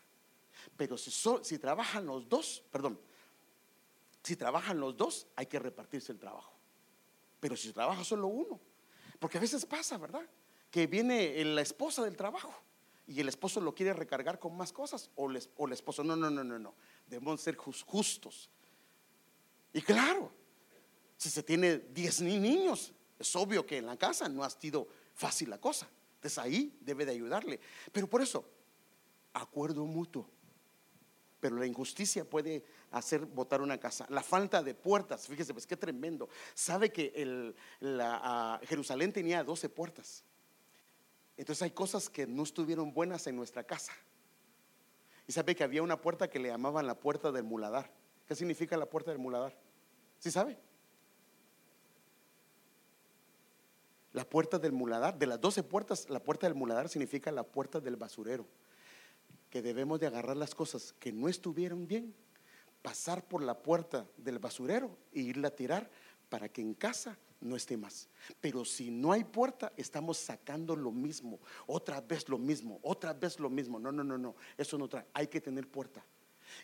Pero 0.77 0.97
si, 0.97 1.11
si 1.43 1.59
trabajan 1.59 2.07
los 2.07 2.29
dos, 2.29 2.63
perdón, 2.71 2.99
si 4.23 4.37
trabajan 4.37 4.81
los 4.81 4.97
dos, 4.97 5.27
hay 5.37 5.47
que 5.47 5.59
repartirse 5.59 6.13
el 6.13 6.19
trabajo. 6.19 6.53
Pero 7.41 7.57
si 7.57 7.73
trabaja 7.73 8.03
solo 8.03 8.29
uno, 8.29 8.61
porque 9.19 9.39
a 9.39 9.41
veces 9.41 9.65
pasa, 9.67 9.97
¿verdad? 9.99 10.29
Que 10.71 10.87
viene 10.87 11.45
la 11.45 11.63
esposa 11.63 12.03
del 12.05 12.17
trabajo 12.17 12.55
y 13.07 13.21
el 13.21 13.29
esposo 13.29 13.61
lo 13.61 13.75
quiere 13.75 13.93
recargar 13.93 14.39
con 14.39 14.57
más 14.57 14.73
cosas 14.73 15.11
o, 15.17 15.31
el 15.31 15.73
esposo, 15.73 16.03
no, 16.03 16.17
no, 16.17 16.31
no, 16.31 16.43
no, 16.43 16.59
no 16.59 16.75
debemos 17.07 17.41
ser 17.41 17.57
justos. 17.57 18.49
Y 19.73 19.83
claro, 19.83 20.31
si 21.17 21.31
se 21.31 21.43
tiene 21.43 21.79
10 21.79 22.23
niños, 22.23 22.93
es 23.19 23.37
obvio 23.37 23.67
que 23.67 23.79
en 23.79 23.87
la 23.87 23.97
casa 23.97 24.29
no 24.29 24.45
ha 24.45 24.51
sido 24.51 24.89
fácil 25.15 25.51
la 25.51 25.61
cosa. 25.61 25.89
Entonces 26.17 26.39
ahí 26.39 26.77
debe 26.81 27.05
de 27.05 27.13
ayudarle. 27.13 27.61
Pero 27.93 28.09
por 28.09 28.23
eso, 28.23 28.45
acuerdo 29.33 29.85
mutuo. 29.85 30.29
Pero 31.45 31.57
la 31.57 31.67
injusticia 31.67 32.25
puede 32.25 32.65
hacer 32.91 33.27
votar 33.27 33.61
una 33.61 33.77
casa. 33.77 34.07
La 34.09 34.23
falta 34.23 34.63
de 34.63 34.73
puertas, 34.75 35.27
fíjese, 35.29 35.53
pues 35.53 35.67
qué 35.67 35.77
tremendo. 35.77 36.27
Sabe 36.55 36.91
que 36.91 37.13
el, 37.15 37.55
la, 37.81 38.59
Jerusalén 38.65 39.13
tenía 39.13 39.45
12 39.45 39.69
puertas. 39.69 40.25
Entonces 41.37 41.61
hay 41.61 41.73
cosas 41.73 42.09
que 42.09 42.27
no 42.27 42.45
estuvieron 42.45 42.95
buenas 42.95 43.27
en 43.27 43.37
nuestra 43.37 43.63
casa. 43.63 43.93
Y 45.29 45.33
sabe 45.33 45.55
que 45.55 45.63
había 45.63 45.83
una 45.83 46.01
puerta 46.01 46.31
que 46.31 46.39
le 46.39 46.49
llamaban 46.49 46.87
la 46.87 46.99
puerta 46.99 47.31
del 47.31 47.45
muladar. 47.45 47.93
¿Qué 48.27 48.35
significa 48.35 48.79
la 48.79 48.87
puerta 48.87 49.11
del 49.11 49.21
muladar? 49.21 49.55
¿Sí 50.21 50.31
sabe? 50.31 50.59
La 54.15 54.25
puerta 54.27 54.59
del 54.59 54.73
muladar, 54.73 55.19
de 55.19 55.27
las 55.27 55.43
doce 55.43 55.63
puertas, 55.63 56.09
la 56.09 56.21
puerta 56.21 56.47
del 56.47 56.55
muladar 56.55 56.89
significa 56.89 57.31
la 57.31 57.43
puerta 57.43 57.81
del 57.81 57.97
basurero. 57.97 58.47
Que 59.55 59.63
debemos 59.63 60.01
de 60.01 60.09
agarrar 60.09 60.37
las 60.37 60.53
cosas 60.53 60.97
que 60.99 61.13
no 61.13 61.29
estuvieron 61.29 61.87
bien, 61.87 62.13
pasar 62.83 63.25
por 63.25 63.41
la 63.41 63.63
puerta 63.63 64.05
del 64.17 64.41
basurero 64.41 64.99
e 65.13 65.21
irla 65.21 65.47
a 65.47 65.55
tirar 65.55 65.89
para 66.29 66.49
que 66.49 66.61
en 66.61 66.75
casa 66.75 67.17
no 67.41 67.55
esté 67.55 67.77
más. 67.77 68.09
Pero 68.41 68.65
si 68.65 68.91
no 68.91 69.13
hay 69.13 69.23
puerta, 69.23 69.73
estamos 69.77 70.19
sacando 70.19 70.75
lo 70.75 70.91
mismo, 70.91 71.39
otra 71.69 72.01
vez 72.01 72.29
lo 72.29 72.37
mismo, 72.37 72.81
otra 72.83 73.13
vez 73.13 73.39
lo 73.39 73.49
mismo. 73.49 73.79
No, 73.79 73.93
no, 73.93 74.03
no, 74.03 74.19
no, 74.19 74.35
eso 74.59 74.77
no 74.77 74.89
trae. 74.89 75.07
Hay 75.15 75.29
que 75.29 75.41
tener 75.41 75.69
puerta. 75.69 76.05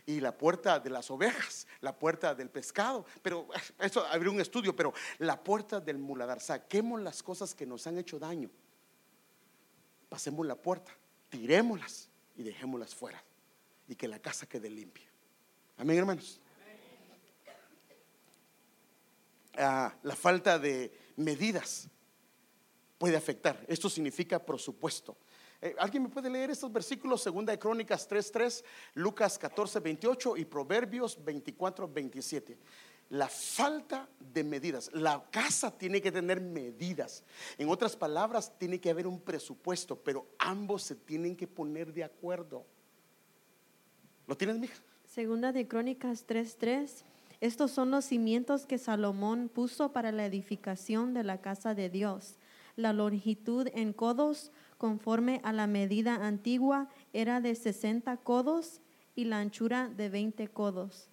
y 0.04 0.18
la 0.18 0.36
puerta 0.36 0.80
de 0.80 0.90
las 0.90 1.12
ovejas, 1.12 1.68
la 1.80 1.96
puerta 1.96 2.34
del 2.34 2.50
pescado. 2.50 3.06
Pero 3.22 3.46
eso 3.78 4.04
habría 4.04 4.32
un 4.32 4.40
estudio, 4.40 4.74
pero 4.74 4.92
la 5.20 5.40
puerta 5.40 5.78
del 5.78 5.98
muladar. 5.98 6.40
Saquemos 6.40 7.00
las 7.00 7.22
cosas 7.22 7.54
que 7.54 7.66
nos 7.66 7.86
han 7.86 7.98
hecho 7.98 8.18
daño. 8.18 8.50
Pasemos 10.08 10.44
la 10.44 10.56
puerta, 10.56 10.90
tirémoslas 11.28 12.09
y 12.40 12.42
dejémoslas 12.42 12.94
fuera. 12.94 13.22
Y 13.86 13.94
que 13.94 14.08
la 14.08 14.18
casa 14.18 14.48
quede 14.48 14.70
limpia. 14.70 15.06
Amén, 15.76 15.98
hermanos. 15.98 16.40
Ah, 19.58 19.94
la 20.02 20.16
falta 20.16 20.58
de 20.58 20.90
medidas 21.16 21.86
puede 22.96 23.16
afectar. 23.16 23.62
Esto 23.68 23.90
significa 23.90 24.38
presupuesto. 24.38 25.18
Eh, 25.60 25.74
¿Alguien 25.78 26.04
me 26.04 26.08
puede 26.08 26.30
leer 26.30 26.50
estos 26.50 26.72
versículos? 26.72 27.20
Segunda 27.20 27.52
de 27.52 27.58
Crónicas 27.58 28.08
3.3, 28.08 28.64
Lucas 28.94 29.38
14.28 29.38 30.38
y 30.38 30.46
Proverbios 30.46 31.22
24.27. 31.22 32.56
La 33.10 33.28
falta 33.28 34.08
de 34.32 34.44
medidas. 34.44 34.88
La 34.94 35.24
casa 35.30 35.76
tiene 35.76 36.00
que 36.00 36.12
tener 36.12 36.40
medidas. 36.40 37.24
En 37.58 37.68
otras 37.68 37.96
palabras, 37.96 38.56
tiene 38.56 38.80
que 38.80 38.88
haber 38.88 39.08
un 39.08 39.20
presupuesto, 39.20 39.96
pero 39.96 40.26
ambos 40.38 40.84
se 40.84 40.94
tienen 40.94 41.36
que 41.36 41.48
poner 41.48 41.92
de 41.92 42.04
acuerdo. 42.04 42.64
¿Lo 44.28 44.36
tienes, 44.36 44.58
mija? 44.58 44.76
Segunda 45.04 45.50
de 45.50 45.66
Crónicas 45.66 46.24
3:3. 46.24 47.04
Estos 47.40 47.72
son 47.72 47.90
los 47.90 48.04
cimientos 48.04 48.64
que 48.64 48.78
Salomón 48.78 49.48
puso 49.52 49.92
para 49.92 50.12
la 50.12 50.24
edificación 50.24 51.12
de 51.12 51.24
la 51.24 51.40
casa 51.40 51.74
de 51.74 51.90
Dios. 51.90 52.36
La 52.76 52.92
longitud 52.92 53.66
en 53.74 53.92
codos, 53.92 54.52
conforme 54.78 55.40
a 55.42 55.52
la 55.52 55.66
medida 55.66 56.26
antigua, 56.26 56.88
era 57.12 57.40
de 57.40 57.56
60 57.56 58.18
codos 58.18 58.82
y 59.16 59.24
la 59.24 59.40
anchura 59.40 59.88
de 59.88 60.10
20 60.10 60.46
codos. 60.48 61.08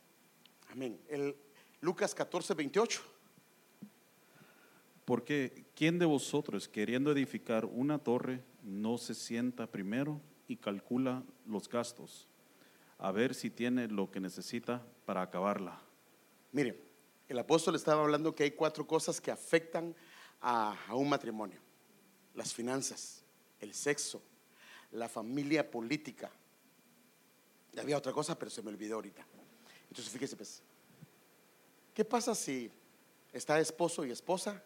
Amén. 0.69 0.99
El 1.07 1.35
Lucas 1.81 2.15
14, 2.15 2.53
28. 2.53 3.01
Porque 5.05 5.65
¿quién 5.75 5.99
de 5.99 6.05
vosotros, 6.05 6.67
queriendo 6.67 7.11
edificar 7.11 7.65
una 7.65 7.99
torre, 7.99 8.43
no 8.63 8.97
se 8.97 9.13
sienta 9.13 9.67
primero 9.67 10.19
y 10.47 10.57
calcula 10.57 11.23
los 11.45 11.69
gastos, 11.69 12.27
a 12.97 13.11
ver 13.11 13.33
si 13.33 13.49
tiene 13.49 13.87
lo 13.87 14.11
que 14.11 14.19
necesita 14.19 14.85
para 15.05 15.21
acabarla? 15.21 15.79
Mire, 16.51 16.83
el 17.29 17.39
apóstol 17.39 17.75
estaba 17.75 18.03
hablando 18.03 18.35
que 18.35 18.43
hay 18.43 18.51
cuatro 18.51 18.85
cosas 18.85 19.21
que 19.21 19.31
afectan 19.31 19.95
a, 20.41 20.75
a 20.87 20.95
un 20.95 21.07
matrimonio. 21.07 21.59
Las 22.35 22.53
finanzas, 22.53 23.23
el 23.61 23.73
sexo, 23.73 24.21
la 24.91 25.07
familia 25.07 25.69
política. 25.69 26.31
Había 27.77 27.97
otra 27.97 28.11
cosa, 28.11 28.37
pero 28.37 28.51
se 28.51 28.61
me 28.61 28.69
olvidó 28.69 28.95
ahorita. 28.95 29.25
Entonces, 29.89 30.11
fíjese, 30.11 30.35
pues, 30.35 30.63
¿qué 31.97 32.05
pasa 32.05 32.35
si 32.35 32.69
está 33.33 33.59
esposo 33.59 34.05
y 34.05 34.11
esposa, 34.11 34.61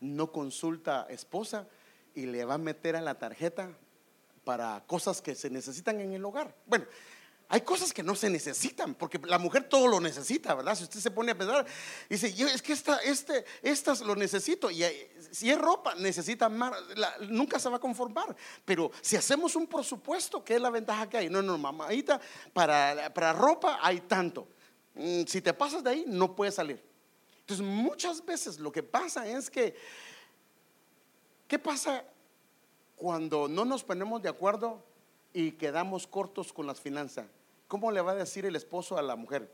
no 0.00 0.32
consulta 0.32 1.06
esposa 1.08 1.68
y 2.12 2.26
le 2.26 2.44
va 2.44 2.54
a 2.54 2.58
meter 2.58 2.96
a 2.96 3.00
la 3.00 3.16
tarjeta 3.20 3.70
para 4.42 4.82
cosas 4.84 5.22
que 5.22 5.36
se 5.36 5.48
necesitan 5.48 6.00
en 6.00 6.12
el 6.12 6.24
hogar? 6.24 6.56
Bueno, 6.66 6.84
hay 7.48 7.60
cosas 7.60 7.92
que 7.92 8.02
no 8.02 8.16
se 8.16 8.28
necesitan, 8.30 8.96
porque 8.96 9.20
la 9.26 9.38
mujer 9.38 9.68
todo 9.68 9.86
lo 9.86 10.00
necesita, 10.00 10.56
¿verdad? 10.56 10.74
Si 10.74 10.82
usted 10.82 10.98
se 10.98 11.12
pone 11.12 11.30
a 11.30 11.38
pensar, 11.38 11.64
dice, 12.10 12.34
yo 12.34 12.48
es 12.48 12.60
que 12.62 12.72
esta, 12.72 12.96
este, 12.96 13.44
estas 13.62 14.00
lo 14.00 14.16
necesito, 14.16 14.68
y 14.68 14.82
si 15.30 15.48
es 15.48 15.58
ropa, 15.58 15.94
necesita 15.94 16.48
más, 16.48 16.72
nunca 17.28 17.60
se 17.60 17.68
va 17.68 17.76
a 17.76 17.80
conformar. 17.80 18.34
Pero 18.64 18.90
si 19.02 19.14
hacemos 19.14 19.54
un 19.54 19.68
presupuesto, 19.68 20.42
¿qué 20.42 20.56
es 20.56 20.60
la 20.60 20.70
ventaja 20.70 21.08
que 21.08 21.18
hay? 21.18 21.30
No, 21.30 21.42
no, 21.42 21.58
mamadita, 21.58 22.20
para, 22.52 23.14
para 23.14 23.32
ropa 23.32 23.78
hay 23.80 24.00
tanto. 24.00 24.48
Mm, 24.96 25.22
Si 25.26 25.40
te 25.40 25.52
pasas 25.54 25.84
de 25.84 25.90
ahí, 25.90 26.04
no 26.06 26.34
puedes 26.34 26.54
salir. 26.54 26.82
Entonces, 27.40 27.64
muchas 27.64 28.24
veces 28.24 28.58
lo 28.58 28.72
que 28.72 28.82
pasa 28.82 29.26
es 29.26 29.48
que, 29.50 29.76
¿qué 31.46 31.58
pasa 31.58 32.04
cuando 32.96 33.46
no 33.46 33.64
nos 33.64 33.84
ponemos 33.84 34.20
de 34.22 34.28
acuerdo 34.28 34.82
y 35.32 35.52
quedamos 35.52 36.06
cortos 36.06 36.52
con 36.52 36.66
las 36.66 36.80
finanzas? 36.80 37.26
¿Cómo 37.68 37.92
le 37.92 38.00
va 38.00 38.12
a 38.12 38.16
decir 38.16 38.46
el 38.46 38.56
esposo 38.56 38.98
a 38.98 39.02
la 39.02 39.14
mujer? 39.14 39.52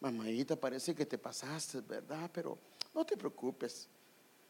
Mamadita, 0.00 0.56
parece 0.56 0.94
que 0.94 1.04
te 1.04 1.18
pasaste, 1.18 1.80
¿verdad? 1.80 2.30
Pero 2.32 2.58
no 2.94 3.04
te 3.04 3.16
preocupes. 3.16 3.88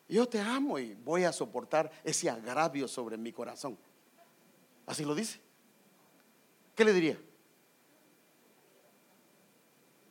Yo 0.09 0.29
te 0.29 0.39
amo 0.41 0.79
y 0.79 0.95
voy 0.95 1.25
a 1.25 1.33
soportar 1.33 1.91
ese 2.05 2.31
agravio 2.31 2.87
sobre 2.87 3.17
mi 3.17 3.33
corazón. 3.33 3.77
Así 4.87 5.05
lo 5.05 5.15
dice. 5.15 5.41
¿Qué 6.77 6.85
le 6.85 6.93
diría? 6.93 7.19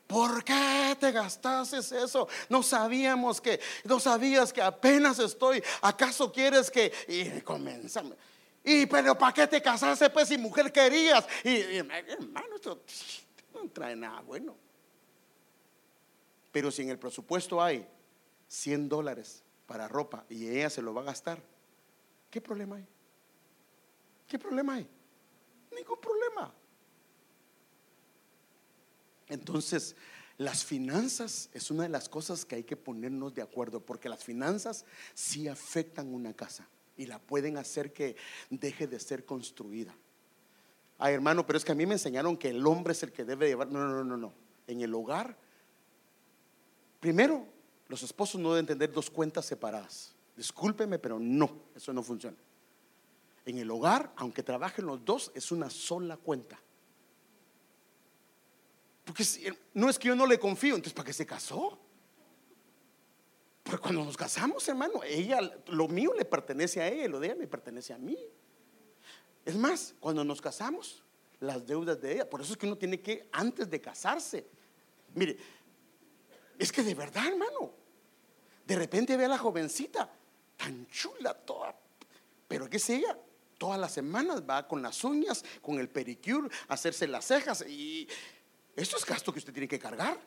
¿Por 0.07 0.43
qué 0.43 0.95
te 0.99 1.11
gastaste 1.11 1.79
eso? 1.79 2.27
No 2.49 2.61
sabíamos 2.61 3.41
que, 3.41 3.59
no 3.85 3.99
sabías 3.99 4.53
que 4.53 4.61
apenas 4.61 5.17
estoy. 5.19 5.63
¿Acaso 5.81 6.31
quieres 6.31 6.69
que? 6.69 6.93
Y 7.07 7.41
comenzamos. 7.41 8.15
Y 8.63 8.85
pero 8.85 9.17
¿para 9.17 9.33
qué 9.33 9.47
te 9.47 9.61
casaste 9.61 10.09
pues 10.09 10.27
si 10.27 10.37
mujer 10.37 10.71
querías? 10.71 11.25
Y, 11.43 11.77
hermano, 11.77 12.55
esto 12.55 12.81
no 13.53 13.69
trae 13.69 13.95
nada 13.95 14.21
bueno. 14.21 14.55
Pero 16.51 16.71
si 16.71 16.83
en 16.83 16.89
el 16.89 16.99
presupuesto 16.99 17.61
hay 17.61 17.87
100 18.47 18.89
dólares 18.89 19.43
para 19.65 19.87
ropa 19.87 20.25
y 20.29 20.47
ella 20.47 20.69
se 20.69 20.81
lo 20.81 20.93
va 20.93 21.01
a 21.01 21.05
gastar, 21.05 21.41
¿qué 22.29 22.41
problema 22.41 22.77
hay? 22.77 22.87
¿Qué 24.27 24.39
problema 24.39 24.75
hay? 24.75 24.87
Ningún 25.71 25.99
problema. 25.99 26.53
Entonces, 29.27 29.95
las 30.37 30.65
finanzas 30.65 31.49
es 31.53 31.71
una 31.71 31.83
de 31.83 31.89
las 31.89 32.09
cosas 32.09 32.45
que 32.45 32.55
hay 32.55 32.63
que 32.63 32.75
ponernos 32.75 33.33
de 33.33 33.41
acuerdo, 33.41 33.79
porque 33.79 34.09
las 34.09 34.23
finanzas 34.23 34.85
sí 35.13 35.47
afectan 35.47 36.13
una 36.13 36.33
casa 36.33 36.67
y 36.97 37.05
la 37.05 37.19
pueden 37.19 37.57
hacer 37.57 37.93
que 37.93 38.15
deje 38.49 38.87
de 38.87 38.99
ser 38.99 39.25
construida. 39.25 39.95
Ay, 40.97 41.13
hermano, 41.13 41.45
pero 41.45 41.57
es 41.57 41.65
que 41.65 41.71
a 41.71 41.75
mí 41.75 41.85
me 41.85 41.93
enseñaron 41.93 42.37
que 42.37 42.49
el 42.49 42.65
hombre 42.65 42.93
es 42.93 43.03
el 43.03 43.11
que 43.11 43.25
debe 43.25 43.47
llevar. 43.47 43.69
No, 43.69 43.85
no, 43.85 44.03
no, 44.03 44.17
no. 44.17 44.33
En 44.67 44.81
el 44.81 44.93
hogar, 44.93 45.37
primero, 46.99 47.45
los 47.87 48.01
esposos 48.03 48.39
no 48.39 48.53
deben 48.53 48.65
tener 48.65 48.91
dos 48.91 49.09
cuentas 49.09 49.45
separadas. 49.45 50.15
Discúlpeme, 50.35 50.99
pero 50.99 51.19
no, 51.19 51.63
eso 51.75 51.93
no 51.93 52.01
funciona. 52.01 52.37
En 53.45 53.57
el 53.57 53.69
hogar, 53.69 54.11
aunque 54.15 54.41
trabajen 54.41 54.85
los 54.85 55.03
dos, 55.05 55.31
es 55.35 55.51
una 55.51 55.69
sola 55.69 56.17
cuenta. 56.17 56.59
Porque 59.05 59.23
si- 59.23 59.45
no 59.73 59.89
es 59.89 59.97
que 59.97 60.09
yo 60.09 60.15
no 60.15 60.25
le 60.25 60.39
confío, 60.39 60.75
entonces 60.75 60.93
¿para 60.93 61.05
qué 61.05 61.13
se 61.13 61.25
casó? 61.25 61.79
Porque 63.63 63.79
cuando 63.79 64.03
nos 64.03 64.17
casamos, 64.17 64.67
hermano, 64.67 65.01
ella, 65.03 65.39
lo 65.67 65.87
mío 65.87 66.13
le 66.13 66.25
pertenece 66.25 66.81
a 66.81 66.87
ella 66.87 67.07
lo 67.07 67.19
de 67.19 67.27
ella 67.27 67.35
me 67.35 67.47
pertenece 67.47 67.93
a 67.93 67.97
mí. 67.97 68.17
Es 69.45 69.55
más, 69.55 69.95
cuando 69.99 70.23
nos 70.23 70.41
casamos, 70.41 71.03
las 71.39 71.65
deudas 71.65 72.01
de 72.01 72.13
ella, 72.13 72.29
por 72.29 72.41
eso 72.41 72.53
es 72.53 72.57
que 72.57 72.65
uno 72.65 72.77
tiene 72.77 72.99
que, 72.99 73.27
antes 73.31 73.69
de 73.69 73.79
casarse, 73.79 74.47
mire, 75.13 75.37
es 76.57 76.71
que 76.71 76.83
de 76.83 76.95
verdad, 76.95 77.27
hermano, 77.27 77.71
de 78.65 78.75
repente 78.75 79.15
ve 79.17 79.25
a 79.25 79.29
la 79.29 79.37
jovencita, 79.37 80.09
tan 80.57 80.87
chula 80.87 81.33
toda, 81.33 81.75
pero 82.47 82.69
¿qué 82.69 82.77
es 82.77 82.89
ella? 82.89 83.17
Todas 83.57 83.79
las 83.79 83.93
semanas 83.93 84.43
va 84.47 84.67
con 84.67 84.81
las 84.81 85.03
uñas, 85.03 85.43
con 85.61 85.79
el 85.79 85.89
pedicure, 85.89 86.49
a 86.67 86.73
hacerse 86.73 87.07
las 87.07 87.25
cejas 87.25 87.63
y 87.67 88.07
esto 88.75 88.97
es 88.97 89.05
gasto 89.05 89.31
que 89.31 89.39
usted 89.39 89.53
tiene 89.53 89.67
que 89.67 89.79
cargar. 89.79 90.19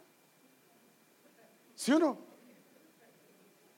¿Sí 1.75 1.93
o 1.93 1.99
no? 1.99 2.19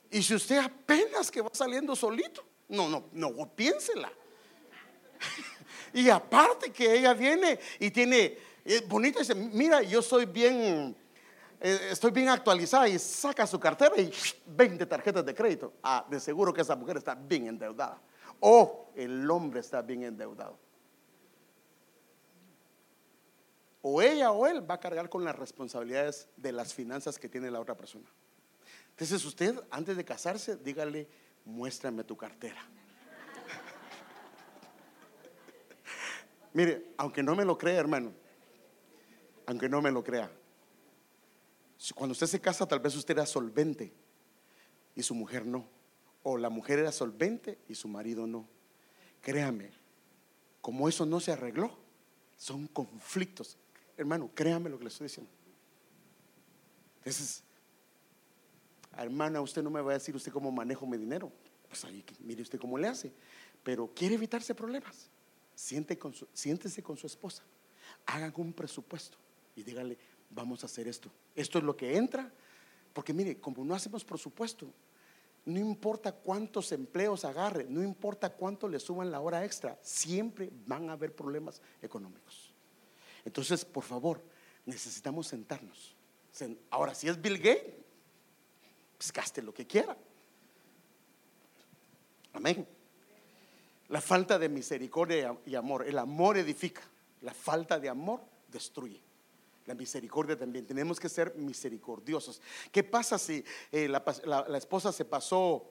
Y 0.09 0.23
si 0.23 0.35
usted 0.35 0.57
apenas 0.57 1.29
que 1.29 1.41
va 1.41 1.49
saliendo 1.53 1.95
solito, 1.95 2.43
no, 2.69 2.89
no, 2.89 3.05
no, 3.13 3.49
piénsela. 3.55 4.11
y 5.93 6.09
aparte 6.09 6.71
que 6.71 6.97
ella 6.97 7.13
viene 7.13 7.59
y 7.79 7.91
tiene, 7.91 8.37
es 8.65 8.87
bonita, 8.87 9.19
dice, 9.19 9.35
mira, 9.35 9.81
yo 9.81 10.01
soy 10.01 10.25
bien, 10.25 10.95
eh, 11.59 11.89
estoy 11.91 12.11
bien 12.11 12.29
actualizada 12.29 12.87
y 12.87 12.97
saca 12.97 13.45
su 13.45 13.59
cartera 13.59 13.95
y 13.97 14.11
20 14.47 14.85
tarjetas 14.85 15.25
de 15.25 15.33
crédito. 15.35 15.73
Ah, 15.83 16.05
de 16.09 16.19
seguro 16.19 16.53
que 16.53 16.61
esa 16.61 16.75
mujer 16.75 16.97
está 16.97 17.15
bien 17.15 17.47
endeudada. 17.47 18.01
O 18.39 18.89
el 18.95 19.29
hombre 19.29 19.59
está 19.59 19.81
bien 19.81 20.03
endeudado. 20.03 20.57
O 23.81 24.01
ella 24.01 24.31
o 24.31 24.47
él 24.47 24.69
va 24.69 24.75
a 24.75 24.79
cargar 24.79 25.09
con 25.09 25.23
las 25.23 25.35
responsabilidades 25.35 26.27
de 26.37 26.51
las 26.51 26.73
finanzas 26.73 27.17
que 27.17 27.29
tiene 27.29 27.49
la 27.49 27.59
otra 27.59 27.75
persona. 27.75 28.05
Entonces 28.91 29.25
usted, 29.25 29.59
antes 29.71 29.97
de 29.97 30.05
casarse, 30.05 30.57
dígale, 30.57 31.07
muéstrame 31.45 32.03
tu 32.03 32.15
cartera. 32.15 32.61
Mire, 36.53 36.93
aunque 36.97 37.23
no 37.23 37.35
me 37.35 37.43
lo 37.43 37.57
crea, 37.57 37.79
hermano, 37.79 38.13
aunque 39.47 39.67
no 39.67 39.81
me 39.81 39.91
lo 39.91 40.03
crea, 40.03 40.31
cuando 41.95 42.11
usted 42.11 42.27
se 42.27 42.39
casa, 42.39 42.67
tal 42.67 42.79
vez 42.79 42.95
usted 42.95 43.15
era 43.15 43.25
solvente 43.25 43.91
y 44.95 45.01
su 45.01 45.15
mujer 45.15 45.45
no. 45.45 45.67
O 46.23 46.37
la 46.37 46.49
mujer 46.49 46.77
era 46.77 46.91
solvente 46.91 47.57
y 47.67 47.73
su 47.73 47.87
marido 47.87 48.27
no. 48.27 48.47
Créame, 49.21 49.71
como 50.61 50.87
eso 50.87 51.07
no 51.07 51.19
se 51.19 51.31
arregló, 51.31 51.75
son 52.37 52.67
conflictos. 52.67 53.57
Hermano, 54.01 54.29
créame 54.33 54.69
lo 54.69 54.77
que 54.77 54.85
le 54.85 54.89
estoy 54.89 55.05
diciendo. 55.05 55.31
Entonces, 56.97 57.43
hermana, 58.97 59.41
usted 59.41 59.63
no 59.63 59.69
me 59.69 59.81
va 59.81 59.91
a 59.91 59.93
decir 59.95 60.15
usted 60.15 60.31
cómo 60.31 60.51
manejo 60.51 60.85
mi 60.85 60.97
dinero. 60.97 61.31
Pues 61.67 61.85
ahí, 61.85 62.03
mire 62.19 62.41
usted 62.41 62.59
cómo 62.59 62.77
le 62.77 62.87
hace. 62.87 63.11
Pero 63.63 63.91
quiere 63.93 64.15
evitarse 64.15 64.53
problemas. 64.53 65.09
Siente 65.55 65.97
con 65.97 66.13
su, 66.13 66.27
siéntese 66.33 66.83
con 66.83 66.97
su 66.97 67.07
esposa. 67.07 67.43
Hagan 68.05 68.33
un 68.37 68.53
presupuesto 68.53 69.17
y 69.55 69.63
dígale, 69.63 69.97
vamos 70.29 70.63
a 70.63 70.65
hacer 70.65 70.87
esto. 70.87 71.11
Esto 71.35 71.59
es 71.59 71.63
lo 71.63 71.75
que 71.75 71.95
entra. 71.95 72.31
Porque 72.93 73.13
mire, 73.13 73.39
como 73.39 73.63
no 73.63 73.73
hacemos 73.73 74.03
presupuesto, 74.03 74.67
no 75.45 75.59
importa 75.59 76.11
cuántos 76.11 76.71
empleos 76.71 77.25
agarre, 77.25 77.65
no 77.69 77.81
importa 77.83 78.29
cuánto 78.29 78.67
le 78.67 78.79
suban 78.79 79.11
la 79.11 79.21
hora 79.21 79.43
extra, 79.45 79.79
siempre 79.81 80.51
van 80.65 80.89
a 80.89 80.93
haber 80.93 81.15
problemas 81.15 81.61
económicos. 81.81 82.50
Entonces, 83.25 83.65
por 83.65 83.83
favor, 83.83 84.21
necesitamos 84.65 85.27
sentarnos. 85.27 85.95
Ahora, 86.69 86.95
si 86.95 87.07
es 87.07 87.21
Bill 87.21 87.37
Gates, 87.37 87.75
pues 88.97 89.11
gaste 89.11 89.41
lo 89.41 89.53
que 89.53 89.65
quiera. 89.65 89.97
Amén. 92.33 92.67
La 93.89 93.99
falta 93.99 94.39
de 94.39 94.47
misericordia 94.47 95.37
y 95.45 95.55
amor, 95.55 95.85
el 95.85 95.97
amor 95.97 96.37
edifica, 96.37 96.81
la 97.21 97.33
falta 97.33 97.77
de 97.77 97.89
amor 97.89 98.21
destruye. 98.47 99.01
La 99.65 99.73
misericordia 99.73 100.37
también. 100.37 100.65
Tenemos 100.65 100.99
que 100.99 101.09
ser 101.09 101.35
misericordiosos. 101.35 102.41
¿Qué 102.71 102.83
pasa 102.83 103.19
si 103.19 103.43
eh, 103.71 103.87
la, 103.87 104.57
esposa 104.57 104.91
se 104.91 105.05
pasó, 105.05 105.69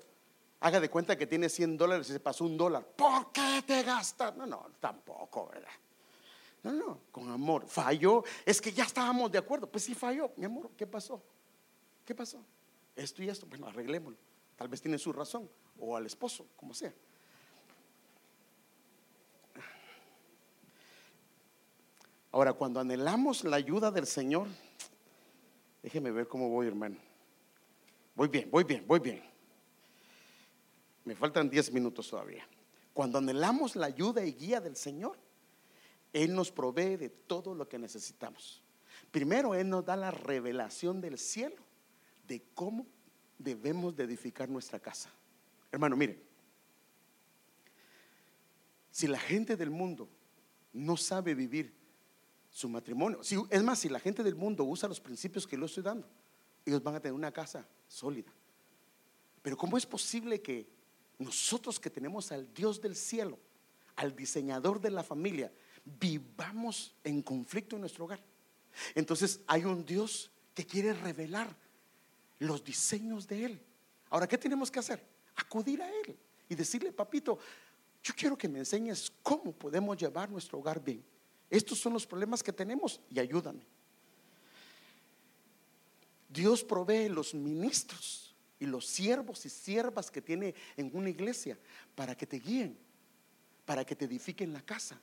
haga 0.60 0.80
de 0.80 0.90
cuenta 0.90 1.16
que 1.16 1.26
tiene 1.26 1.48
100 1.48 1.76
dólares 1.76 2.08
y 2.10 2.12
se 2.12 2.20
pasó 2.20 2.44
un 2.44 2.56
dólar? 2.56 2.84
¿Por 2.84 3.32
qué 3.32 3.62
te 3.66 3.82
gastas? 3.82 4.36
No, 4.36 4.46
no, 4.46 4.66
tampoco, 4.78 5.48
¿verdad? 5.52 5.70
No, 6.62 6.72
no, 6.72 7.00
con 7.10 7.30
amor. 7.30 7.66
Falló. 7.66 8.22
Es 8.44 8.60
que 8.60 8.72
ya 8.72 8.84
estábamos 8.84 9.32
de 9.32 9.38
acuerdo. 9.38 9.70
Pues 9.70 9.84
sí 9.84 9.94
falló, 9.94 10.32
mi 10.36 10.44
amor. 10.44 10.70
¿Qué 10.76 10.86
pasó? 10.86 11.22
¿Qué 12.04 12.14
pasó? 12.14 12.44
Esto 12.94 13.22
y 13.22 13.28
esto. 13.28 13.46
Bueno, 13.46 13.66
arreglémoslo. 13.66 14.18
Tal 14.56 14.68
vez 14.68 14.80
tiene 14.82 14.98
su 14.98 15.12
razón. 15.12 15.48
O 15.78 15.96
al 15.96 16.06
esposo, 16.06 16.46
como 16.56 16.74
sea. 16.74 16.92
Ahora, 22.32 22.52
cuando 22.52 22.78
anhelamos 22.78 23.42
la 23.44 23.56
ayuda 23.56 23.90
del 23.90 24.06
Señor, 24.06 24.46
déjeme 25.82 26.12
ver 26.12 26.28
cómo 26.28 26.48
voy, 26.48 26.66
hermano. 26.66 26.96
Voy 28.14 28.28
bien, 28.28 28.50
voy 28.50 28.64
bien, 28.64 28.84
voy 28.86 29.00
bien. 29.00 29.22
Me 31.04 31.16
faltan 31.16 31.48
10 31.48 31.72
minutos 31.72 32.08
todavía. 32.08 32.46
Cuando 32.92 33.18
anhelamos 33.18 33.74
la 33.74 33.86
ayuda 33.86 34.24
y 34.24 34.32
guía 34.32 34.60
del 34.60 34.76
Señor, 34.76 35.18
Él 36.12 36.34
nos 36.34 36.50
provee 36.50 36.96
de 36.96 37.08
todo 37.08 37.54
lo 37.54 37.68
que 37.68 37.78
necesitamos. 37.78 38.62
Primero, 39.10 39.54
Él 39.54 39.68
nos 39.68 39.84
da 39.84 39.96
la 39.96 40.10
revelación 40.10 41.00
del 41.00 41.18
cielo 41.18 41.62
de 42.26 42.42
cómo 42.54 42.86
debemos 43.38 43.96
de 43.96 44.04
edificar 44.04 44.48
nuestra 44.48 44.78
casa. 44.78 45.10
Hermano, 45.72 45.96
mire, 45.96 46.22
si 48.90 49.06
la 49.06 49.18
gente 49.18 49.56
del 49.56 49.70
mundo 49.70 50.08
no 50.72 50.96
sabe 50.96 51.34
vivir 51.34 51.72
su 52.50 52.68
matrimonio. 52.68 53.22
Si, 53.22 53.36
es 53.48 53.62
más, 53.62 53.78
si 53.78 53.88
la 53.88 54.00
gente 54.00 54.22
del 54.22 54.34
mundo 54.34 54.64
usa 54.64 54.88
los 54.88 55.00
principios 55.00 55.46
que 55.46 55.56
yo 55.56 55.64
estoy 55.64 55.82
dando, 55.82 56.08
ellos 56.64 56.82
van 56.82 56.96
a 56.96 57.00
tener 57.00 57.14
una 57.14 57.32
casa 57.32 57.66
sólida. 57.88 58.32
Pero 59.42 59.56
¿cómo 59.56 59.78
es 59.78 59.86
posible 59.86 60.42
que 60.42 60.68
nosotros 61.18 61.78
que 61.78 61.90
tenemos 61.90 62.32
al 62.32 62.52
Dios 62.52 62.80
del 62.80 62.96
cielo, 62.96 63.38
al 63.96 64.14
diseñador 64.14 64.80
de 64.80 64.90
la 64.90 65.02
familia, 65.02 65.52
vivamos 65.84 66.94
en 67.04 67.22
conflicto 67.22 67.76
en 67.76 67.80
nuestro 67.80 68.04
hogar? 68.04 68.22
Entonces 68.94 69.40
hay 69.46 69.64
un 69.64 69.84
Dios 69.84 70.30
que 70.54 70.66
quiere 70.66 70.92
revelar 70.92 71.54
los 72.38 72.64
diseños 72.64 73.26
de 73.26 73.44
Él. 73.44 73.62
Ahora, 74.08 74.26
¿qué 74.26 74.38
tenemos 74.38 74.70
que 74.70 74.78
hacer? 74.78 75.04
Acudir 75.36 75.82
a 75.82 75.88
Él 75.88 76.16
y 76.48 76.54
decirle, 76.54 76.92
papito, 76.92 77.38
yo 78.02 78.14
quiero 78.16 78.36
que 78.36 78.48
me 78.48 78.58
enseñes 78.58 79.12
cómo 79.22 79.52
podemos 79.52 79.96
llevar 79.96 80.30
nuestro 80.30 80.58
hogar 80.58 80.82
bien. 80.82 81.04
Estos 81.48 81.78
son 81.78 81.92
los 81.92 82.06
problemas 82.06 82.42
que 82.42 82.52
tenemos 82.52 83.00
y 83.10 83.18
ayúdame. 83.18 83.66
Dios 86.28 86.62
provee 86.62 87.08
los 87.08 87.34
ministros 87.34 88.34
y 88.58 88.66
los 88.66 88.86
siervos 88.86 89.44
y 89.46 89.48
siervas 89.48 90.10
que 90.10 90.22
tiene 90.22 90.54
en 90.76 90.90
una 90.94 91.10
iglesia 91.10 91.58
para 91.94 92.14
que 92.14 92.26
te 92.26 92.38
guíen, 92.38 92.78
para 93.64 93.84
que 93.84 93.96
te 93.96 94.04
edifiquen 94.04 94.52
la 94.52 94.62
casa. 94.62 95.00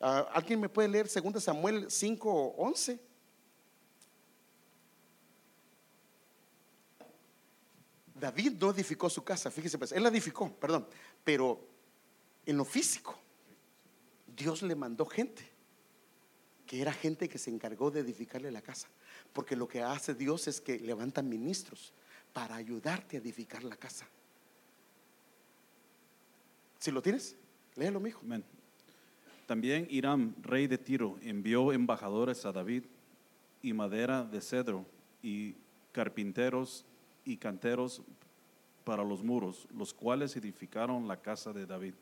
Ah, 0.00 0.28
¿Alguien 0.32 0.60
me 0.60 0.68
puede 0.68 0.88
leer 0.88 1.08
2 1.08 1.42
Samuel 1.42 1.90
5, 1.90 2.54
11? 2.58 3.00
David 8.14 8.52
no 8.58 8.70
edificó 8.70 9.10
su 9.10 9.22
casa, 9.22 9.50
fíjese, 9.50 9.76
pues, 9.76 9.92
él 9.92 10.02
la 10.02 10.08
edificó, 10.08 10.50
perdón, 10.50 10.86
pero 11.22 11.60
en 12.46 12.56
lo 12.56 12.64
físico. 12.64 13.18
Dios 14.34 14.62
le 14.62 14.74
mandó 14.74 15.06
gente, 15.06 15.48
que 16.66 16.80
era 16.80 16.92
gente 16.92 17.28
que 17.28 17.38
se 17.38 17.50
encargó 17.50 17.90
de 17.90 18.00
edificarle 18.00 18.50
la 18.50 18.62
casa. 18.62 18.88
Porque 19.32 19.56
lo 19.56 19.66
que 19.66 19.82
hace 19.82 20.14
Dios 20.14 20.46
es 20.46 20.60
que 20.60 20.78
levanta 20.78 21.22
ministros 21.22 21.92
para 22.32 22.54
ayudarte 22.56 23.16
a 23.16 23.20
edificar 23.20 23.64
la 23.64 23.76
casa. 23.76 24.06
Si 26.78 26.90
lo 26.90 27.02
tienes, 27.02 27.36
léelo, 27.76 27.98
mijo. 27.98 28.20
Amén. 28.22 28.44
También 29.46 29.86
Irán, 29.90 30.34
rey 30.42 30.66
de 30.66 30.76
Tiro, 30.76 31.16
envió 31.22 31.72
embajadores 31.72 32.44
a 32.44 32.52
David 32.52 32.84
y 33.62 33.72
madera 33.72 34.24
de 34.24 34.40
cedro 34.40 34.84
y 35.22 35.54
carpinteros 35.92 36.84
y 37.24 37.36
canteros 37.36 38.02
para 38.84 39.04
los 39.04 39.22
muros, 39.22 39.66
los 39.76 39.94
cuales 39.94 40.36
edificaron 40.36 41.08
la 41.08 41.16
casa 41.16 41.52
de 41.52 41.64
David. 41.64 41.94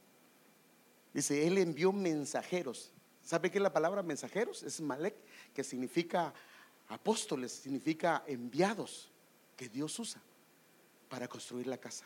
Dice, 1.13 1.47
él 1.47 1.59
envió 1.59 1.93
mensajeros. 1.93 2.91
¿Sabe 3.23 3.51
qué 3.51 3.59
es 3.59 3.63
la 3.63 3.73
palabra 3.73 4.03
mensajeros? 4.03 4.63
Es 4.63 4.81
Malek, 4.81 5.15
que 5.55 5.65
significa 5.65 6.35
apóstoles, 6.89 7.53
significa 7.53 8.25
enviados 8.27 9.11
que 9.57 9.69
Dios 9.69 9.99
usa 9.99 10.21
para 11.09 11.29
construir 11.29 11.67
la 11.67 11.79
casa. 11.79 12.05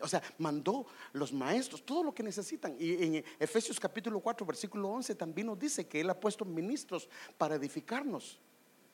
O 0.00 0.08
sea, 0.08 0.22
mandó 0.38 0.86
los 1.12 1.32
maestros, 1.32 1.84
todo 1.84 2.02
lo 2.02 2.14
que 2.14 2.22
necesitan. 2.22 2.76
Y 2.78 3.02
en 3.02 3.24
Efesios 3.38 3.78
capítulo 3.78 4.20
4, 4.20 4.46
versículo 4.46 4.88
11 4.90 5.14
también 5.14 5.46
nos 5.46 5.58
dice 5.58 5.86
que 5.86 6.00
Él 6.00 6.10
ha 6.10 6.18
puesto 6.18 6.44
ministros 6.44 7.08
para 7.38 7.54
edificarnos 7.54 8.38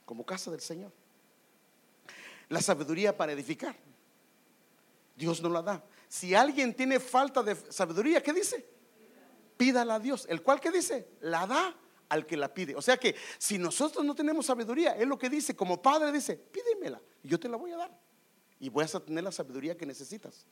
como 0.04 0.24
casa 0.24 0.50
del 0.50 0.60
Señor. 0.60 0.92
La 2.48 2.60
sabiduría 2.60 3.16
para 3.16 3.32
edificar. 3.32 3.76
Dios 5.16 5.40
no 5.42 5.48
la 5.48 5.62
da. 5.62 5.84
Si 6.08 6.34
alguien 6.34 6.74
tiene 6.74 6.98
falta 6.98 7.42
de 7.42 7.54
sabiduría, 7.70 8.22
¿qué 8.22 8.32
dice? 8.32 8.66
pídala 9.60 9.96
a 9.96 9.98
Dios, 9.98 10.24
el 10.30 10.40
cual 10.40 10.58
que 10.58 10.70
dice, 10.70 11.06
la 11.20 11.46
da 11.46 11.76
al 12.08 12.24
que 12.24 12.34
la 12.34 12.48
pide. 12.54 12.74
O 12.76 12.80
sea 12.80 12.96
que 12.96 13.14
si 13.36 13.58
nosotros 13.58 14.02
no 14.02 14.14
tenemos 14.14 14.46
sabiduría, 14.46 14.96
es 14.96 15.06
lo 15.06 15.18
que 15.18 15.28
dice, 15.28 15.54
como 15.54 15.82
padre 15.82 16.10
dice, 16.10 16.34
pídemela 16.34 16.98
yo 17.22 17.38
te 17.38 17.46
la 17.46 17.58
voy 17.58 17.72
a 17.72 17.76
dar. 17.76 18.00
Y 18.60 18.68
voy 18.68 18.84
a 18.84 19.00
tener 19.00 19.24
la 19.24 19.32
sabiduría 19.32 19.76
que 19.76 19.86
necesitas. 19.86 20.46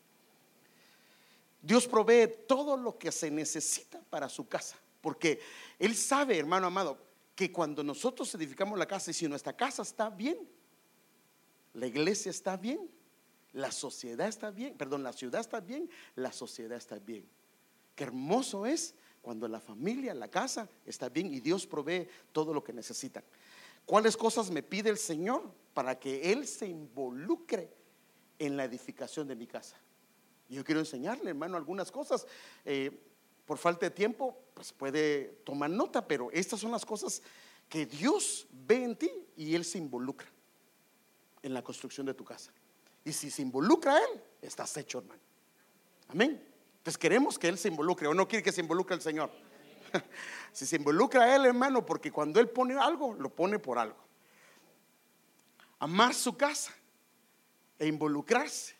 Dios 1.62 1.86
provee 1.86 2.32
todo 2.46 2.76
lo 2.76 2.98
que 2.98 3.12
se 3.12 3.30
necesita 3.30 4.00
para 4.10 4.28
su 4.28 4.48
casa, 4.48 4.76
porque 5.00 5.40
Él 5.78 5.94
sabe, 5.94 6.38
hermano 6.38 6.66
amado, 6.66 6.98
que 7.34 7.52
cuando 7.52 7.84
nosotros 7.84 8.34
edificamos 8.34 8.78
la 8.78 8.86
casa 8.86 9.10
y 9.10 9.14
si 9.14 9.28
nuestra 9.28 9.52
casa 9.56 9.82
está 9.82 10.08
bien, 10.10 10.38
la 11.74 11.86
iglesia 11.86 12.30
está 12.30 12.56
bien, 12.56 12.90
la 13.52 13.70
sociedad 13.70 14.28
está 14.28 14.50
bien, 14.50 14.74
perdón, 14.76 15.02
la 15.02 15.12
ciudad 15.12 15.40
está 15.40 15.60
bien, 15.60 15.88
la 16.16 16.32
sociedad 16.32 16.76
está 16.76 16.98
bien. 16.98 17.28
Qué 17.94 18.04
hermoso 18.04 18.66
es 18.66 18.94
cuando 19.22 19.48
la 19.48 19.60
familia, 19.60 20.14
la 20.14 20.28
casa 20.28 20.68
está 20.86 21.08
bien 21.08 21.32
y 21.32 21.40
Dios 21.40 21.66
provee 21.66 22.08
todo 22.32 22.54
lo 22.54 22.62
que 22.62 22.72
necesitan. 22.72 23.24
¿Cuáles 23.84 24.16
cosas 24.16 24.50
me 24.50 24.62
pide 24.62 24.90
el 24.90 24.98
Señor 24.98 25.50
para 25.74 25.98
que 25.98 26.32
Él 26.32 26.46
se 26.46 26.66
involucre 26.66 27.70
en 28.38 28.56
la 28.56 28.64
edificación 28.64 29.28
de 29.28 29.36
mi 29.36 29.46
casa? 29.46 29.76
Yo 30.48 30.64
quiero 30.64 30.80
enseñarle, 30.80 31.30
hermano, 31.30 31.56
algunas 31.56 31.92
cosas. 31.92 32.26
Eh, 32.64 33.04
por 33.44 33.58
falta 33.58 33.86
de 33.86 33.90
tiempo, 33.90 34.38
pues 34.54 34.72
puede 34.72 35.40
tomar 35.44 35.70
nota, 35.70 36.06
pero 36.06 36.30
estas 36.32 36.60
son 36.60 36.70
las 36.70 36.84
cosas 36.84 37.22
que 37.68 37.86
Dios 37.86 38.46
ve 38.50 38.84
en 38.84 38.96
ti 38.96 39.10
y 39.36 39.54
Él 39.54 39.64
se 39.64 39.78
involucra 39.78 40.28
en 41.42 41.54
la 41.54 41.62
construcción 41.62 42.06
de 42.06 42.14
tu 42.14 42.24
casa. 42.24 42.52
Y 43.04 43.12
si 43.12 43.30
se 43.30 43.42
involucra 43.42 43.98
Él, 43.98 44.22
estás 44.42 44.76
hecho, 44.76 44.98
hermano. 44.98 45.20
Amén. 46.08 46.42
Entonces 46.78 46.98
queremos 46.98 47.38
que 47.38 47.48
Él 47.48 47.58
se 47.58 47.68
involucre 47.68 48.06
o 48.06 48.14
no 48.14 48.26
quiere 48.26 48.42
que 48.42 48.52
se 48.52 48.60
involucre 48.60 48.96
el 48.96 49.02
Señor. 49.02 49.30
si 50.52 50.66
se 50.66 50.76
involucra 50.76 51.34
Él, 51.34 51.46
hermano, 51.46 51.84
porque 51.84 52.10
cuando 52.10 52.40
Él 52.40 52.48
pone 52.48 52.74
algo, 52.74 53.14
lo 53.14 53.30
pone 53.30 53.58
por 53.58 53.78
algo. 53.78 53.96
Amar 55.78 56.14
su 56.14 56.36
casa 56.36 56.72
e 57.78 57.86
involucrarse 57.86 58.74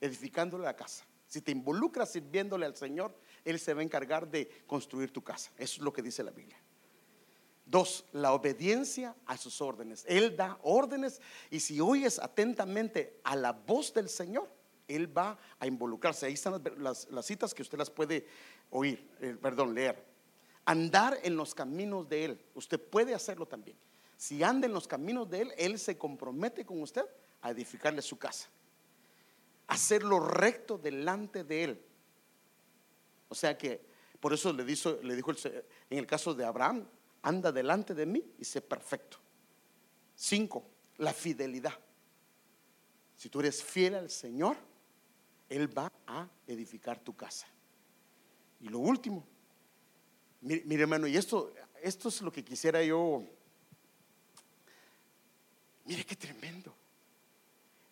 edificándole 0.00 0.64
la 0.64 0.76
casa. 0.76 1.04
Si 1.26 1.40
te 1.42 1.52
involucras 1.52 2.10
sirviéndole 2.12 2.64
al 2.64 2.76
Señor, 2.76 3.14
Él 3.44 3.58
se 3.58 3.74
va 3.74 3.80
a 3.80 3.84
encargar 3.84 4.28
de 4.30 4.48
construir 4.66 5.12
tu 5.12 5.22
casa. 5.22 5.50
Eso 5.58 5.74
es 5.76 5.78
lo 5.80 5.92
que 5.92 6.00
dice 6.02 6.22
la 6.22 6.30
Biblia. 6.30 6.56
Dos, 7.66 8.06
la 8.12 8.32
obediencia 8.32 9.14
a 9.26 9.36
sus 9.36 9.60
órdenes. 9.60 10.04
Él 10.08 10.34
da 10.36 10.58
órdenes 10.62 11.20
y 11.50 11.60
si 11.60 11.80
oyes 11.80 12.18
atentamente 12.18 13.20
a 13.24 13.36
la 13.36 13.52
voz 13.52 13.92
del 13.92 14.08
Señor, 14.08 14.48
Él 14.86 15.14
va 15.16 15.38
a 15.60 15.66
involucrarse. 15.66 16.24
Ahí 16.24 16.32
están 16.32 16.62
las, 16.78 17.06
las- 17.10 17.26
citas 17.26 17.52
que 17.52 17.60
usted 17.60 17.76
las 17.76 17.90
puede 17.90 18.26
oír, 18.70 19.06
eh, 19.20 19.36
perdón, 19.40 19.74
leer. 19.74 20.02
Andar 20.64 21.18
en 21.22 21.36
los 21.36 21.54
caminos 21.54 22.08
de 22.08 22.24
Él. 22.24 22.44
Usted 22.54 22.80
puede 22.80 23.14
hacerlo 23.14 23.44
también. 23.44 23.76
Si 24.16 24.42
anda 24.42 24.66
en 24.66 24.72
los 24.72 24.88
caminos 24.88 25.28
de 25.28 25.42
Él, 25.42 25.52
Él 25.58 25.78
se 25.78 25.98
compromete 25.98 26.64
con 26.64 26.80
usted 26.80 27.04
a 27.42 27.50
edificarle 27.50 28.02
su 28.02 28.18
casa. 28.18 28.48
Hacerlo 29.66 30.20
recto 30.20 30.78
delante 30.78 31.44
de 31.44 31.64
Él. 31.64 31.82
O 33.28 33.34
sea 33.34 33.56
que, 33.56 33.80
por 34.20 34.32
eso 34.32 34.52
le 34.52 34.64
dijo, 34.64 34.98
le 35.02 35.14
dijo 35.14 35.30
el 35.30 35.64
en 35.90 35.98
el 35.98 36.06
caso 36.06 36.34
de 36.34 36.44
Abraham, 36.44 36.88
anda 37.22 37.52
delante 37.52 37.94
de 37.94 38.06
mí 38.06 38.24
y 38.38 38.44
sé 38.44 38.60
perfecto. 38.60 39.18
Cinco, 40.14 40.64
la 40.96 41.12
fidelidad. 41.12 41.78
Si 43.16 43.28
tú 43.28 43.40
eres 43.40 43.62
fiel 43.62 43.94
al 43.94 44.10
Señor, 44.10 44.56
Él 45.48 45.76
va 45.76 45.92
a 46.06 46.28
edificar 46.46 46.98
tu 47.00 47.14
casa. 47.14 47.46
Y 48.60 48.68
lo 48.68 48.78
último, 48.78 49.26
mire, 50.40 50.62
mire, 50.64 50.82
hermano, 50.82 51.06
y 51.06 51.16
esto, 51.16 51.52
esto 51.82 52.08
es 52.08 52.22
lo 52.22 52.32
que 52.32 52.44
quisiera 52.44 52.82
yo. 52.82 53.22
Mire 55.84 56.04
qué 56.04 56.16
tremendo. 56.16 56.74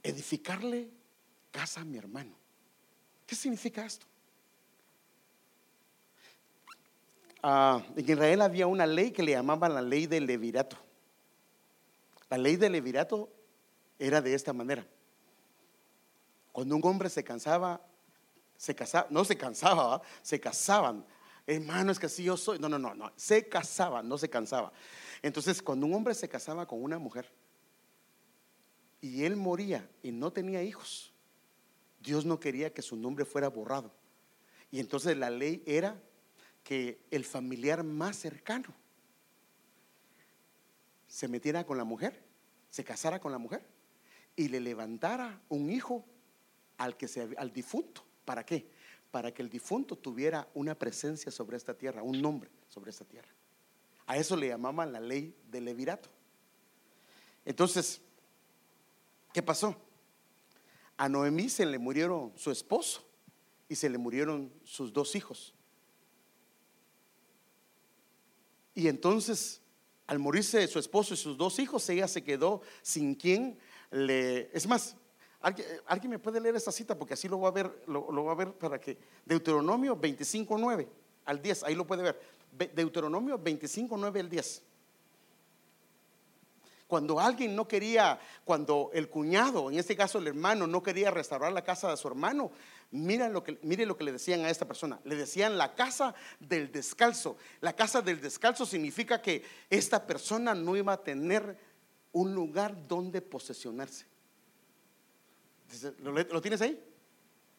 Edificarle 0.07 0.89
casa 1.51 1.81
a 1.81 1.85
mi 1.85 1.99
hermano. 1.99 2.33
¿Qué 3.27 3.35
significa 3.35 3.85
esto? 3.85 4.07
Ah, 7.43 7.83
en 7.97 8.09
Israel 8.09 8.43
había 8.43 8.69
una 8.69 8.87
ley 8.87 9.11
que 9.11 9.25
le 9.25 9.33
llamaban 9.33 9.75
la 9.75 9.83
ley 9.83 10.07
del 10.07 10.27
levirato. 10.27 10.77
La 12.31 12.39
ley 12.39 12.55
del 12.55 12.73
levirato 12.73 13.29
era 13.99 14.21
de 14.21 14.33
esta 14.33 14.53
manera. 14.53 14.87
Cuando 16.53 16.77
un 16.77 16.87
hombre 16.87 17.11
se 17.11 17.25
cansaba, 17.25 17.81
se 18.57 18.77
casaba, 18.77 19.09
no 19.11 19.25
se 19.25 19.37
cansaba, 19.37 20.03
se 20.23 20.39
casaban. 20.39 21.05
Hermano, 21.49 21.91
es 21.91 21.99
que 21.99 22.07
así 22.07 22.23
yo 22.23 22.37
soy. 22.37 22.61
No, 22.61 22.69
no, 22.69 22.79
no, 22.79 22.95
no. 22.95 23.13
Se 23.17 23.49
casaban, 23.49 24.09
no 24.09 24.19
se 24.19 24.31
cansaba. 24.31 24.73
Entonces, 25.21 25.61
cuando 25.61 25.85
un 25.85 25.95
hombre 25.95 26.15
se 26.15 26.29
casaba 26.29 26.65
con 26.65 26.81
una 26.81 26.97
mujer 26.97 27.29
y 29.07 29.25
él 29.25 29.37
moría 29.37 29.89
y 30.03 30.11
no 30.11 30.33
tenía 30.33 30.63
hijos, 30.63 31.13
Dios 32.01 32.25
no 32.25 32.41
quería 32.41 32.73
que 32.73 32.83
su 32.83 32.97
nombre 32.97 33.25
fuera 33.25 33.49
borrado. 33.49 33.93
Y 34.71 34.81
entonces 34.81 35.17
la 35.17 35.31
ley 35.31 35.63
era 35.65 36.01
que 36.65 36.99
el 37.11 37.25
familiar 37.25 37.85
más 37.85 38.17
cercano 38.17 38.75
se 41.07 41.29
metiera 41.29 41.65
con 41.65 41.79
la 41.79 41.85
mujer, 41.85 42.21
se 42.71 42.85
casara 42.85 43.21
con 43.21 43.33
la 43.33 43.39
mujer 43.39 43.65
y 44.35 44.49
le 44.49 44.61
levantara 44.61 45.41
un 45.49 45.71
hijo 45.71 46.05
al 46.79 46.97
que 46.97 47.09
se, 47.09 47.29
al 47.37 47.53
difunto. 47.53 48.05
¿Para 48.25 48.45
qué? 48.45 48.69
Para 49.11 49.33
que 49.33 49.43
el 49.43 49.49
difunto 49.49 49.97
tuviera 49.97 50.49
una 50.55 50.75
presencia 50.75 51.31
sobre 51.31 51.57
esta 51.57 51.75
tierra, 51.75 52.03
un 52.03 52.21
nombre 52.21 52.51
sobre 52.69 52.91
esta 52.91 53.05
tierra. 53.05 53.29
A 54.07 54.17
eso 54.17 54.37
le 54.37 54.49
llamaban 54.49 54.93
la 54.93 55.01
ley 55.01 55.35
del 55.49 55.65
levirato. 55.65 56.09
Entonces, 57.45 58.01
¿qué 59.37 59.43
pasó? 59.43 59.77
A 60.97 61.11
Noemí 61.11 61.51
se 61.51 61.67
le 61.67 61.79
murieron 61.79 62.33
su 62.37 62.51
esposo 62.51 63.05
y 63.69 63.75
se 63.75 63.91
le 63.91 63.99
murieron 63.99 64.51
sus 64.65 64.95
dos 64.95 65.15
hijos. 65.15 65.53
Y 68.75 68.89
entonces, 68.89 69.61
al 70.07 70.21
morirse 70.21 70.67
su 70.69 70.79
esposo 70.79 71.13
y 71.13 71.19
sus 71.19 71.37
dos 71.37 71.59
hijos, 71.59 71.87
ella 71.91 72.09
se 72.09 72.25
quedó 72.25 72.63
sin 72.81 73.15
quien 73.15 73.59
le... 73.91 74.49
Es 74.57 74.67
más, 74.67 74.97
¿alguien, 75.43 75.69
alguien 75.85 76.13
me 76.13 76.19
puede 76.19 76.41
leer 76.41 76.57
esta 76.57 76.73
cita? 76.73 76.99
Porque 76.99 77.13
así 77.13 77.29
lo 77.29 77.39
va 77.39 77.49
a 77.49 77.53
ver, 77.53 77.83
lo, 77.89 78.11
lo 78.11 78.25
va 78.25 78.33
a 78.33 78.37
ver 78.37 78.55
para 78.55 78.81
que... 78.81 78.97
Deuteronomio 79.27 79.97
25, 79.97 80.57
9 80.57 80.89
al 81.27 81.43
10, 81.43 81.65
ahí 81.65 81.75
lo 81.75 81.87
puede 81.87 82.05
ver. 82.05 82.19
Deuteronomio 82.75 83.37
25, 83.37 83.99
9 83.99 84.19
al 84.19 84.31
10. 84.31 84.63
Cuando 86.87 87.19
alguien 87.19 87.57
no 87.57 87.67
quería, 87.67 88.19
cuando 88.45 88.91
el 88.95 89.09
cuñado, 89.09 89.71
en 89.71 89.79
este 89.79 89.97
caso 89.97 90.19
el 90.19 90.29
hermano, 90.29 90.67
no 90.69 90.83
quería 90.83 91.11
restaurar 91.11 91.53
la 91.53 91.65
casa 91.65 91.91
de 91.91 91.97
su 91.97 92.07
hermano, 92.07 92.53
mira 92.93 93.29
lo 93.29 93.43
que, 93.43 93.59
mire 93.63 93.85
lo 93.87 93.97
que 93.97 94.05
le 94.05 94.13
decían 94.13 94.45
a 94.45 94.51
esta 94.51 94.67
persona. 94.69 95.01
Le 95.05 95.17
decían 95.17 95.59
la 95.59 95.75
casa 95.75 96.15
del 96.39 96.71
descalzo. 96.71 97.37
La 97.61 97.73
casa 97.75 98.03
del 98.03 98.21
descalzo 98.21 98.65
significa 98.67 99.21
que 99.21 99.43
esta 99.69 100.07
persona 100.07 100.55
no 100.55 100.77
iba 100.77 100.93
a 100.93 101.03
tener 101.03 101.59
un 102.13 102.35
lugar 102.35 102.87
donde 102.87 103.21
posesionarse. 103.21 104.07
Dice, 105.71 105.93
¿Lo, 105.99 106.13
le- 106.13 106.25
lo 106.25 106.41
tienes 106.41 106.61
ahí? 106.61 106.81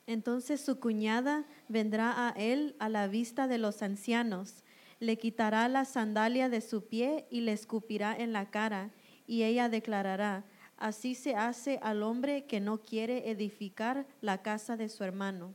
Entonces 0.05 0.61
su 0.61 0.80
cuñada 0.80 1.43
vendrá 1.67 2.30
a 2.30 2.32
él 2.38 2.78
a 2.80 2.88
la 2.88 3.07
vista 3.07 3.47
de 3.47 3.57
los 3.57 3.82
ancianos, 3.82 4.63
le 5.01 5.17
quitará 5.17 5.67
la 5.67 5.84
sandalia 5.84 6.47
de 6.47 6.61
su 6.61 6.86
pie 6.88 7.28
y 7.30 7.41
le 7.41 7.51
escupirá 7.51 8.15
en 8.15 8.32
la 8.32 8.49
cara, 8.49 8.89
y 9.28 9.43
ella 9.43 9.69
declarará, 9.69 10.45
así 10.78 11.13
se 11.13 11.36
hace 11.36 11.80
al 11.84 12.01
hombre 12.01 12.45
que 12.45 12.59
no 12.59 12.82
quiere 12.82 13.30
edificar 13.30 14.07
la 14.21 14.41
casa 14.41 14.78
de 14.78 14.89
su 14.89 15.03
hermano. 15.03 15.53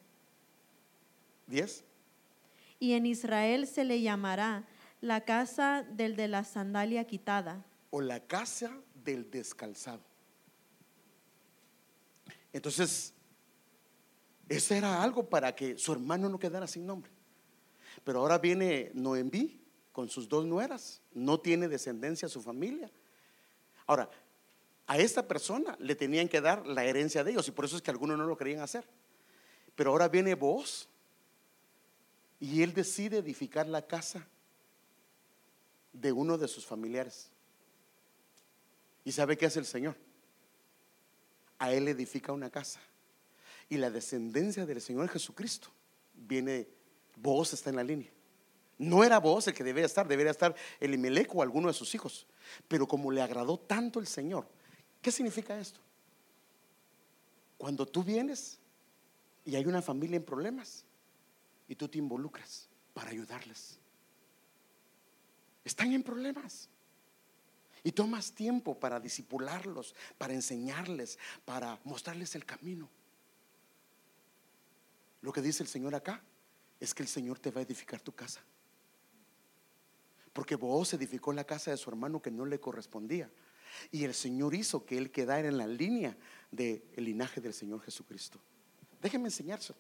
¿Diez? 1.47 1.85
Y 2.79 2.93
en 2.93 3.07
Israel 3.07 3.67
se 3.67 3.85
le 3.85 4.03
llamará 4.03 4.65
la 5.01 5.23
casa 5.23 5.83
del 5.83 6.15
de 6.15 6.29
la 6.29 6.45
sandalia 6.45 7.05
quitada. 7.05 7.65
o 7.91 8.01
la 8.01 8.21
casa 8.21 8.73
del 9.05 9.31
descalzado. 9.31 10.03
Entonces, 12.53 13.13
eso 14.49 14.75
era 14.75 15.03
algo 15.03 15.29
para 15.29 15.55
que 15.55 15.77
su 15.77 15.93
hermano 15.93 16.29
no 16.29 16.39
quedara 16.39 16.67
sin 16.67 16.87
nombre. 16.87 17.11
Pero 18.05 18.21
ahora 18.21 18.39
viene 18.39 18.91
Noemí 18.95 19.61
con 19.93 20.09
sus 20.09 20.29
dos 20.29 20.47
nueras, 20.47 21.03
no 21.13 21.39
tiene 21.39 21.69
descendencia 21.69 22.29
su 22.29 22.41
familia. 22.41 22.91
Ahora, 23.87 24.11
a 24.87 24.99
esta 24.99 25.27
persona 25.27 25.77
le 25.79 25.95
tenían 25.95 26.29
que 26.29 26.41
dar 26.41 26.67
la 26.67 26.85
herencia 26.85 27.25
de 27.25 27.33
ellos 27.33 27.49
y 27.49 27.53
por 27.53 27.65
eso 27.65 27.77
es 27.77 27.83
que 27.83 27.91
algunos 27.91 28.19
no 28.19 28.27
lo 28.27 28.37
querían 28.37 28.61
hacer. 28.61 28.85
Pero 29.75 29.91
ahora 29.91 30.09
viene 30.09 30.35
vos 30.35 30.89
y 32.41 32.63
él 32.63 32.75
decide 32.75 33.19
edificar 33.19 33.69
la 33.69 33.87
casa 33.87 34.27
de 35.93 36.13
uno 36.13 36.39
de 36.39 36.49
sus 36.49 36.67
familiares. 36.67 37.31
¿Y 39.05 39.13
sabe 39.13 39.37
qué 39.37 39.47
hace 39.47 39.59
el 39.59 39.67
Señor? 39.67 39.97
A 41.59 41.73
Él 41.73 41.89
edifica 41.89 42.33
una 42.33 42.51
casa. 42.51 42.81
Y 43.69 43.77
la 43.77 43.91
descendencia 43.91 44.67
del 44.67 44.81
Señor 44.81 45.09
Jesucristo 45.09 45.69
viene, 46.15 46.69
vos 47.17 47.53
está 47.53 47.71
en 47.71 47.77
la 47.77 47.85
línea. 47.85 48.11
No 48.83 49.05
era 49.05 49.21
vos 49.21 49.47
el 49.47 49.55
que 49.55 49.63
debía 49.63 49.87
estar, 49.87 50.09
debería 50.09 50.33
estar 50.33 50.57
Elimelech 50.81 51.33
o 51.33 51.41
alguno 51.41 51.69
de 51.69 51.73
sus 51.73 51.95
hijos. 51.95 52.27
Pero 52.67 52.89
como 52.89 53.13
le 53.13 53.23
agradó 53.23 53.57
tanto 53.57 54.01
el 54.01 54.09
Señor, 54.09 54.45
¿qué 55.01 55.13
significa 55.13 55.57
esto? 55.57 55.79
Cuando 57.57 57.87
tú 57.87 58.03
vienes 58.03 58.59
y 59.45 59.55
hay 59.55 59.67
una 59.67 59.83
familia 59.83 60.17
en 60.17 60.25
problemas 60.25 60.85
y 61.69 61.77
tú 61.77 61.87
te 61.87 61.99
involucras 61.99 62.69
para 62.93 63.11
ayudarles. 63.11 63.79
Están 65.65 65.93
en 65.93 66.03
problemas. 66.03 66.69
Y 67.85 67.93
tomas 67.93 68.33
tiempo 68.33 68.79
para 68.81 68.99
disipularlos, 68.99 69.95
para 70.19 70.35
enseñarles, 70.35 71.21
para 71.45 71.79
mostrarles 71.85 72.35
el 72.35 72.45
camino. 72.45 72.89
Lo 75.21 75.33
que 75.33 75.41
dice 75.41 75.63
el 75.63 75.69
Señor 75.69 75.95
acá 75.95 76.21
es 76.81 76.93
que 76.93 77.05
el 77.05 77.09
Señor 77.09 77.39
te 77.39 77.53
va 77.53 77.61
a 77.61 77.65
edificar 77.65 78.01
tu 78.01 78.13
casa. 78.13 78.41
Porque 80.33 80.57
vos 80.57 80.93
edificó 80.95 81.33
la 81.33 81.45
casa 81.45 81.71
de 81.71 81.77
su 81.77 81.91
hermano 81.91 82.23
que 82.23 82.31
no 82.31 82.47
le 82.47 82.61
correspondía. 82.61 83.31
Y 83.91 84.05
el 84.05 84.15
Señor 84.15 84.55
hizo 84.55 84.85
que 84.85 84.99
él 84.99 85.11
quedara 85.11 85.49
en 85.49 85.59
la 85.59 85.67
línea 85.67 86.17
del 86.51 86.83
linaje 86.97 87.41
del 87.41 87.55
Señor 87.55 87.81
Jesucristo. 87.83 88.39
Déjenme 89.01 89.29
enseñárselo. 89.29 89.79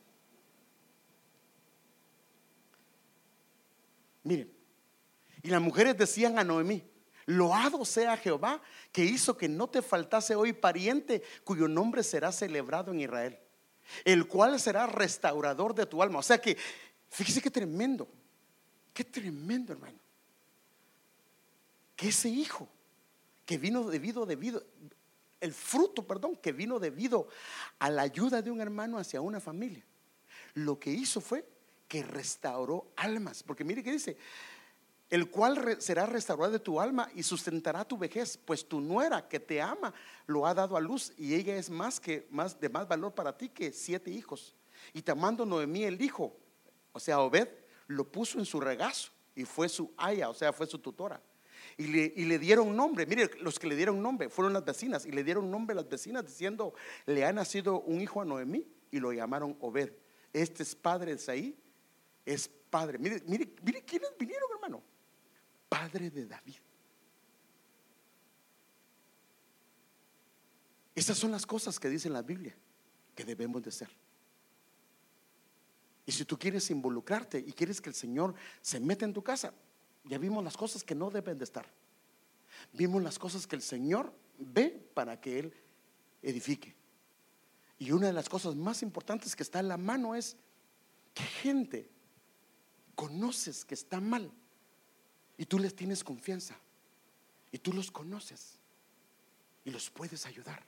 Miren, 4.25 4.53
y 5.43 5.49
las 5.49 5.61
mujeres 5.61 5.97
decían 5.97 6.39
a 6.39 6.45
Noemí, 6.45 6.85
loado 7.27 7.85
sea 7.85 8.17
Jehová 8.17 8.63
que 8.93 9.05
hizo 9.05 9.37
que 9.37 9.49
no 9.49 9.69
te 9.69 9.83
faltase 9.83 10.35
hoy 10.35 10.53
pariente 10.53 11.23
cuyo 11.45 11.69
nombre 11.69 12.03
será 12.03 12.31
celebrado 12.31 12.93
en 12.93 13.01
Israel, 13.01 13.39
el 14.05 14.27
cual 14.27 14.59
será 14.61 14.87
restaurador 14.87 15.75
de 15.75 15.87
tu 15.87 16.03
alma. 16.03 16.21
O 16.21 16.23
sea 16.23 16.41
que, 16.41 16.57
fíjese 17.11 17.43
qué 17.43 17.51
tremendo, 17.51 18.09
qué 18.93 19.05
tremendo 19.05 19.73
hermano, 19.73 19.99
que 21.97 22.09
ese 22.09 22.28
hijo 22.28 22.68
que 23.45 23.59
vino 23.59 23.84
debido, 23.84 24.26
debido, 24.26 24.64
el 25.40 25.53
fruto, 25.53 26.07
perdón, 26.07 26.36
que 26.36 26.53
vino 26.53 26.78
debido 26.78 27.28
a 27.78 27.90
la 27.90 28.03
ayuda 28.03 28.43
de 28.43 28.51
un 28.51 28.61
hermano 28.61 28.99
hacia 28.99 29.20
una 29.20 29.40
familia, 29.40 29.84
lo 30.55 30.78
que 30.78 30.90
hizo 30.90 31.20
fue 31.20 31.45
que 31.88 32.03
restauró 32.03 32.93
almas, 32.97 33.43
porque 33.43 33.64
mire 33.64 33.82
que 33.82 33.93
dice, 33.93 34.16
el 35.11 35.28
cual 35.28 35.76
será 35.78 36.07
restaurado 36.07 36.53
de 36.53 36.59
tu 36.59 36.80
alma 36.80 37.11
y 37.14 37.22
sustentará 37.22 37.84
tu 37.84 37.99
vejez, 37.99 38.38
pues 38.38 38.66
tu 38.66 38.80
nuera 38.80 39.28
que 39.28 39.38
te 39.38 39.61
ama 39.61 39.93
lo 40.26 40.47
ha 40.47 40.55
dado 40.55 40.74
a 40.74 40.80
luz 40.80 41.12
y 41.18 41.34
ella 41.34 41.55
es 41.57 41.68
más 41.68 42.01
que 42.01 42.26
más 42.30 42.59
de 42.59 42.70
más 42.70 42.88
valor 42.88 43.14
para 43.14 43.36
ti 43.36 43.51
que 43.51 43.72
siete 43.72 44.11
hijos. 44.11 44.55
Y 44.95 45.03
tomando 45.03 45.45
Noemí 45.45 45.84
el 45.84 46.01
hijo, 46.01 46.34
o 46.93 46.99
sea, 46.99 47.20
Obed, 47.20 47.49
lo 47.88 48.11
puso 48.11 48.38
en 48.38 48.47
su 48.47 48.59
regazo 48.59 49.12
y 49.34 49.45
fue 49.45 49.68
su 49.68 49.93
aya, 49.99 50.30
o 50.30 50.34
sea, 50.34 50.51
fue 50.51 50.66
su 50.66 50.78
tutora. 50.78 51.20
Y 51.77 51.87
le, 51.87 52.39
dieron 52.39 52.77
nombre, 52.77 53.07
mire, 53.07 53.31
los 53.41 53.59
que 53.59 53.66
le 53.66 53.77
dieron 53.77 54.03
nombre 54.03 54.29
fueron 54.29 54.53
las 54.53 54.64
vecinas, 54.64 55.07
y 55.07 55.12
le 55.12 55.25
dieron 55.25 55.51
nombre 55.51 55.73
a 55.73 55.77
las 55.77 55.89
vecinas 55.89 56.25
diciendo, 56.25 56.75
le 57.07 57.25
ha 57.25 57.33
nacido 57.33 57.81
un 57.81 58.01
hijo 58.01 58.20
a 58.20 58.25
Noemí, 58.25 58.66
y 58.91 59.01
lo 59.01 59.12
llamaron 59.12 59.57
Obed. 59.61 59.93
Este 60.33 60.62
es 60.62 60.75
padre 60.75 61.12
de 61.12 61.18
Saí, 61.18 61.59
es 62.25 62.49
padre. 62.49 62.99
Mire, 62.99 63.23
mire, 63.27 63.49
mire 63.62 63.83
quiénes 63.83 64.11
vinieron, 64.18 64.49
hermano. 64.55 64.83
Padre 65.68 66.11
de 66.11 66.27
David. 66.27 66.57
Esas 70.95 71.16
son 71.16 71.31
las 71.31 71.47
cosas 71.47 71.81
que 71.81 71.89
dice 71.89 72.11
la 72.11 72.23
Biblia 72.23 72.55
que 73.14 73.25
debemos 73.25 73.62
de 73.62 73.70
ser. 73.70 73.89
Y 76.05 76.12
si 76.12 76.25
tú 76.25 76.39
quieres 76.39 76.70
involucrarte 76.70 77.39
y 77.39 77.53
quieres 77.53 77.81
que 77.81 77.89
el 77.89 77.95
Señor 77.95 78.35
se 78.61 78.81
meta 78.81 79.05
en 79.05 79.12
tu 79.12 79.23
casa, 79.23 79.55
ya 80.05 80.19
vimos 80.19 80.43
las 80.43 80.57
cosas 80.57 80.83
que 80.83 80.95
no 80.95 81.11
deben 81.11 81.39
de 81.39 81.45
estar. 81.45 81.67
Vimos 82.73 83.03
las 83.03 83.19
cosas 83.19 83.47
que 83.47 83.57
el 83.57 83.63
Señor 83.63 84.13
ve 84.39 84.91
para 84.95 85.21
que 85.21 85.39
Él 85.39 85.55
edifique. 86.23 86.75
Y 87.79 87.93
una 87.93 88.09
de 88.09 88.13
las 88.13 88.29
cosas 88.29 88.55
más 88.55 88.83
importantes 88.83 89.35
que 89.35 89.43
está 89.43 89.61
en 89.61 89.69
la 89.69 89.77
mano 89.77 90.15
es 90.15 90.37
que 91.15 91.23
gente 91.23 91.91
conoces 92.95 93.65
que 93.65 93.75
está 93.75 94.01
mal 94.01 94.31
y 95.37 95.47
tú 95.47 95.59
les 95.59 95.75
tienes 95.75 96.05
confianza 96.05 96.57
y 97.51 97.59
tú 97.59 97.73
los 97.73 97.91
conoces 97.91 98.59
y 99.65 99.71
los 99.71 99.91
puedes 99.91 100.27
ayudar. 100.27 100.65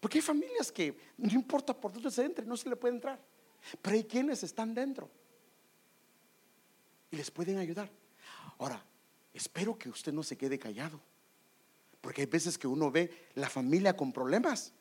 Porque 0.00 0.18
hay 0.18 0.22
familias 0.22 0.70
que 0.70 0.96
no 1.16 1.32
importa 1.32 1.78
por 1.78 1.92
dónde 1.92 2.10
se 2.10 2.24
entre, 2.24 2.46
no 2.46 2.56
se 2.56 2.68
le 2.68 2.76
puede 2.76 2.94
entrar. 2.94 3.20
Pero 3.82 3.96
hay 3.96 4.04
quienes 4.04 4.42
están 4.42 4.74
dentro 4.74 5.10
y 7.10 7.16
les 7.16 7.30
pueden 7.30 7.58
ayudar. 7.58 7.90
Ahora, 8.58 8.82
espero 9.32 9.78
que 9.78 9.88
usted 9.88 10.12
no 10.12 10.22
se 10.22 10.36
quede 10.36 10.58
callado. 10.58 11.00
Porque 12.00 12.22
hay 12.22 12.26
veces 12.26 12.56
que 12.56 12.68
uno 12.68 12.90
ve 12.90 13.28
la 13.34 13.48
familia 13.48 13.96
con 13.96 14.12
problemas 14.12 14.72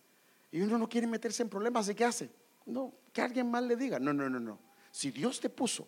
y 0.51 0.61
uno 0.61 0.77
no 0.77 0.87
quiere 0.87 1.07
meterse 1.07 1.43
en 1.43 1.49
problemas. 1.49 1.89
¿Y 1.89 1.95
qué 1.95 2.05
hace? 2.05 2.29
No, 2.65 2.93
que 3.11 3.21
alguien 3.21 3.49
más 3.49 3.63
le 3.63 3.75
diga. 3.75 3.99
No, 3.99 4.13
no, 4.13 4.29
no, 4.29 4.39
no. 4.39 4.59
Si 4.91 5.11
Dios 5.11 5.39
te 5.39 5.49
puso, 5.49 5.87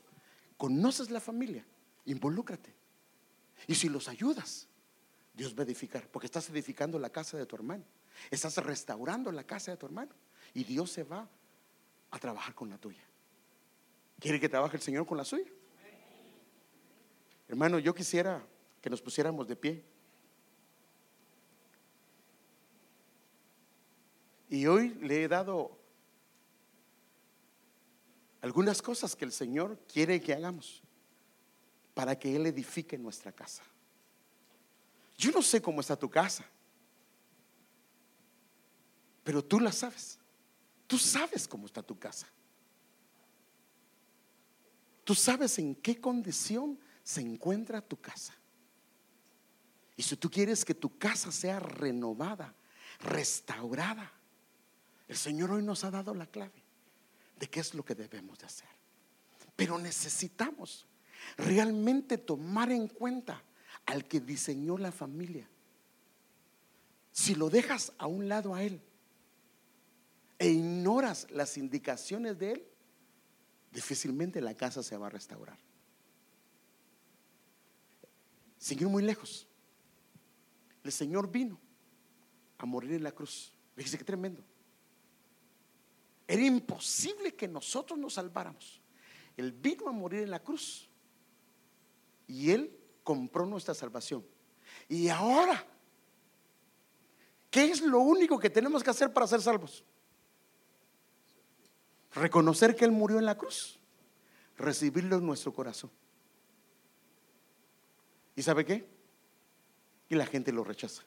conoces 0.57 1.09
la 1.09 1.19
familia, 1.19 1.65
involúcrate. 2.05 2.73
Y 3.67 3.75
si 3.75 3.89
los 3.89 4.07
ayudas, 4.07 4.67
Dios 5.33 5.55
va 5.55 5.61
a 5.61 5.65
edificar. 5.65 6.07
Porque 6.09 6.25
estás 6.25 6.49
edificando 6.49 6.99
la 6.99 7.09
casa 7.09 7.37
de 7.37 7.45
tu 7.45 7.55
hermano. 7.55 7.83
Estás 8.31 8.57
restaurando 8.57 9.31
la 9.31 9.43
casa 9.43 9.71
de 9.71 9.77
tu 9.77 9.85
hermano. 9.85 10.13
Y 10.53 10.63
Dios 10.63 10.91
se 10.91 11.03
va 11.03 11.29
a 12.09 12.19
trabajar 12.19 12.55
con 12.55 12.69
la 12.69 12.77
tuya. 12.77 13.03
¿Quiere 14.19 14.39
que 14.39 14.49
trabaje 14.49 14.77
el 14.77 14.81
Señor 14.81 15.05
con 15.05 15.17
la 15.17 15.25
suya? 15.25 15.45
Hermano, 17.47 17.79
yo 17.79 17.93
quisiera 17.93 18.45
que 18.81 18.89
nos 18.89 19.01
pusiéramos 19.01 19.47
de 19.47 19.55
pie. 19.55 19.83
Y 24.49 24.65
hoy 24.65 24.89
le 24.95 25.23
he 25.23 25.27
dado 25.27 25.77
algunas 28.41 28.81
cosas 28.81 29.15
que 29.15 29.25
el 29.25 29.31
Señor 29.31 29.77
quiere 29.91 30.21
que 30.21 30.33
hagamos 30.33 30.81
para 31.93 32.17
que 32.17 32.35
Él 32.35 32.45
edifique 32.45 32.97
nuestra 32.97 33.31
casa. 33.31 33.63
Yo 35.17 35.31
no 35.31 35.41
sé 35.41 35.61
cómo 35.61 35.81
está 35.81 35.95
tu 35.95 36.09
casa, 36.09 36.45
pero 39.23 39.43
tú 39.43 39.59
la 39.59 39.71
sabes. 39.71 40.19
Tú 40.85 40.97
sabes 40.97 41.47
cómo 41.47 41.65
está 41.65 41.83
tu 41.83 41.99
casa. 41.99 42.27
Tú 45.03 45.13
sabes 45.15 45.57
en 45.59 45.75
qué 45.75 45.99
condición 45.99 46.79
se 47.07 47.21
encuentra 47.21 47.79
tu 47.79 48.01
casa. 48.01 48.33
Y 49.95 50.03
si 50.03 50.17
tú 50.17 50.29
quieres 50.29 50.65
que 50.65 50.75
tu 50.75 50.97
casa 50.97 51.31
sea 51.31 51.57
renovada, 51.57 52.53
restaurada, 52.99 54.11
el 55.07 55.15
Señor 55.15 55.51
hoy 55.51 55.63
nos 55.63 55.85
ha 55.85 55.89
dado 55.89 56.13
la 56.13 56.25
clave 56.25 56.61
de 57.39 57.49
qué 57.49 57.61
es 57.61 57.73
lo 57.73 57.85
que 57.85 57.95
debemos 57.95 58.37
de 58.39 58.47
hacer. 58.47 58.67
Pero 59.55 59.79
necesitamos 59.79 60.85
realmente 61.37 62.17
tomar 62.17 62.73
en 62.73 62.89
cuenta 62.89 63.41
al 63.85 64.05
que 64.05 64.19
diseñó 64.19 64.77
la 64.77 64.91
familia. 64.91 65.47
Si 67.13 67.35
lo 67.35 67.49
dejas 67.49 67.93
a 67.99 68.07
un 68.07 68.27
lado 68.27 68.53
a 68.53 68.63
Él 68.63 68.81
e 70.39 70.49
ignoras 70.49 71.25
las 71.31 71.57
indicaciones 71.57 72.37
de 72.37 72.51
Él, 72.51 72.67
difícilmente 73.71 74.41
la 74.41 74.55
casa 74.55 74.83
se 74.83 74.97
va 74.97 75.07
a 75.07 75.11
restaurar. 75.11 75.57
Sin 78.57 78.79
ir 78.79 78.87
muy 78.87 79.03
lejos, 79.03 79.47
el 80.83 80.91
Señor 80.91 81.29
vino 81.29 81.59
a 82.57 82.65
morir 82.65 82.93
en 82.93 83.03
la 83.03 83.11
cruz. 83.11 83.53
Fíjese 83.75 83.97
qué 83.97 84.03
tremendo. 84.03 84.43
Era 86.27 86.43
imposible 86.43 87.33
que 87.35 87.47
nosotros 87.47 87.97
nos 87.97 88.15
salváramos. 88.15 88.81
Él 89.37 89.51
vino 89.51 89.87
a 89.87 89.91
morir 89.91 90.23
en 90.23 90.31
la 90.31 90.41
cruz 90.41 90.89
y 92.27 92.51
Él 92.51 92.75
compró 93.03 93.45
nuestra 93.45 93.73
salvación. 93.73 94.25
Y 94.89 95.07
ahora, 95.07 95.65
¿qué 97.49 97.65
es 97.65 97.81
lo 97.81 97.99
único 97.99 98.37
que 98.39 98.49
tenemos 98.49 98.83
que 98.83 98.89
hacer 98.89 99.13
para 99.13 99.27
ser 99.27 99.41
salvos? 99.41 99.83
Reconocer 102.13 102.75
que 102.75 102.83
Él 102.83 102.91
murió 102.91 103.19
en 103.19 103.25
la 103.25 103.37
cruz, 103.37 103.79
recibirlo 104.57 105.17
en 105.17 105.25
nuestro 105.25 105.53
corazón. 105.53 105.91
¿Y 108.37 108.43
sabe 108.43 108.63
qué? 108.63 108.87
Y 110.07 110.15
la 110.15 110.25
gente 110.25 110.53
lo 110.53 110.63
rechaza. 110.63 111.03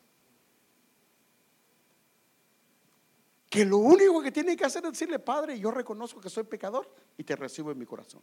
Que 3.48 3.64
lo 3.64 3.78
único 3.78 4.20
que 4.20 4.30
tiene 4.30 4.56
que 4.56 4.64
hacer 4.64 4.84
es 4.84 4.92
decirle, 4.92 5.18
Padre, 5.18 5.58
yo 5.58 5.70
reconozco 5.70 6.20
que 6.20 6.28
soy 6.28 6.44
pecador 6.44 6.92
y 7.16 7.24
te 7.24 7.34
recibo 7.34 7.70
en 7.70 7.78
mi 7.78 7.86
corazón. 7.86 8.20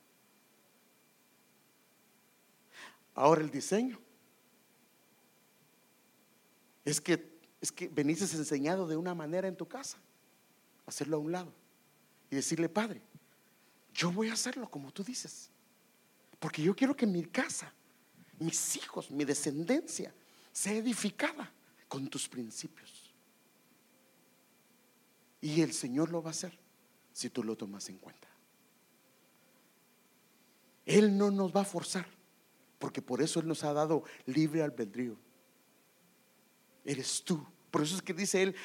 Ahora 3.16 3.42
el 3.42 3.50
diseño 3.50 4.00
es 6.86 7.02
que 7.02 7.38
es 7.60 7.72
que 7.72 7.88
veniste 7.88 8.26
enseñado 8.26 8.88
de 8.88 8.96
una 8.96 9.16
manera 9.16 9.48
en 9.48 9.56
tu 9.56 9.68
casa, 9.68 9.98
hacerlo 10.86 11.18
a 11.18 11.20
un 11.20 11.32
lado 11.32 11.54
y 12.30 12.36
decirle, 12.36 12.70
Padre, 12.70 13.02
yo 13.94 14.12
voy 14.12 14.30
a 14.30 14.34
hacerlo 14.34 14.70
como 14.70 14.92
tú 14.92 15.04
dices, 15.04 15.50
porque 16.40 16.62
yo 16.62 16.76
quiero 16.76 16.96
que 16.96 17.08
mi 17.08 17.26
casa, 17.26 17.74
mis 18.40 18.76
hijos, 18.76 19.10
mi 19.12 19.26
descendencia 19.26 20.14
sea 20.52 20.74
edificada 20.74 21.52
con 21.88 22.08
tus 22.08 22.28
principios. 22.28 23.14
Y 25.42 25.62
el 25.62 25.74
Señor 25.74 26.12
lo 26.12 26.22
va 26.22 26.30
a 26.30 26.32
hacer 26.32 26.58
si 27.14 27.30
tú 27.30 27.44
lo 27.44 27.56
tomas 27.56 27.88
en 27.90 27.98
cuenta. 27.98 28.28
Él 30.86 31.18
no 31.18 31.32
nos 31.32 31.56
va 31.56 31.62
a 31.62 31.66
forzar, 31.66 32.08
porque 32.80 33.02
por 33.02 33.22
eso 33.22 33.40
Él 33.40 33.48
nos 33.48 33.64
ha 33.64 33.74
dado 33.74 34.04
libre 34.26 34.64
albedrío. 34.64 35.18
Eres 36.86 37.24
tú. 37.24 37.46
Por 37.70 37.82
eso 37.84 37.96
es 37.96 38.02
que 38.02 38.14
dice 38.14 38.42
Él, 38.42 38.56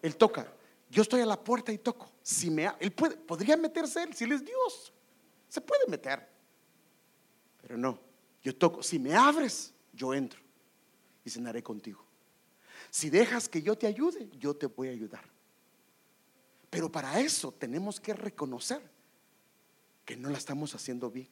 Él 0.00 0.16
toca. 0.16 0.50
Yo 0.90 1.02
estoy 1.02 1.20
a 1.20 1.26
la 1.26 1.42
puerta 1.42 1.70
y 1.70 1.78
toco. 1.78 2.10
Si 2.22 2.50
me, 2.50 2.70
él 2.80 2.92
puede, 2.92 3.16
podría 3.16 3.56
meterse 3.56 4.02
Él, 4.02 4.14
si 4.14 4.24
Él 4.24 4.32
es 4.32 4.44
Dios. 4.44 4.92
Se 5.48 5.60
puede 5.60 5.86
meter. 5.86 6.26
Pero 7.60 7.76
no, 7.76 8.00
yo 8.48 8.56
toco. 8.56 8.82
Si 8.82 8.98
me 8.98 9.14
abres, 9.14 9.74
yo 9.92 10.14
entro 10.14 10.40
y 11.22 11.28
cenaré 11.28 11.62
contigo. 11.62 12.02
Si 12.88 13.10
dejas 13.10 13.46
que 13.46 13.60
yo 13.60 13.76
te 13.76 13.86
ayude, 13.86 14.30
yo 14.38 14.56
te 14.56 14.64
voy 14.64 14.88
a 14.88 14.92
ayudar. 14.92 15.22
Pero 16.70 16.90
para 16.90 17.20
eso 17.20 17.52
tenemos 17.52 18.00
que 18.00 18.14
reconocer 18.14 18.80
que 20.06 20.16
no 20.16 20.30
la 20.30 20.38
estamos 20.38 20.74
haciendo 20.74 21.10
bien. 21.10 21.28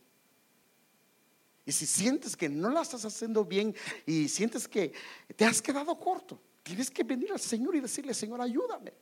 Y 1.65 1.73
si 1.73 1.87
sientes 1.87 2.37
que 2.37 2.51
no 2.51 2.69
la 2.69 2.83
estás 2.83 3.07
haciendo 3.07 3.47
bien 3.47 3.75
y 4.05 4.29
sientes 4.29 4.69
que 4.69 4.93
te 5.37 5.47
has 5.47 5.63
quedado 5.63 5.99
corto, 5.99 6.39
tienes 6.63 6.91
que 6.91 7.03
venir 7.03 7.33
al 7.33 7.41
Señor 7.41 7.77
y 7.77 7.81
decirle, 7.81 8.13
Señor, 8.13 8.43
ayúdame. 8.43 8.93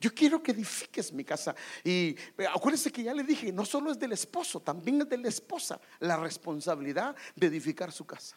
Yo 0.00 0.14
quiero 0.14 0.42
que 0.42 0.52
edifiques 0.52 1.12
mi 1.12 1.24
casa. 1.24 1.54
Y 1.82 2.14
acuérdense 2.54 2.92
que 2.92 3.02
ya 3.02 3.12
le 3.12 3.24
dije, 3.24 3.52
no 3.52 3.64
solo 3.64 3.90
es 3.90 3.98
del 3.98 4.12
esposo, 4.12 4.60
también 4.60 5.00
es 5.00 5.08
de 5.08 5.18
la 5.18 5.28
esposa 5.28 5.80
la 5.98 6.16
responsabilidad 6.16 7.16
de 7.34 7.46
edificar 7.48 7.90
su 7.90 8.06
casa. 8.06 8.36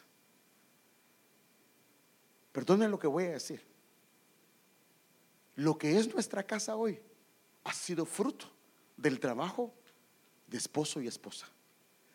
Perdonen 2.50 2.90
lo 2.90 2.98
que 2.98 3.06
voy 3.06 3.24
a 3.24 3.30
decir. 3.32 3.62
Lo 5.54 5.78
que 5.78 5.98
es 5.98 6.12
nuestra 6.12 6.42
casa 6.42 6.74
hoy 6.76 7.00
ha 7.64 7.72
sido 7.72 8.04
fruto 8.04 8.46
del 8.96 9.20
trabajo 9.20 9.72
de 10.48 10.58
esposo 10.58 11.00
y 11.00 11.06
esposa. 11.06 11.46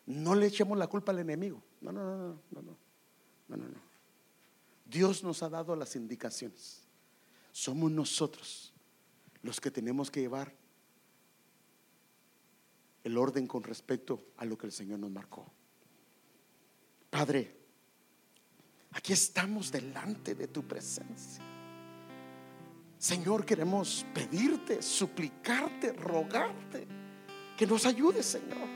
No 0.04 0.34
le 0.34 0.46
echemos 0.46 0.76
la 0.76 0.86
culpa 0.88 1.12
al 1.12 1.20
enemigo. 1.20 1.62
No, 1.80 1.90
no, 1.90 2.04
no, 2.04 2.16
no, 2.16 2.42
no, 2.50 2.62
no, 2.62 3.56
no, 3.56 3.56
no. 3.56 3.88
Dios 4.84 5.22
nos 5.22 5.42
ha 5.42 5.48
dado 5.48 5.74
las 5.74 5.96
indicaciones. 5.96 6.82
Somos 7.52 7.90
nosotros 7.90 8.67
los 9.42 9.60
que 9.60 9.70
tenemos 9.70 10.10
que 10.10 10.20
llevar 10.20 10.52
el 13.04 13.16
orden 13.16 13.46
con 13.46 13.62
respecto 13.62 14.26
a 14.36 14.44
lo 14.44 14.58
que 14.58 14.66
el 14.66 14.72
Señor 14.72 14.98
nos 14.98 15.10
marcó. 15.10 15.50
Padre, 17.10 17.56
aquí 18.92 19.12
estamos 19.12 19.72
delante 19.72 20.34
de 20.34 20.48
tu 20.48 20.62
presencia. 20.62 21.42
Señor, 22.98 23.46
queremos 23.46 24.04
pedirte, 24.12 24.82
suplicarte, 24.82 25.92
rogarte 25.92 26.86
que 27.56 27.66
nos 27.66 27.86
ayudes, 27.86 28.26
Señor. 28.26 28.68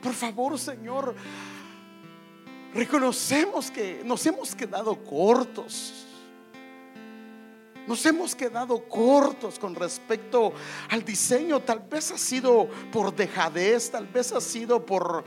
Por 0.00 0.12
favor, 0.12 0.58
Señor, 0.58 1.14
reconocemos 2.72 3.70
que 3.70 4.02
nos 4.04 4.24
hemos 4.26 4.54
quedado 4.54 5.02
cortos. 5.02 6.03
Nos 7.86 8.04
hemos 8.06 8.34
quedado 8.34 8.88
cortos 8.88 9.58
con 9.58 9.74
respecto 9.74 10.52
al 10.88 11.04
diseño. 11.04 11.60
Tal 11.60 11.80
vez 11.80 12.10
ha 12.12 12.18
sido 12.18 12.68
por 12.90 13.14
dejadez, 13.14 13.90
tal 13.90 14.06
vez 14.06 14.32
ha 14.32 14.40
sido 14.40 14.84
por 14.84 15.24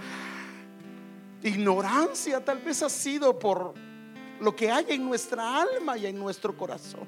ignorancia, 1.44 2.44
tal 2.44 2.60
vez 2.60 2.82
ha 2.82 2.90
sido 2.90 3.38
por 3.38 3.76
lo 4.40 4.56
que 4.56 4.72
hay 4.72 4.86
en 4.90 5.06
nuestra 5.06 5.62
alma 5.62 5.98
y 5.98 6.08
en 6.08 6.18
nuestro 6.18 6.56
corazón. 6.58 7.08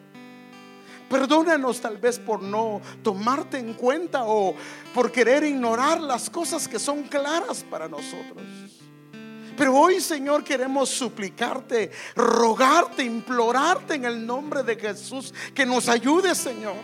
Perdónanos 1.09 1.81
tal 1.81 1.97
vez 1.97 2.19
por 2.19 2.43
no 2.43 2.81
tomarte 3.01 3.57
en 3.57 3.73
cuenta 3.73 4.26
o 4.26 4.53
por 4.93 5.11
querer 5.11 5.43
ignorar 5.43 5.99
las 5.99 6.30
cosas 6.30 6.67
que 6.67 6.77
son 6.77 7.03
claras 7.03 7.63
para 7.63 7.89
nosotros. 7.89 8.68
Pero 9.60 9.76
hoy, 9.76 9.99
Señor, 9.99 10.41
queremos 10.41 10.88
suplicarte, 10.88 11.91
rogarte, 12.15 13.03
implorarte 13.03 13.95
en 13.95 14.06
el 14.06 14.26
nombre 14.26 14.64
de 14.64 14.77
Jesús 14.77 15.34
que 15.53 15.65
nos 15.65 15.90
ayude, 15.90 16.34
Señor. 16.34 16.77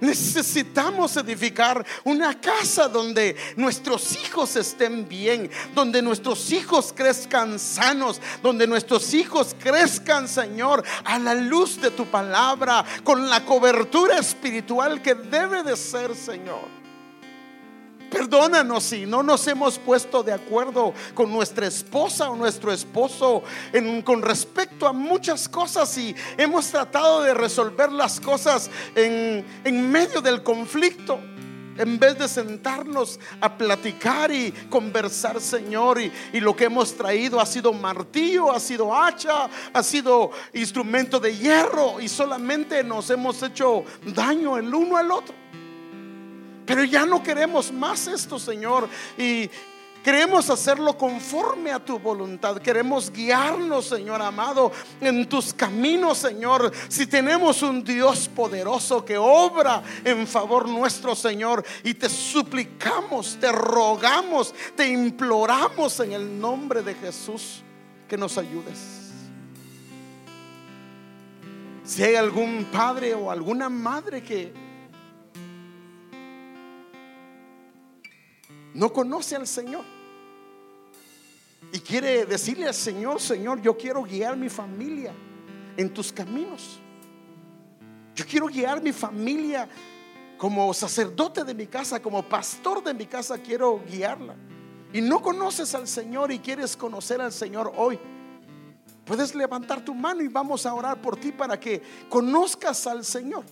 Necesitamos 0.00 1.16
edificar 1.16 1.86
una 2.02 2.40
casa 2.40 2.88
donde 2.88 3.36
nuestros 3.54 4.16
hijos 4.16 4.56
estén 4.56 5.08
bien, 5.08 5.48
donde 5.76 6.02
nuestros 6.02 6.50
hijos 6.50 6.92
crezcan 6.92 7.56
sanos, 7.56 8.20
donde 8.42 8.66
nuestros 8.66 9.14
hijos 9.14 9.54
crezcan, 9.56 10.26
Señor, 10.26 10.82
a 11.04 11.20
la 11.20 11.34
luz 11.34 11.80
de 11.80 11.92
tu 11.92 12.04
palabra, 12.06 12.84
con 13.04 13.30
la 13.30 13.44
cobertura 13.44 14.18
espiritual 14.18 15.00
que 15.00 15.14
debe 15.14 15.62
de 15.62 15.76
ser, 15.76 16.16
Señor. 16.16 16.75
Perdónanos 18.10 18.84
si 18.84 19.04
no 19.04 19.22
nos 19.22 19.46
hemos 19.48 19.78
puesto 19.78 20.22
de 20.22 20.32
acuerdo 20.32 20.94
con 21.14 21.32
nuestra 21.32 21.66
esposa 21.66 22.30
o 22.30 22.36
nuestro 22.36 22.72
esposo 22.72 23.42
en, 23.72 24.02
con 24.02 24.22
respecto 24.22 24.86
a 24.86 24.92
muchas 24.92 25.48
cosas 25.48 25.96
y 25.98 26.14
hemos 26.36 26.68
tratado 26.68 27.22
de 27.22 27.34
resolver 27.34 27.90
las 27.90 28.20
cosas 28.20 28.70
en, 28.94 29.44
en 29.64 29.90
medio 29.90 30.20
del 30.20 30.42
conflicto. 30.42 31.18
En 31.78 31.98
vez 31.98 32.18
de 32.18 32.26
sentarnos 32.26 33.20
a 33.38 33.54
platicar 33.54 34.30
y 34.30 34.50
conversar, 34.70 35.38
Señor, 35.42 36.00
y, 36.00 36.10
y, 36.32 36.40
lo 36.40 36.56
que 36.56 36.64
hemos 36.64 36.94
traído 36.94 37.38
ha 37.38 37.44
sido 37.44 37.70
martillo, 37.74 38.50
ha 38.50 38.58
sido 38.58 38.96
hacha, 38.96 39.50
ha 39.74 39.82
sido 39.82 40.30
instrumento 40.54 41.20
de 41.20 41.36
hierro, 41.36 42.00
y 42.00 42.08
solamente 42.08 42.82
nos 42.82 43.10
hemos 43.10 43.42
hecho 43.42 43.84
daño 44.06 44.56
el 44.56 44.74
uno 44.74 44.96
al 44.96 45.10
otro. 45.10 45.34
Pero 46.66 46.84
ya 46.84 47.06
no 47.06 47.22
queremos 47.22 47.72
más 47.72 48.06
esto, 48.08 48.38
Señor. 48.38 48.88
Y 49.16 49.48
Queremos 50.06 50.50
hacerlo 50.50 50.96
conforme 50.96 51.72
a 51.72 51.84
tu 51.84 51.98
voluntad. 51.98 52.58
Queremos 52.58 53.10
guiarnos, 53.10 53.86
Señor 53.86 54.22
amado, 54.22 54.70
en 55.00 55.28
tus 55.28 55.52
caminos, 55.52 56.18
Señor. 56.18 56.72
Si 56.86 57.08
tenemos 57.08 57.60
un 57.62 57.82
Dios 57.82 58.28
poderoso 58.28 59.04
que 59.04 59.18
obra 59.18 59.82
en 60.04 60.28
favor 60.28 60.68
nuestro, 60.68 61.16
Señor, 61.16 61.64
y 61.82 61.94
te 61.94 62.08
suplicamos, 62.08 63.36
te 63.40 63.50
rogamos, 63.50 64.54
te 64.76 64.86
imploramos 64.86 65.98
en 65.98 66.12
el 66.12 66.38
nombre 66.38 66.84
de 66.84 66.94
Jesús 66.94 67.64
que 68.08 68.16
nos 68.16 68.38
ayudes. 68.38 68.78
Si 71.82 72.04
hay 72.04 72.14
algún 72.14 72.66
padre 72.70 73.12
o 73.12 73.28
alguna 73.28 73.68
madre 73.68 74.22
que 74.22 74.65
no 78.76 78.92
conoce 78.92 79.34
al 79.34 79.46
Señor 79.46 79.84
y 81.72 81.80
quiere 81.80 82.26
decirle 82.26 82.68
al 82.68 82.74
Señor, 82.74 83.20
Señor, 83.20 83.60
yo 83.62 83.76
quiero 83.76 84.02
guiar 84.02 84.36
mi 84.36 84.48
familia 84.48 85.12
en 85.76 85.92
tus 85.92 86.12
caminos. 86.12 86.78
Yo 88.14 88.24
quiero 88.26 88.46
guiar 88.46 88.82
mi 88.82 88.92
familia 88.92 89.68
como 90.38 90.72
sacerdote 90.74 91.42
de 91.42 91.54
mi 91.54 91.66
casa, 91.66 92.00
como 92.00 92.22
pastor 92.22 92.84
de 92.84 92.92
mi 92.92 93.06
casa, 93.06 93.38
quiero 93.38 93.82
guiarla. 93.90 94.36
Y 94.92 95.00
no 95.00 95.22
conoces 95.22 95.74
al 95.74 95.88
Señor 95.88 96.30
y 96.30 96.38
quieres 96.38 96.76
conocer 96.76 97.20
al 97.20 97.32
Señor 97.32 97.72
hoy. 97.76 97.98
Puedes 99.06 99.34
levantar 99.34 99.84
tu 99.84 99.94
mano 99.94 100.22
y 100.22 100.28
vamos 100.28 100.66
a 100.66 100.74
orar 100.74 101.00
por 101.00 101.16
ti 101.16 101.32
para 101.32 101.58
que 101.58 101.82
conozcas 102.10 102.86
al 102.86 103.04
Señor 103.04 103.44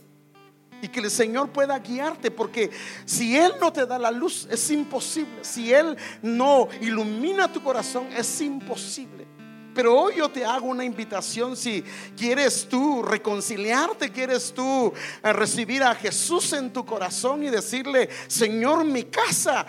y 0.82 0.88
que 0.88 1.00
el 1.00 1.10
Señor 1.10 1.50
pueda 1.50 1.78
guiarte, 1.78 2.30
porque 2.30 2.70
si 3.04 3.36
Él 3.36 3.52
no 3.60 3.72
te 3.72 3.86
da 3.86 3.98
la 3.98 4.10
luz, 4.10 4.46
es 4.50 4.70
imposible. 4.70 5.42
Si 5.42 5.72
Él 5.72 5.96
no 6.22 6.68
ilumina 6.80 7.52
tu 7.52 7.62
corazón, 7.62 8.08
es 8.16 8.40
imposible. 8.40 9.26
Pero 9.74 9.98
hoy 9.98 10.14
yo 10.18 10.28
te 10.28 10.44
hago 10.44 10.66
una 10.66 10.84
invitación 10.84 11.56
si 11.56 11.82
quieres 12.16 12.68
tú 12.68 13.02
reconciliarte, 13.02 14.12
quieres 14.12 14.54
tú 14.54 14.92
eh, 15.22 15.32
recibir 15.32 15.82
a 15.82 15.94
Jesús 15.96 16.52
en 16.52 16.72
tu 16.72 16.84
corazón 16.84 17.42
y 17.42 17.50
decirle, 17.50 18.08
Señor, 18.28 18.84
mi 18.84 19.04
casa 19.04 19.66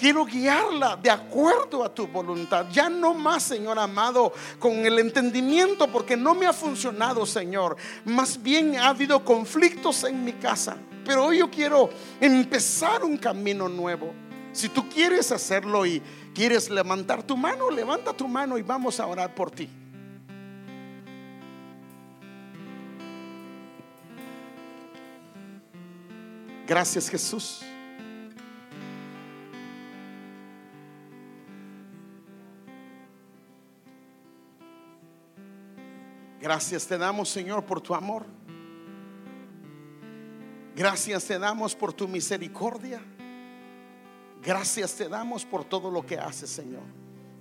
Quiero 0.00 0.24
guiarla 0.24 0.96
de 0.96 1.10
acuerdo 1.10 1.84
a 1.84 1.94
tu 1.94 2.06
voluntad. 2.06 2.64
Ya 2.72 2.88
no 2.88 3.12
más, 3.12 3.42
Señor 3.42 3.78
amado, 3.78 4.32
con 4.58 4.72
el 4.86 4.98
entendimiento, 4.98 5.92
porque 5.92 6.16
no 6.16 6.34
me 6.34 6.46
ha 6.46 6.54
funcionado, 6.54 7.26
Señor. 7.26 7.76
Más 8.06 8.42
bien 8.42 8.76
ha 8.78 8.88
habido 8.88 9.22
conflictos 9.22 10.04
en 10.04 10.24
mi 10.24 10.32
casa. 10.32 10.78
Pero 11.04 11.26
hoy 11.26 11.40
yo 11.40 11.50
quiero 11.50 11.90
empezar 12.18 13.04
un 13.04 13.18
camino 13.18 13.68
nuevo. 13.68 14.14
Si 14.52 14.70
tú 14.70 14.88
quieres 14.88 15.32
hacerlo 15.32 15.84
y 15.84 16.02
quieres 16.34 16.70
levantar 16.70 17.22
tu 17.22 17.36
mano, 17.36 17.70
levanta 17.70 18.14
tu 18.14 18.26
mano 18.26 18.56
y 18.56 18.62
vamos 18.62 19.00
a 19.00 19.06
orar 19.06 19.34
por 19.34 19.50
ti. 19.50 19.68
Gracias 26.66 27.10
Jesús. 27.10 27.60
Gracias 36.40 36.86
te 36.86 36.96
damos, 36.96 37.28
Señor, 37.28 37.64
por 37.66 37.82
tu 37.82 37.94
amor. 37.94 38.24
Gracias 40.74 41.26
te 41.26 41.38
damos 41.38 41.74
por 41.74 41.92
tu 41.92 42.08
misericordia. 42.08 43.02
Gracias 44.42 44.94
te 44.94 45.06
damos 45.06 45.44
por 45.44 45.64
todo 45.64 45.90
lo 45.90 46.04
que 46.06 46.18
haces, 46.18 46.48
Señor. 46.48 46.84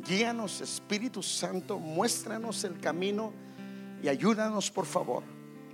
Guíanos, 0.06 0.60
Espíritu 0.60 1.24
Santo, 1.24 1.80
muéstranos 1.80 2.66
el 2.66 2.78
camino 2.82 3.32
y 4.04 4.10
ayúdanos, 4.10 4.70
por 4.70 4.86
favor. 4.86 5.24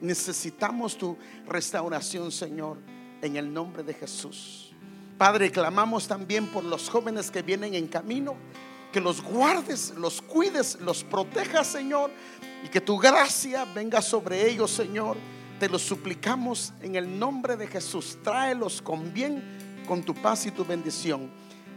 Necesitamos 0.02 0.96
tu 0.96 1.18
restauración, 1.48 2.32
Señor, 2.32 2.78
en 3.24 3.38
el 3.38 3.52
nombre 3.52 3.82
de 3.82 3.96
Jesús. 3.96 4.72
Padre, 5.18 5.50
clamamos 5.50 6.08
también 6.08 6.46
por 6.48 6.64
los 6.64 6.90
jóvenes 6.90 7.32
que 7.32 7.42
vienen 7.42 7.74
en 7.74 7.88
camino 7.88 8.36
que 8.96 9.02
los 9.02 9.22
guardes, 9.22 9.94
los 9.98 10.22
cuides, 10.22 10.80
los 10.80 11.04
protejas, 11.04 11.68
Señor, 11.68 12.12
y 12.64 12.68
que 12.68 12.82
tu 12.82 12.98
gracia 12.98 13.66
venga 13.66 14.02
sobre 14.02 14.50
ellos, 14.50 14.72
Señor. 14.72 15.18
Te 15.60 15.70
lo 15.70 15.80
suplicamos 15.80 16.74
en 16.82 16.96
el 16.96 17.18
nombre 17.18 17.56
de 17.56 17.68
Jesús. 17.68 18.18
Tráelos 18.24 18.82
con 18.82 19.14
bien, 19.14 19.44
con 19.88 20.04
tu 20.04 20.14
paz 20.14 20.46
y 20.46 20.52
tu 20.52 20.66
bendición. 20.66 21.30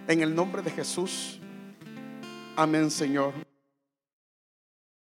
En 0.07 0.23
el 0.23 0.35
nombre 0.35 0.63
de 0.63 0.71
Jesús. 0.71 1.39
Amén, 2.57 2.91
Señor. 2.91 3.48